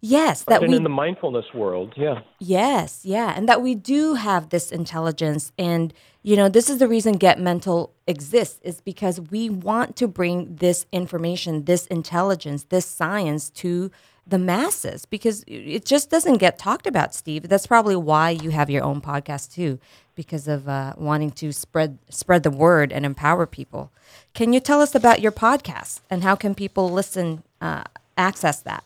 yes, 0.00 0.44
that 0.44 0.62
we 0.62 0.76
in 0.76 0.82
the 0.82 0.88
mindfulness 0.88 1.46
world, 1.54 1.94
yeah. 1.96 2.20
Yes, 2.38 3.04
yeah, 3.04 3.34
and 3.36 3.48
that 3.48 3.62
we 3.62 3.74
do 3.74 4.14
have 4.14 4.50
this 4.50 4.70
intelligence 4.70 5.52
and 5.58 5.92
you 6.24 6.36
know, 6.36 6.48
this 6.48 6.70
is 6.70 6.78
the 6.78 6.86
reason 6.86 7.14
Get 7.14 7.40
Mental 7.40 7.92
exists 8.06 8.60
is 8.62 8.80
because 8.80 9.20
we 9.20 9.50
want 9.50 9.96
to 9.96 10.06
bring 10.06 10.54
this 10.56 10.86
information, 10.92 11.64
this 11.64 11.86
intelligence, 11.88 12.64
this 12.64 12.86
science 12.86 13.50
to 13.50 13.90
the 14.26 14.38
masses 14.38 15.04
because 15.04 15.44
it 15.46 15.84
just 15.84 16.10
doesn't 16.10 16.38
get 16.38 16.58
talked 16.58 16.86
about, 16.86 17.14
Steve. 17.14 17.48
That's 17.48 17.66
probably 17.66 17.96
why 17.96 18.30
you 18.30 18.50
have 18.50 18.70
your 18.70 18.84
own 18.84 19.00
podcast 19.00 19.52
too, 19.52 19.78
because 20.14 20.46
of 20.46 20.68
uh, 20.68 20.94
wanting 20.96 21.32
to 21.32 21.52
spread 21.52 21.98
spread 22.08 22.42
the 22.42 22.50
word 22.50 22.92
and 22.92 23.04
empower 23.04 23.46
people. 23.46 23.90
Can 24.34 24.52
you 24.52 24.60
tell 24.60 24.80
us 24.80 24.94
about 24.94 25.20
your 25.20 25.32
podcast 25.32 26.00
and 26.08 26.22
how 26.22 26.36
can 26.36 26.54
people 26.54 26.90
listen, 26.90 27.42
uh, 27.60 27.84
access 28.16 28.60
that? 28.60 28.84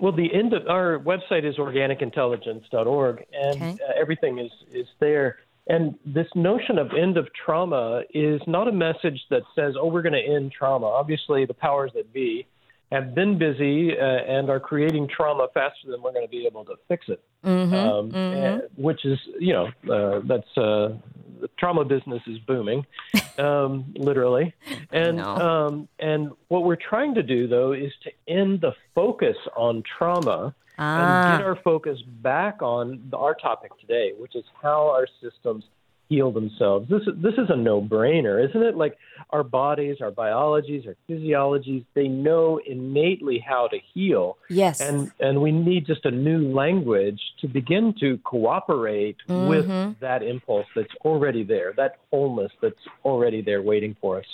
Well, 0.00 0.12
the 0.12 0.32
end 0.32 0.54
of 0.54 0.66
our 0.66 0.98
website 0.98 1.44
is 1.44 1.56
organicintelligence.org, 1.56 3.24
and 3.32 3.56
okay. 3.56 3.78
uh, 3.86 3.92
everything 4.00 4.38
is 4.38 4.50
is 4.72 4.86
there. 4.98 5.38
And 5.66 5.94
this 6.04 6.26
notion 6.34 6.78
of 6.78 6.92
end 6.94 7.16
of 7.16 7.28
trauma 7.34 8.02
is 8.12 8.40
not 8.46 8.66
a 8.66 8.72
message 8.72 9.20
that 9.30 9.42
says, 9.54 9.74
"Oh, 9.78 9.86
we're 9.86 10.02
going 10.02 10.14
to 10.14 10.34
end 10.34 10.52
trauma." 10.52 10.86
Obviously, 10.86 11.44
the 11.44 11.54
powers 11.54 11.92
that 11.94 12.12
be 12.12 12.46
have 12.92 13.14
been 13.14 13.38
busy 13.38 13.96
uh, 13.96 14.04
and 14.04 14.50
are 14.50 14.60
creating 14.60 15.08
trauma 15.08 15.46
faster 15.54 15.88
than 15.88 16.02
we're 16.02 16.12
going 16.12 16.26
to 16.26 16.30
be 16.30 16.46
able 16.46 16.64
to 16.64 16.74
fix 16.88 17.06
it. 17.08 17.22
Mm-hmm, 17.44 17.74
um, 17.74 18.10
mm-hmm. 18.10 18.82
Which 18.82 19.04
is, 19.04 19.18
you 19.38 19.52
know, 19.52 19.66
uh, 19.92 20.20
that's 20.24 20.58
uh, 20.58 20.96
the 21.40 21.48
trauma 21.58 21.84
business 21.84 22.22
is 22.26 22.38
booming, 22.38 22.84
um, 23.38 23.94
literally. 23.96 24.54
And 24.90 25.20
um, 25.20 25.88
and 25.98 26.32
what 26.48 26.64
we're 26.64 26.76
trying 26.76 27.14
to 27.14 27.22
do 27.22 27.46
though 27.46 27.72
is 27.72 27.92
to 28.04 28.10
end 28.28 28.60
the 28.60 28.72
focus 28.94 29.36
on 29.56 29.82
trauma. 29.98 30.54
Ah. 30.82 31.34
And 31.34 31.38
get 31.38 31.46
our 31.46 31.56
focus 31.56 32.00
back 32.22 32.62
on 32.62 33.10
our 33.12 33.34
topic 33.34 33.70
today, 33.78 34.12
which 34.16 34.34
is 34.34 34.44
how 34.62 34.88
our 34.88 35.06
systems 35.22 35.64
heal 36.10 36.30
themselves. 36.32 36.90
This 36.90 37.02
this 37.16 37.34
is 37.38 37.48
a 37.48 37.56
no-brainer, 37.56 38.46
isn't 38.46 38.62
it? 38.62 38.76
Like 38.76 38.98
our 39.30 39.44
bodies, 39.44 39.98
our 40.02 40.10
biologies, 40.10 40.84
our 40.86 40.96
physiologies, 41.08 41.84
they 41.94 42.08
know 42.08 42.60
innately 42.66 43.38
how 43.38 43.68
to 43.68 43.78
heal. 43.94 44.36
Yes. 44.48 44.80
And 44.80 45.10
and 45.20 45.40
we 45.40 45.52
need 45.52 45.86
just 45.86 46.04
a 46.04 46.10
new 46.10 46.52
language 46.52 47.20
to 47.40 47.48
begin 47.48 47.94
to 48.00 48.18
cooperate 48.24 49.16
mm-hmm. 49.28 49.48
with 49.48 50.00
that 50.00 50.22
impulse 50.22 50.66
that's 50.74 50.94
already 51.04 51.44
there, 51.44 51.72
that 51.76 51.92
wholeness 52.10 52.52
that's 52.60 52.84
already 53.04 53.40
there 53.40 53.62
waiting 53.62 53.96
for 54.00 54.18
us. 54.18 54.26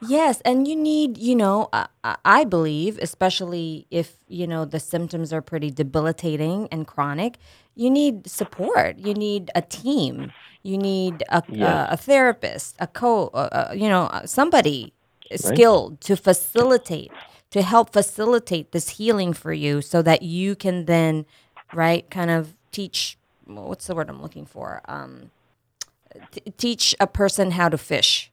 Yes, 0.00 0.40
and 0.42 0.68
you 0.68 0.76
need, 0.76 1.18
you 1.18 1.34
know, 1.34 1.68
I 2.24 2.44
believe, 2.44 3.00
especially 3.02 3.88
if, 3.90 4.16
you 4.28 4.46
know, 4.46 4.64
the 4.64 4.78
symptoms 4.78 5.32
are 5.32 5.42
pretty 5.42 5.72
debilitating 5.72 6.68
and 6.70 6.86
chronic, 6.86 7.38
you 7.78 7.90
need 7.90 8.28
support. 8.28 8.98
You 8.98 9.14
need 9.14 9.50
a 9.54 9.62
team. 9.62 10.32
You 10.62 10.76
need 10.76 11.22
a, 11.28 11.42
yes. 11.48 11.88
a 11.90 11.96
therapist, 11.96 12.76
a 12.80 12.86
co, 12.86 13.28
uh, 13.28 13.72
you 13.74 13.88
know, 13.88 14.04
uh, 14.04 14.26
somebody 14.26 14.92
right. 15.30 15.40
skilled 15.40 16.00
to 16.02 16.16
facilitate, 16.16 17.12
to 17.50 17.62
help 17.62 17.92
facilitate 17.92 18.72
this 18.72 18.90
healing 18.90 19.32
for 19.32 19.52
you 19.52 19.80
so 19.80 20.02
that 20.02 20.22
you 20.22 20.56
can 20.56 20.86
then, 20.86 21.24
right, 21.72 22.10
kind 22.10 22.30
of 22.30 22.54
teach, 22.72 23.16
what's 23.46 23.86
the 23.86 23.94
word 23.94 24.10
I'm 24.10 24.20
looking 24.20 24.44
for? 24.44 24.82
Um, 24.86 25.30
t- 26.32 26.52
teach 26.58 26.96
a 26.98 27.06
person 27.06 27.52
how 27.52 27.68
to 27.68 27.78
fish 27.78 28.32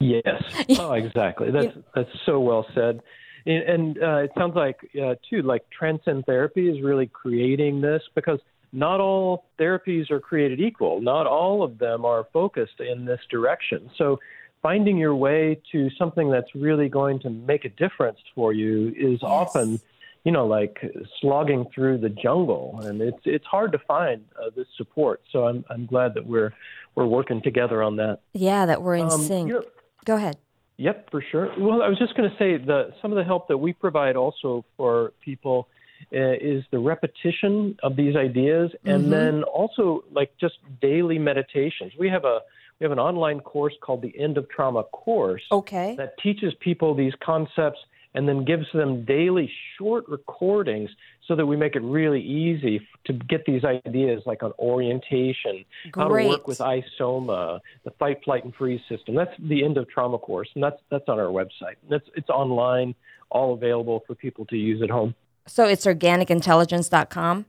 Yes. 0.00 0.42
Oh, 0.78 0.92
exactly. 0.92 1.50
That's 1.50 1.76
that's 1.94 2.10
so 2.24 2.40
well 2.40 2.66
said. 2.74 3.00
And, 3.46 4.02
uh, 4.02 4.16
it 4.16 4.32
sounds 4.36 4.56
like 4.56 4.90
uh, 5.00 5.14
too, 5.28 5.42
like 5.42 5.62
transcend 5.70 6.26
therapy 6.26 6.68
is 6.68 6.82
really 6.82 7.06
creating 7.06 7.80
this 7.80 8.02
because 8.14 8.40
not 8.72 9.00
all 9.00 9.46
therapies 9.58 10.10
are 10.10 10.20
created 10.20 10.60
equal. 10.60 11.00
Not 11.00 11.26
all 11.26 11.62
of 11.62 11.78
them 11.78 12.04
are 12.04 12.26
focused 12.32 12.80
in 12.80 13.04
this 13.04 13.20
direction. 13.30 13.88
So 13.96 14.18
finding 14.62 14.98
your 14.98 15.14
way 15.14 15.60
to 15.72 15.88
something 15.96 16.28
that's 16.28 16.54
really 16.54 16.88
going 16.88 17.20
to 17.20 17.30
make 17.30 17.64
a 17.64 17.68
difference 17.68 18.18
for 18.34 18.52
you 18.52 18.88
is 18.88 19.20
yes. 19.22 19.22
often 19.22 19.80
you 20.24 20.32
know, 20.32 20.44
like 20.44 20.78
slogging 21.20 21.66
through 21.72 21.98
the 21.98 22.08
jungle, 22.08 22.80
and 22.82 23.00
it's 23.00 23.20
it's 23.24 23.44
hard 23.46 23.70
to 23.70 23.78
find 23.78 24.24
uh, 24.36 24.50
this 24.56 24.66
support. 24.76 25.22
So 25.30 25.46
I'm 25.46 25.64
I'm 25.70 25.86
glad 25.86 26.14
that 26.14 26.26
we're 26.26 26.52
we're 26.96 27.06
working 27.06 27.40
together 27.40 27.80
on 27.80 27.94
that. 27.96 28.18
Yeah, 28.32 28.66
that 28.66 28.82
we're 28.82 28.96
in 28.96 29.04
um, 29.04 29.22
sync. 29.22 29.46
You 29.46 29.54
know, 29.54 29.62
Go 30.04 30.16
ahead. 30.16 30.36
Yep, 30.78 31.10
for 31.10 31.22
sure. 31.30 31.50
Well, 31.58 31.82
I 31.82 31.88
was 31.88 31.98
just 31.98 32.14
going 32.16 32.28
to 32.28 32.36
say 32.36 32.56
the 32.58 32.92
some 33.00 33.12
of 33.12 33.16
the 33.16 33.24
help 33.24 33.48
that 33.48 33.56
we 33.56 33.72
provide 33.72 34.16
also 34.16 34.64
for 34.76 35.12
people 35.24 35.68
uh, 36.12 36.32
is 36.40 36.64
the 36.70 36.78
repetition 36.78 37.78
of 37.82 37.96
these 37.96 38.14
ideas, 38.14 38.70
and 38.84 39.02
mm-hmm. 39.02 39.10
then 39.10 39.42
also 39.44 40.04
like 40.12 40.32
just 40.38 40.54
daily 40.82 41.18
meditations. 41.18 41.92
We 41.98 42.08
have 42.10 42.24
a 42.24 42.40
we 42.78 42.84
have 42.84 42.92
an 42.92 42.98
online 42.98 43.40
course 43.40 43.74
called 43.80 44.02
the 44.02 44.12
End 44.18 44.36
of 44.36 44.48
Trauma 44.50 44.84
course. 44.84 45.42
Okay. 45.50 45.94
That 45.96 46.18
teaches 46.18 46.52
people 46.60 46.94
these 46.94 47.14
concepts 47.24 47.78
and 48.16 48.26
then 48.26 48.44
gives 48.44 48.66
them 48.72 49.04
daily 49.04 49.48
short 49.78 50.08
recordings 50.08 50.90
so 51.28 51.36
that 51.36 51.44
we 51.44 51.54
make 51.54 51.76
it 51.76 51.82
really 51.82 52.22
easy 52.22 52.80
to 53.04 53.12
get 53.12 53.44
these 53.44 53.62
ideas 53.62 54.22
like 54.24 54.42
on 54.42 54.52
orientation, 54.58 55.64
Great. 55.90 56.02
how 56.02 56.08
to 56.08 56.28
work 56.28 56.48
with 56.48 56.58
ISOMA, 56.58 57.60
the 57.84 57.90
fight, 57.92 58.24
flight, 58.24 58.44
and 58.44 58.54
freeze 58.54 58.80
system. 58.88 59.14
That's 59.14 59.34
the 59.38 59.62
end 59.62 59.76
of 59.76 59.88
trauma 59.88 60.18
course, 60.18 60.48
and 60.54 60.64
that's 60.64 60.80
that's 60.90 61.08
on 61.08 61.20
our 61.20 61.26
website. 61.26 61.76
That's 61.90 62.08
it's 62.14 62.30
online, 62.30 62.94
all 63.30 63.52
available 63.52 64.02
for 64.06 64.14
people 64.14 64.46
to 64.46 64.56
use 64.56 64.82
at 64.82 64.90
home. 64.90 65.14
So 65.46 65.66
it's 65.66 65.84
organicintelligence.com? 65.84 67.44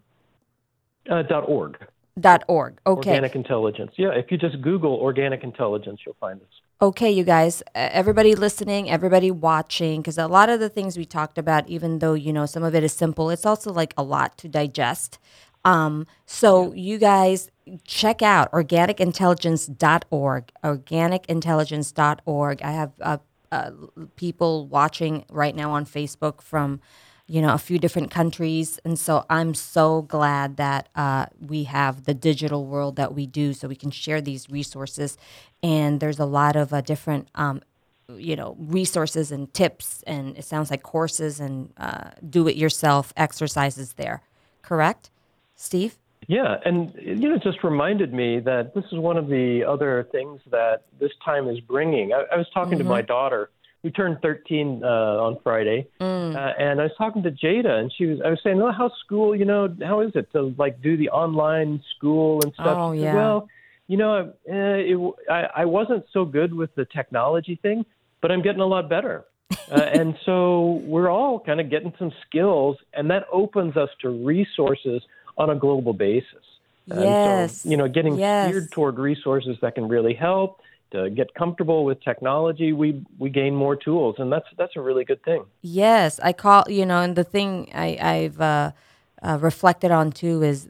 Uh, 1.10 1.22
dot 1.24 1.48
.org. 1.48 1.78
Dot 2.20 2.44
.org. 2.48 2.78
Okay. 2.86 3.12
Organic 3.12 3.36
intelligence. 3.36 3.94
Yeah, 3.96 4.10
if 4.10 4.32
you 4.32 4.38
just 4.38 4.62
Google 4.62 4.96
organic 4.96 5.44
intelligence, 5.44 6.02
you'll 6.06 6.18
find 6.20 6.42
us 6.42 6.48
okay, 6.82 7.10
you 7.10 7.24
guys, 7.24 7.64
everybody 7.74 8.36
listening, 8.36 8.90
everybody 8.90 9.32
watching, 9.32 10.02
because 10.02 10.18
a 10.18 10.28
lot 10.28 10.50
of 10.50 10.60
the 10.60 10.70
things 10.70 10.98
we 10.98 11.06
talked 11.06 11.38
about, 11.38 11.68
even 11.68 12.00
though, 12.00 12.14
you 12.14 12.32
know, 12.32 12.46
some 12.46 12.64
of 12.64 12.76
it 12.76 12.84
is 12.84 12.94
simple, 12.94 13.30
it's 13.30 13.46
also 13.46 13.74
like 13.74 13.94
a 13.98 14.04
lot 14.04 14.38
to 14.38 14.48
digest. 14.48 15.20
Um, 15.66 16.06
so 16.26 16.74
you 16.74 16.98
guys 16.98 17.50
check 17.84 18.22
out 18.22 18.52
organicintelligence.org, 18.52 20.52
organicintelligence.org. 20.64 22.62
I 22.62 22.72
have 22.72 22.92
uh, 23.02 23.18
uh, 23.52 23.72
people 24.16 24.68
watching 24.68 25.26
right 25.30 25.56
now 25.56 25.72
on 25.72 25.86
Facebook 25.86 26.42
from 26.42 26.80
you 27.28 27.42
know, 27.42 27.54
a 27.54 27.58
few 27.58 27.78
different 27.78 28.10
countries. 28.10 28.80
And 28.86 28.98
so 28.98 29.26
I'm 29.30 29.54
so 29.54 30.04
glad 30.04 30.58
that 30.58 30.88
uh, 30.96 31.26
we 31.40 31.66
have 31.66 32.06
the 32.06 32.14
digital 32.14 32.66
world 32.66 32.96
that 32.96 33.14
we 33.14 33.28
do 33.28 33.54
so 33.54 33.68
we 33.68 33.76
can 33.76 33.92
share 33.92 34.22
these 34.22 34.50
resources. 34.50 35.18
And 35.62 36.00
there's 36.00 36.20
a 36.20 36.26
lot 36.26 36.56
of 36.56 36.74
uh, 36.74 36.82
different, 36.82 37.28
um, 37.36 37.62
you 38.10 38.38
know, 38.38 38.56
resources 38.58 39.32
and 39.34 39.54
tips, 39.54 40.04
and 40.08 40.38
it 40.38 40.46
sounds 40.46 40.72
like 40.72 40.84
courses 40.84 41.42
and 41.42 41.74
uh, 41.76 42.12
do 42.30 42.48
it 42.48 42.56
yourself 42.56 43.12
exercises 43.18 43.94
there. 43.94 44.22
Correct, 44.62 45.10
Steve? 45.56 45.98
Yeah, 46.28 46.58
and 46.66 46.94
you 46.96 47.30
know, 47.30 47.36
it 47.36 47.44
just 47.44 47.64
reminded 47.64 48.14
me 48.14 48.40
that 48.42 48.74
this 48.74 48.84
is 48.92 49.00
one 49.00 49.18
of 49.18 49.28
the 49.28 49.64
other 49.64 50.08
things 50.12 50.42
that 50.52 50.84
this 51.00 51.12
time 51.24 51.48
is 51.48 51.60
bringing. 51.60 52.14
I, 52.14 52.24
I 52.34 52.38
was 52.38 52.48
talking 52.54 52.74
mm-hmm. 52.74 52.84
to 52.88 52.90
my 52.90 53.02
daughter 53.02 53.50
who 53.84 53.92
turned 53.92 54.18
13 54.22 54.82
uh, 54.84 54.88
on 54.88 55.38
Friday, 55.44 55.88
mm. 56.02 56.36
uh, 56.36 56.54
and 56.60 56.80
I 56.80 56.84
was 56.84 56.92
talking 56.98 57.24
to 57.24 57.32
Jada, 57.32 57.80
and 57.80 57.92
she 57.96 58.06
was. 58.06 58.20
I 58.26 58.30
was 58.30 58.40
saying, 58.44 58.58
"Well, 58.58 58.74
how's 58.76 58.92
school? 59.06 59.36
You 59.36 59.46
know, 59.46 59.76
how 59.84 60.02
is 60.02 60.12
it 60.16 60.32
to 60.34 60.54
like 60.58 60.82
do 60.82 60.98
the 60.98 61.10
online 61.10 61.82
school 61.96 62.42
and 62.44 62.54
stuff?" 62.54 62.78
Oh 62.78 62.92
yeah. 62.92 63.14
Well, 63.14 63.48
you 63.88 63.98
know, 63.98 64.34
uh, 64.50 64.54
it, 64.54 65.14
I, 65.30 65.62
I 65.62 65.66
wasn't 65.66 66.06
so 66.12 66.26
good 66.26 66.54
with 66.54 66.74
the 66.76 66.86
technology 66.86 67.60
thing, 67.62 67.86
but 68.22 68.32
I'm 68.32 68.42
getting 68.42 68.62
a 68.62 68.66
lot 68.66 68.90
better. 68.90 69.26
uh, 69.72 69.76
and 69.76 70.18
so 70.26 70.82
we're 70.86 71.10
all 71.10 71.40
kind 71.40 71.62
of 71.62 71.70
getting 71.70 71.94
some 71.98 72.12
skills, 72.28 72.78
and 72.94 73.10
that 73.12 73.26
opens 73.32 73.78
us 73.78 73.90
to 74.02 74.10
resources 74.10 75.02
on 75.38 75.50
a 75.50 75.56
global 75.56 75.94
basis. 75.94 76.44
Yes. 76.88 77.62
So, 77.62 77.70
you 77.70 77.78
know, 77.78 77.88
getting 77.88 78.18
yes. 78.18 78.50
geared 78.50 78.72
toward 78.72 78.98
resources 78.98 79.58
that 79.62 79.76
can 79.76 79.88
really 79.88 80.14
help 80.14 80.62
to 80.92 81.10
get 81.10 81.34
comfortable 81.34 81.86
with 81.86 82.02
technology, 82.04 82.74
we 82.74 83.04
we 83.18 83.30
gain 83.30 83.56
more 83.56 83.76
tools, 83.76 84.16
and 84.20 84.32
that's 84.32 84.48
that's 84.58 84.76
a 84.76 84.82
really 84.82 85.06
good 85.06 85.24
thing. 85.24 85.46
Yes, 85.62 86.20
I 86.24 86.34
call 86.34 86.66
you 86.70 86.86
know, 86.86 87.02
and 87.02 87.16
the 87.16 87.24
thing 87.24 87.70
I, 87.74 87.98
I've 88.02 88.42
uh, 88.42 88.72
uh, 89.22 89.38
reflected 89.42 89.92
on 89.92 90.12
too 90.12 90.44
is 90.44 90.70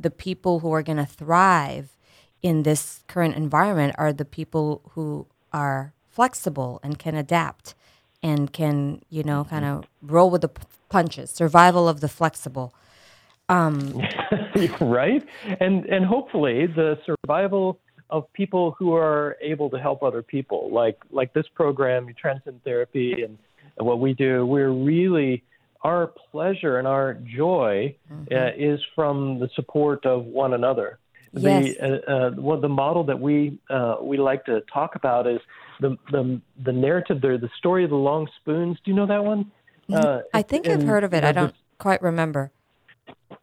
the 0.00 0.10
people 0.10 0.60
who 0.60 0.72
are 0.72 0.82
going 0.82 0.98
to 0.98 1.06
thrive 1.06 1.96
in 2.42 2.62
this 2.62 3.04
current 3.08 3.36
environment 3.36 3.94
are 3.98 4.12
the 4.12 4.24
people 4.24 4.82
who 4.90 5.26
are 5.52 5.92
flexible 6.08 6.80
and 6.82 6.98
can 6.98 7.14
adapt 7.14 7.74
and 8.22 8.52
can 8.52 9.02
you 9.10 9.22
know 9.22 9.44
kind 9.44 9.64
of 9.64 9.84
roll 10.02 10.30
with 10.30 10.42
the 10.42 10.50
punches. 10.88 11.30
Survival 11.30 11.88
of 11.88 12.00
the 12.00 12.08
flexible. 12.08 12.74
Um, 13.48 14.00
right, 14.80 15.22
and 15.60 15.84
and 15.86 16.06
hopefully 16.06 16.66
the 16.66 16.98
survival 17.04 17.80
of 18.12 18.30
people 18.34 18.76
who 18.78 18.94
are 18.94 19.36
able 19.40 19.70
to 19.70 19.78
help 19.78 20.02
other 20.02 20.22
people, 20.22 20.70
like 20.70 20.98
like 21.10 21.32
this 21.32 21.46
program, 21.54 22.06
Transcend 22.20 22.62
Therapy, 22.62 23.22
and, 23.24 23.38
and 23.78 23.86
what 23.86 23.98
we 23.98 24.12
do. 24.12 24.46
We're 24.46 24.70
really 24.70 25.42
our 25.80 26.12
pleasure 26.30 26.78
and 26.78 26.86
our 26.86 27.14
joy 27.14 27.96
mm-hmm. 28.12 28.32
uh, 28.32 28.50
is 28.56 28.78
from 28.94 29.40
the 29.40 29.48
support 29.56 30.06
of 30.06 30.26
one 30.26 30.52
another. 30.52 30.98
Yes. 31.32 31.74
The 31.80 31.82
uh, 31.82 32.12
uh, 32.12 32.30
well, 32.36 32.60
the 32.60 32.68
model 32.68 33.04
that 33.04 33.18
we 33.18 33.58
uh, 33.70 33.96
we 34.02 34.18
like 34.18 34.44
to 34.44 34.60
talk 34.72 34.94
about 34.94 35.26
is 35.26 35.40
the 35.80 35.96
the 36.10 36.40
the 36.62 36.72
narrative 36.72 37.22
there, 37.22 37.38
the 37.38 37.50
story 37.56 37.82
of 37.84 37.90
the 37.90 37.96
long 37.96 38.28
spoons. 38.40 38.76
Do 38.84 38.90
you 38.90 38.96
know 38.96 39.06
that 39.06 39.24
one? 39.24 39.50
Mm-hmm. 39.90 39.94
Uh, 39.94 40.18
I 40.34 40.42
think 40.42 40.68
I've 40.68 40.82
heard 40.82 41.02
of 41.02 41.14
it. 41.14 41.24
I 41.24 41.32
don't 41.32 41.54
quite 41.78 42.02
remember. 42.02 42.52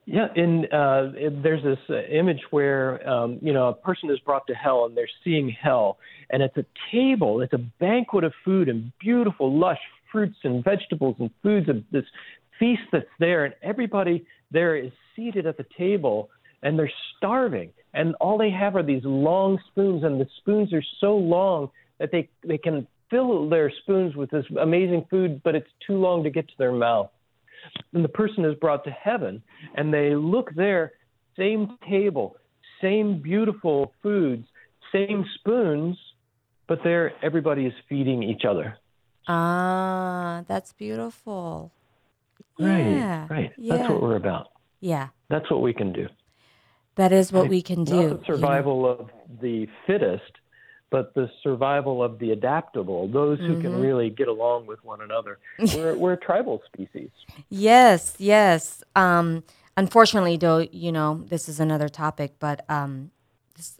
Yeah, 0.05 0.28
and 0.36 0.66
uh, 0.74 1.12
there's 1.43 1.64
this 1.64 1.78
uh, 1.88 2.01
image 2.12 2.41
where 2.49 3.07
um, 3.07 3.38
you 3.43 3.53
know 3.53 3.68
a 3.68 3.74
person 3.74 4.10
is 4.10 4.18
brought 4.20 4.47
to 4.47 4.55
hell 4.55 4.86
and 4.86 4.97
they're 4.97 5.07
seeing 5.24 5.49
hell, 5.49 5.97
and 6.32 6.41
it's 6.41 6.57
a 6.57 6.66
table, 6.91 7.41
it's 7.41 7.53
a 7.53 7.60
banquet 7.80 8.24
of 8.24 8.34
food 8.43 8.70
and 8.70 8.91
beautiful, 8.99 9.55
lush 9.55 9.78
fruits 10.12 10.38
and 10.43 10.64
vegetables 10.64 11.16
and 11.20 11.30
foods 11.43 11.70
of 11.70 11.84
this 11.91 12.05
feast 12.57 12.82
that's 12.91 13.05
there, 13.20 13.45
and 13.45 13.53
everybody 13.62 14.26
there 14.49 14.76
is 14.76 14.91
seated 15.16 15.45
at 15.45 15.57
the 15.57 15.66
table 15.78 16.30
and 16.64 16.78
they're 16.78 16.91
starving, 17.18 17.72
and 17.93 18.16
all 18.16 18.38
they 18.38 18.49
have 18.49 18.76
are 18.76 18.84
these 18.84 19.03
long 19.05 19.60
spoons, 19.72 20.03
and 20.03 20.20
the 20.20 20.28
spoons 20.38 20.74
are 20.74 20.84
so 20.99 21.16
long 21.16 21.70
that 21.99 22.12
they 22.12 22.28
they 22.43 22.57
can 22.57 22.88
fill 23.12 23.47
their 23.47 23.72
spoons 23.84 24.16
with 24.16 24.32
this 24.32 24.45
amazing 24.60 25.05
food, 25.10 25.41
but 25.43 25.55
it's 25.55 25.70
too 25.86 25.97
long 25.97 26.24
to 26.24 26.30
get 26.32 26.47
to 26.47 26.53
their 26.57 26.72
mouth 26.72 27.10
then 27.93 28.01
the 28.01 28.10
person 28.10 28.45
is 28.45 28.55
brought 28.55 28.84
to 28.86 28.91
heaven 28.91 29.41
and 29.76 29.93
they 29.93 30.16
look 30.16 30.53
there, 30.55 30.93
same 31.38 31.78
table, 31.88 32.36
same 32.82 33.22
beautiful 33.22 33.93
foods, 34.01 34.47
same 34.91 35.26
spoons, 35.36 35.97
but 36.68 36.80
there 36.84 37.14
everybody 37.24 37.66
is 37.66 37.74
feeding 37.88 38.24
each 38.24 38.43
other. 38.47 38.78
Ah, 39.28 40.43
that's 40.47 40.74
beautiful. 40.74 41.72
Right, 42.60 42.80
yeah, 42.80 43.28
right. 43.30 43.51
Yeah. 43.57 43.78
That's 43.78 43.89
what 43.89 44.01
we're 44.01 44.16
about. 44.16 44.47
Yeah. 44.80 45.10
That's 45.30 45.49
what 45.49 45.62
we 45.62 45.74
can 45.74 45.93
do. 45.93 46.07
That 46.95 47.12
is 47.12 47.32
what 47.32 47.47
we 47.47 47.62
can 47.62 47.84
do. 47.86 48.10
Not 48.10 48.20
the 48.20 48.26
survival 48.26 48.76
you 48.76 48.82
know? 48.82 48.89
of 48.89 49.10
the 49.41 49.68
fittest, 49.88 50.32
but 50.89 51.13
the 51.13 51.29
survival 51.43 52.03
of 52.03 52.19
the 52.19 52.31
adaptable, 52.31 53.07
those 53.07 53.39
who 53.39 53.53
mm-hmm. 53.53 53.61
can 53.61 53.81
really 53.81 54.09
get 54.09 54.27
along 54.27 54.65
with 54.65 54.83
one 54.83 55.01
another. 55.01 55.37
We're, 55.75 55.95
we're 55.95 56.13
a 56.13 56.17
tribal 56.17 56.61
species. 56.65 57.09
Yes, 57.49 58.15
yes. 58.17 58.83
Um, 58.95 59.43
unfortunately, 59.77 60.37
though, 60.37 60.67
you 60.71 60.91
know, 60.91 61.23
this 61.27 61.47
is 61.47 61.59
another 61.59 61.89
topic, 61.89 62.33
but 62.39 62.65
um, 62.69 63.11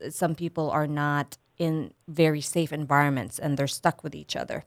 some 0.10 0.36
people 0.36 0.70
are 0.70 0.88
not 0.88 1.38
in 1.57 1.93
very 2.07 2.41
safe 2.41 2.72
environments 2.72 3.39
and 3.39 3.57
they're 3.57 3.68
stuck 3.68 4.03
with 4.03 4.16
each 4.16 4.36
other. 4.36 4.66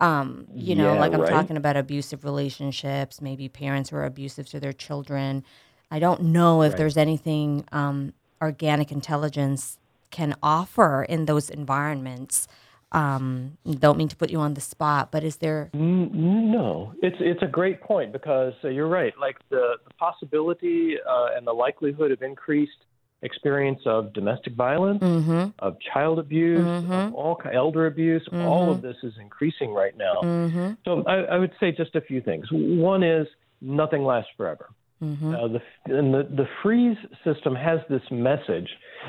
Um, 0.00 0.46
you 0.52 0.74
know, 0.74 0.94
yeah, 0.94 1.00
like 1.00 1.12
I'm 1.12 1.20
right? 1.20 1.30
talking 1.30 1.56
about 1.56 1.76
abusive 1.76 2.24
relationships, 2.24 3.20
maybe 3.20 3.48
parents 3.48 3.90
who 3.90 3.96
are 3.96 4.04
abusive 4.04 4.48
to 4.50 4.60
their 4.60 4.72
children. 4.72 5.44
I 5.90 5.98
don't 5.98 6.22
know 6.22 6.62
if 6.62 6.72
right. 6.72 6.78
there's 6.78 6.96
anything 6.96 7.64
um, 7.72 8.12
organic 8.42 8.90
intelligence 8.90 9.78
can 10.14 10.32
offer 10.42 11.02
in 11.02 11.26
those 11.26 11.50
environments. 11.50 12.46
Um, 12.92 13.58
don't 13.84 13.98
mean 13.98 14.06
to 14.14 14.18
put 14.22 14.30
you 14.30 14.38
on 14.38 14.54
the 14.54 14.60
spot, 14.60 15.10
but 15.10 15.24
is 15.24 15.36
there? 15.38 15.70
No, 15.74 16.94
it's 17.02 17.16
it's 17.18 17.42
a 17.42 17.48
great 17.58 17.80
point 17.80 18.12
because 18.12 18.54
uh, 18.62 18.68
you're 18.68 18.92
right. 19.00 19.12
Like 19.26 19.38
the, 19.50 19.64
the 19.88 19.94
possibility 19.94 20.94
uh, 21.14 21.36
and 21.36 21.44
the 21.44 21.52
likelihood 21.52 22.12
of 22.12 22.22
increased 22.22 22.80
experience 23.22 23.80
of 23.86 24.12
domestic 24.12 24.54
violence, 24.54 25.02
mm-hmm. 25.02 25.46
of 25.58 25.76
child 25.92 26.20
abuse, 26.20 26.60
mm-hmm. 26.60 26.92
of 26.92 27.14
all 27.14 27.40
elder 27.52 27.86
abuse, 27.86 28.22
mm-hmm. 28.28 28.46
all 28.46 28.70
of 28.70 28.80
this 28.82 28.96
is 29.02 29.14
increasing 29.20 29.72
right 29.72 29.96
now. 29.96 30.16
Mm-hmm. 30.22 30.70
So 30.84 31.02
I, 31.08 31.16
I 31.34 31.38
would 31.38 31.54
say 31.58 31.72
just 31.72 31.96
a 31.96 32.00
few 32.00 32.20
things. 32.20 32.46
One 32.52 33.02
is 33.02 33.26
nothing 33.60 34.04
lasts 34.04 34.30
forever. 34.36 34.68
Mm-hmm. 35.04 35.34
Uh, 35.34 35.48
the, 35.48 35.60
and 35.98 36.14
the, 36.14 36.22
the 36.22 36.48
freeze 36.62 36.96
system 37.24 37.54
has 37.54 37.80
this 37.90 38.02
message, 38.10 38.68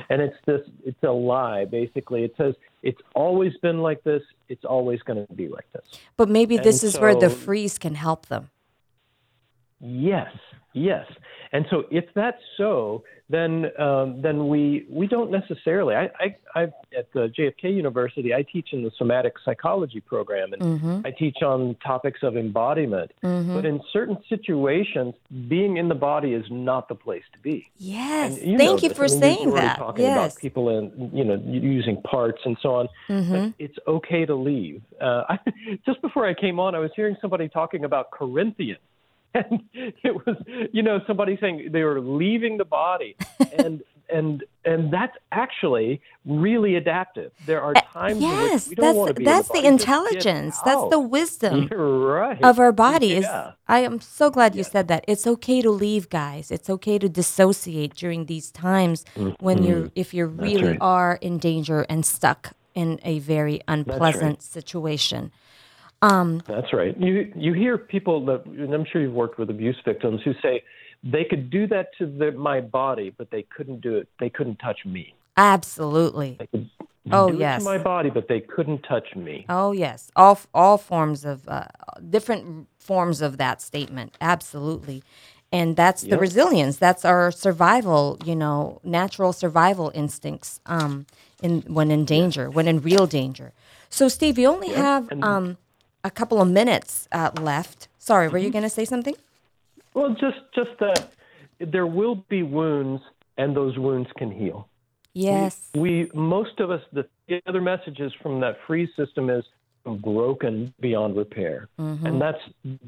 and 0.10 0.22
it's 0.22 0.36
this 0.46 0.62
it's 0.84 1.02
a 1.04 1.12
lie. 1.12 1.64
Basically, 1.64 2.24
it 2.24 2.34
says 2.38 2.54
it's 2.84 3.00
always 3.14 3.54
been 3.62 3.80
like 3.80 4.04
this. 4.04 4.22
It's 4.50 4.66
always 4.66 5.02
going 5.04 5.26
to 5.26 5.34
be 5.34 5.48
like 5.48 5.72
this. 5.72 5.86
But 6.18 6.28
maybe 6.28 6.58
and 6.58 6.66
this 6.66 6.84
is 6.84 6.94
so, 6.94 7.02
where 7.02 7.16
the 7.16 7.30
freeze 7.30 7.78
can 7.78 7.96
help 7.96 8.26
them. 8.26 8.50
Yes, 9.80 10.32
yes. 10.74 11.06
And 11.52 11.66
so 11.70 11.84
if 11.92 12.06
that's 12.16 12.42
so, 12.58 13.04
then 13.30 13.72
um, 13.80 14.22
then 14.22 14.48
we 14.48 14.86
we 14.90 15.08
don't 15.08 15.32
necessarily. 15.32 15.96
I, 15.96 16.10
I 16.20 16.36
I 16.54 16.62
at 16.98 17.12
the 17.14 17.32
JFK 17.38 17.76
University, 17.76 18.34
I 18.34 18.44
teach 18.44 18.70
in 18.72 18.84
the 18.84 18.92
somatic 18.98 19.34
psychology 19.44 20.00
program, 20.00 20.54
and 20.54 20.62
mm-hmm. 20.62 21.00
I 21.06 21.12
teach 21.12 21.38
on 21.42 21.76
topics 21.86 22.20
of 22.24 22.38
embodiment. 22.38 23.12
Mm-hmm. 23.24 23.56
But 23.56 23.66
in 23.66 23.82
certain 23.92 24.18
situations, 24.30 25.16
being 25.48 25.78
in 25.78 25.88
the 25.88 25.96
body 25.96 26.34
is 26.34 26.46
not 26.52 26.88
the 26.88 26.96
place 26.96 27.24
to 27.34 27.40
be. 27.40 27.70
Yes, 27.78 28.42
you 28.44 28.58
thank 28.58 28.84
you 28.84 28.90
this. 28.90 28.98
for 28.98 29.06
I 29.06 29.08
mean, 29.08 29.20
saying 29.20 29.54
that. 29.56 29.78
Talking 29.78 30.06
yes, 30.06 30.18
about 30.18 30.42
people 30.42 30.70
in 30.78 31.12
you 31.14 31.24
know 31.24 31.42
using 31.46 32.02
parts 32.04 32.42
and 32.46 32.58
so 32.62 32.76
on. 32.76 32.90
Mm-hmm. 33.10 33.50
it's 33.60 33.78
okay 33.88 34.26
to 34.26 34.36
leave. 34.36 34.82
Uh, 35.02 35.24
I, 35.30 35.40
just 35.86 36.02
before 36.02 36.28
I 36.28 36.34
came 36.34 36.60
on, 36.60 36.76
I 36.76 36.80
was 36.80 36.92
hearing 36.96 37.16
somebody 37.22 37.50
talking 37.50 37.86
about 37.86 38.12
Corinthians 38.12 38.80
and 39.36 39.62
it 39.74 40.26
was 40.26 40.36
you 40.72 40.82
know 40.82 41.00
somebody 41.06 41.38
saying 41.40 41.70
they 41.72 41.84
were 41.84 42.00
leaving 42.00 42.58
the 42.58 42.66
body 42.66 43.16
and 43.58 43.84
and 44.10 44.44
and 44.64 44.94
that's 44.94 45.16
actually 45.32 46.00
really 46.26 46.76
adaptive 46.76 47.32
there 47.46 47.62
are 47.62 47.74
times 47.74 48.22
yes 48.22 48.70
we 48.70 48.76
don't 48.76 49.06
that's 49.06 49.18
be 49.18 49.26
that's 49.26 49.48
the, 49.50 49.62
the 49.62 49.68
intelligence 49.68 50.60
that's 50.64 50.90
the 50.90 51.00
wisdom 51.00 51.68
right. 51.72 52.42
of 52.44 52.60
our 52.60 52.72
bodies 52.72 53.24
yeah. 53.24 53.52
i 53.68 53.80
am 53.80 54.00
so 54.00 54.30
glad 54.30 54.56
you 54.56 54.64
said 54.64 54.88
that 54.88 55.04
it's 55.08 55.26
okay 55.26 55.62
to 55.62 55.72
leave 55.72 56.10
guys 56.10 56.52
it's 56.52 56.70
okay 56.70 57.00
to 57.00 57.10
dissociate 57.10 57.96
during 57.96 58.26
these 58.26 58.52
times 58.52 59.06
mm-hmm. 59.16 59.32
when 59.44 59.64
you're 59.64 59.90
if 59.96 60.14
you 60.14 60.26
really 60.26 60.70
right. 60.70 60.78
are 60.82 61.18
in 61.22 61.38
danger 61.38 61.82
and 61.90 62.06
stuck 62.06 62.54
in 62.76 63.00
a 63.04 63.20
very 63.20 63.60
unpleasant 63.68 64.38
right. 64.38 64.42
situation 64.44 65.32
um, 66.02 66.42
That's 66.48 66.72
right. 66.74 66.96
You 67.00 67.32
you 67.36 67.54
hear 67.54 67.78
people 67.78 68.26
that, 68.26 68.46
and 68.46 68.74
I'm 68.74 68.86
sure 68.86 69.02
you've 69.02 69.14
worked 69.14 69.40
with 69.40 69.50
abuse 69.50 69.78
victims 69.86 70.22
who 70.24 70.34
say 70.42 70.64
they 71.04 71.24
could 71.24 71.50
do 71.50 71.68
that 71.68 71.90
to 72.00 72.06
the, 72.06 72.32
my 72.32 72.62
body, 72.62 73.12
but 73.18 73.30
they 73.32 73.44
couldn't 73.56 73.82
do 73.82 73.98
it. 73.98 74.08
They 74.20 74.30
couldn't 74.30 74.58
touch 74.58 74.80
me. 74.86 75.14
Absolutely. 75.38 76.36
They 76.40 76.48
could, 76.48 76.70
Oh, 77.12 77.30
do 77.30 77.36
it 77.36 77.40
yes. 77.40 77.60
to 77.64 77.66
my 77.66 77.78
body, 77.78 78.10
but 78.10 78.28
they 78.28 78.40
couldn't 78.40 78.82
touch 78.82 79.16
me. 79.16 79.46
Oh 79.48 79.72
yes, 79.74 80.10
all 80.16 80.40
all 80.56 80.80
forms 80.80 81.24
of 81.24 81.48
uh, 81.48 81.66
different 82.10 82.68
forms 82.80 83.22
of 83.22 83.38
that 83.38 83.62
statement. 83.62 84.18
Absolutely, 84.20 85.04
and 85.52 85.76
that's 85.76 86.02
the 86.02 86.18
resilience. 86.18 86.78
That's 86.78 87.06
our 87.06 87.32
survival. 87.32 88.18
You 88.26 88.36
know, 88.36 88.80
natural 88.84 89.34
survival 89.34 89.92
instincts. 89.94 90.60
Um, 90.66 91.06
in 91.44 91.62
when 91.68 91.92
in 91.92 92.06
danger, 92.06 92.50
when 92.50 92.68
in 92.68 92.82
real 92.82 93.06
danger. 93.06 93.52
So, 93.90 94.08
Steve, 94.08 94.40
you 94.40 94.48
only 94.48 94.70
have 94.70 95.12
and- 95.12 95.24
um 95.24 95.58
a 96.06 96.12
couple 96.20 96.40
of 96.42 96.48
minutes 96.62 97.08
uh, 97.12 97.32
left. 97.52 97.88
Sorry, 97.98 98.28
were 98.30 98.38
you 98.46 98.52
going 98.52 98.64
to 98.72 98.76
say 98.80 98.86
something? 98.86 99.16
Well, 99.96 100.12
just 100.26 100.40
just 100.60 100.74
that 100.80 101.00
there 101.60 101.88
will 101.88 102.16
be 102.36 102.42
wounds, 102.44 103.02
and 103.38 103.56
those 103.56 103.76
wounds 103.78 104.10
can 104.20 104.30
heal. 104.32 104.60
Yes. 105.14 105.70
We 105.74 106.10
most 106.14 106.60
of 106.60 106.68
us 106.76 106.82
the, 106.98 107.04
the 107.28 107.42
other 107.48 107.62
messages 107.62 108.12
from 108.22 108.34
that 108.42 108.56
freeze 108.68 108.90
system 108.96 109.30
is 109.30 109.44
broken 109.84 110.74
beyond 110.80 111.16
repair, 111.16 111.58
Mm-hmm. 111.80 112.06
and 112.06 112.22
that's 112.22 112.44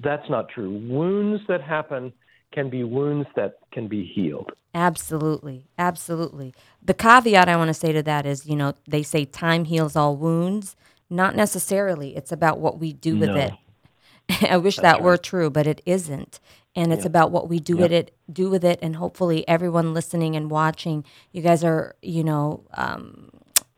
that's 0.07 0.29
not 0.29 0.49
true. 0.49 0.71
Wounds 0.99 1.41
that 1.47 1.61
happen 1.61 2.13
can 2.53 2.69
be 2.69 2.83
wounds 2.83 3.27
that 3.35 3.51
can 3.71 3.87
be 3.87 4.01
healed. 4.15 4.51
Absolutely. 4.73 5.65
Absolutely. 5.77 6.53
The 6.83 6.93
caveat 6.93 7.49
I 7.49 7.55
want 7.55 7.69
to 7.69 7.73
say 7.73 7.91
to 7.93 8.03
that 8.03 8.25
is, 8.25 8.45
you 8.45 8.55
know, 8.55 8.73
they 8.87 9.03
say 9.03 9.25
time 9.25 9.65
heals 9.65 9.95
all 9.95 10.15
wounds. 10.15 10.75
Not 11.09 11.35
necessarily. 11.35 12.15
It's 12.15 12.31
about 12.31 12.59
what 12.59 12.79
we 12.79 12.93
do 12.93 13.17
with 13.17 13.29
No. 13.29 13.35
it. 13.35 13.53
I 14.49 14.57
wish 14.57 14.75
that 14.77 15.01
were 15.01 15.17
true, 15.17 15.49
but 15.49 15.67
it 15.67 15.81
isn't. 15.85 16.39
And 16.75 16.93
it's 16.93 17.05
about 17.05 17.31
what 17.31 17.49
we 17.49 17.59
do 17.59 17.75
with 17.75 17.91
it, 17.91 18.15
do 18.31 18.51
with 18.51 18.63
it, 18.63 18.77
and 18.83 18.97
hopefully 18.97 19.47
everyone 19.47 19.95
listening 19.95 20.35
and 20.35 20.51
watching, 20.51 21.03
you 21.31 21.41
guys 21.41 21.63
are, 21.63 21.95
you 22.03 22.23
know, 22.23 22.65
um, 22.75 23.31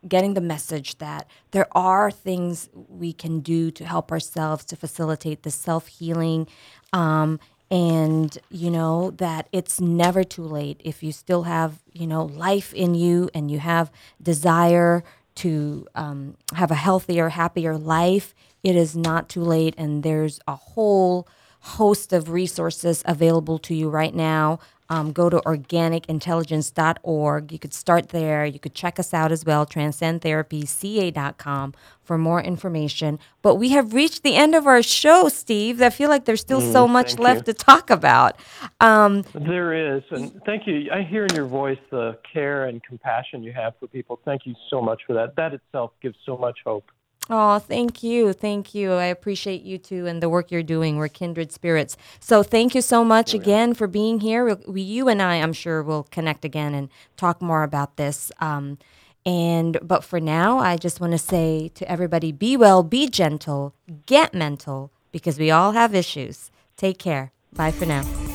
getting 0.06 0.34
the 0.34 0.42
message 0.42 0.98
that 0.98 1.30
there 1.52 1.68
are 1.72 2.12
things 2.12 2.70
we 2.74 3.14
can 3.14 3.40
do 3.40 3.72
to 3.72 3.86
help 3.86 4.12
ourselves 4.12 4.66
to 4.66 4.76
facilitate 4.76 5.44
the 5.44 5.52
self 5.52 5.88
healing. 5.88 6.48
Um, 6.92 7.40
and 7.72 8.38
you 8.50 8.72
know 8.72 9.12
that 9.12 9.48
it's 9.52 9.80
never 9.80 10.24
too 10.24 10.44
late 10.44 10.82
if 10.84 11.04
you 11.04 11.12
still 11.12 11.44
have 11.44 11.84
you 11.94 12.08
know 12.08 12.26
life 12.26 12.74
in 12.74 12.96
you 12.96 13.30
and 13.34 13.52
you 13.52 13.60
have 13.60 13.92
desire 14.22 15.04
to 15.40 15.88
um, 15.96 16.36
have 16.54 16.72
a 16.72 16.76
healthier 16.76 17.30
happier 17.30 17.78
life. 17.78 18.36
It 18.64 18.76
is 18.76 18.96
not 18.96 19.30
too 19.30 19.42
late 19.42 19.74
and 19.78 20.04
there's 20.04 20.40
a 20.48 20.56
whole 20.56 21.28
host 21.62 22.14
of 22.14 22.30
resources 22.30 23.04
available 23.06 23.58
to 23.60 23.74
you 23.74 23.90
right 23.90 24.14
now 24.14 24.60
um, 24.90 25.12
go 25.12 25.30
to 25.30 25.38
organicintelligence.org. 25.46 27.52
You 27.52 27.60
could 27.60 27.74
start 27.74 28.10
there. 28.10 28.46
You 28.46 28.60
could 28.60 28.74
check 28.74 28.98
us 29.00 29.14
out 29.14 29.32
as 29.32 29.46
well, 29.46 29.66
transcendtherapyca.com 29.66 31.74
for 32.04 32.18
more 32.18 32.42
information. 32.42 33.20
But 33.42 33.56
we 33.56 33.70
have 33.70 33.94
reached 33.94 34.24
the 34.24 34.36
end 34.36 34.56
of 34.56 34.66
our 34.66 34.82
show, 34.82 35.30
Steve. 35.30 35.82
I 35.82 35.92
feel 35.92 36.10
like 36.10 36.26
there's 36.26 36.42
still 36.42 36.62
so 36.62 36.88
much 36.88 37.20
left 37.20 37.48
you. 37.48 37.54
to 37.54 37.56
talk 37.60 37.92
about. 37.92 38.38
Um, 38.82 39.24
There 39.34 39.96
is, 39.96 40.04
and 40.10 40.42
thank 40.46 40.66
you. 40.66 40.90
I 40.92 41.04
hear 41.04 41.26
in 41.26 41.36
your 41.36 41.46
voice 41.46 41.78
the 41.92 42.18
care 42.34 42.66
and 42.66 42.82
compassion 42.84 43.44
you 43.44 43.54
have 43.54 43.74
for 43.80 43.86
people. 43.88 44.20
Thank 44.26 44.46
you 44.46 44.56
so 44.70 44.82
much 44.82 45.04
for 45.06 45.14
that. 45.14 45.36
That 45.36 45.54
itself 45.54 45.92
gives 46.02 46.18
so 46.26 46.38
much 46.38 46.60
hope. 46.66 46.90
Oh, 47.30 47.60
thank 47.60 48.02
you. 48.02 48.34
Thank 48.34 48.74
you. 48.74 48.94
I 48.94 49.06
appreciate 49.06 49.62
you 49.62 49.78
too 49.78 50.08
and 50.08 50.22
the 50.22 50.30
work 50.30 50.50
you're 50.50 50.64
doing. 50.64 50.98
We're 50.98 51.10
kindred 51.10 51.52
spirits. 51.52 51.96
So 52.20 52.42
thank 52.42 52.74
you 52.74 52.82
so 52.82 53.04
much 53.04 53.34
again 53.36 53.76
for 53.76 53.88
being 53.88 54.20
here. 54.20 54.56
We, 54.68 54.82
you 54.82 55.08
and 55.08 55.22
I, 55.22 55.36
I'm 55.36 55.54
sure, 55.54 55.84
will 55.84 56.08
connect 56.10 56.44
again 56.44 56.74
and 56.74 56.90
talk 57.18 57.42
more 57.42 57.62
about 57.62 57.98
this. 57.98 58.32
Um, 58.40 58.80
and 59.26 59.78
but 59.84 60.04
for 60.04 60.20
now, 60.20 60.58
I 60.58 60.78
just 60.78 61.00
want 61.00 61.12
to 61.12 61.20
say 61.20 61.70
to 61.76 61.90
everybody: 61.92 62.32
be 62.32 62.58
well, 62.58 62.82
be 62.84 63.08
gentle, 63.08 63.76
get 64.06 64.34
mental, 64.34 64.92
because 65.12 65.38
we 65.38 65.52
all 65.52 65.74
have 65.74 65.94
issues. 65.94 66.50
Take 66.78 66.98
care. 66.98 67.32
Bye 67.54 67.72
for 67.72 67.86
now. 67.86 68.29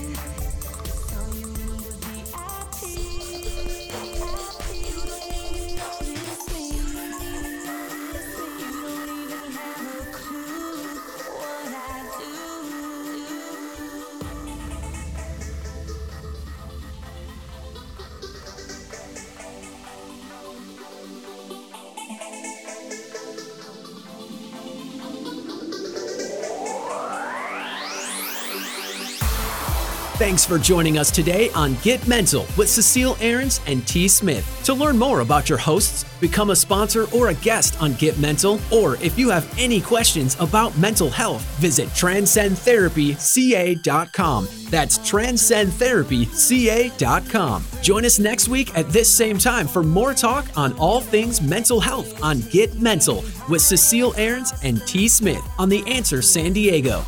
Thanks 30.34 30.44
for 30.44 30.58
joining 30.58 30.98
us 30.98 31.12
today 31.12 31.48
on 31.50 31.74
Get 31.74 32.08
Mental 32.08 32.44
with 32.56 32.68
Cecile 32.68 33.16
Ahrens 33.20 33.60
and 33.68 33.86
T. 33.86 34.08
Smith. 34.08 34.44
To 34.64 34.74
learn 34.74 34.98
more 34.98 35.20
about 35.20 35.48
your 35.48 35.58
hosts, 35.58 36.04
become 36.18 36.50
a 36.50 36.56
sponsor 36.56 37.06
or 37.14 37.28
a 37.28 37.34
guest 37.34 37.80
on 37.80 37.92
Get 37.92 38.18
Mental, 38.18 38.58
or 38.72 38.96
if 38.96 39.16
you 39.16 39.30
have 39.30 39.48
any 39.56 39.80
questions 39.80 40.36
about 40.40 40.76
mental 40.76 41.08
health, 41.08 41.44
visit 41.60 41.86
transcendtherapyca.com. 41.90 44.48
That's 44.70 44.98
transcendtherapyca.com. 44.98 47.64
Join 47.80 48.04
us 48.04 48.18
next 48.18 48.48
week 48.48 48.76
at 48.76 48.88
this 48.88 49.08
same 49.08 49.38
time 49.38 49.68
for 49.68 49.84
more 49.84 50.14
talk 50.14 50.46
on 50.56 50.72
all 50.78 51.00
things 51.00 51.40
mental 51.40 51.78
health 51.78 52.20
on 52.24 52.40
Get 52.50 52.74
Mental 52.74 53.22
with 53.48 53.62
Cecile 53.62 54.12
Ahrens 54.16 54.52
and 54.64 54.84
T. 54.84 55.06
Smith 55.06 55.48
on 55.60 55.68
The 55.68 55.84
Answer 55.86 56.22
San 56.22 56.52
Diego. 56.52 57.04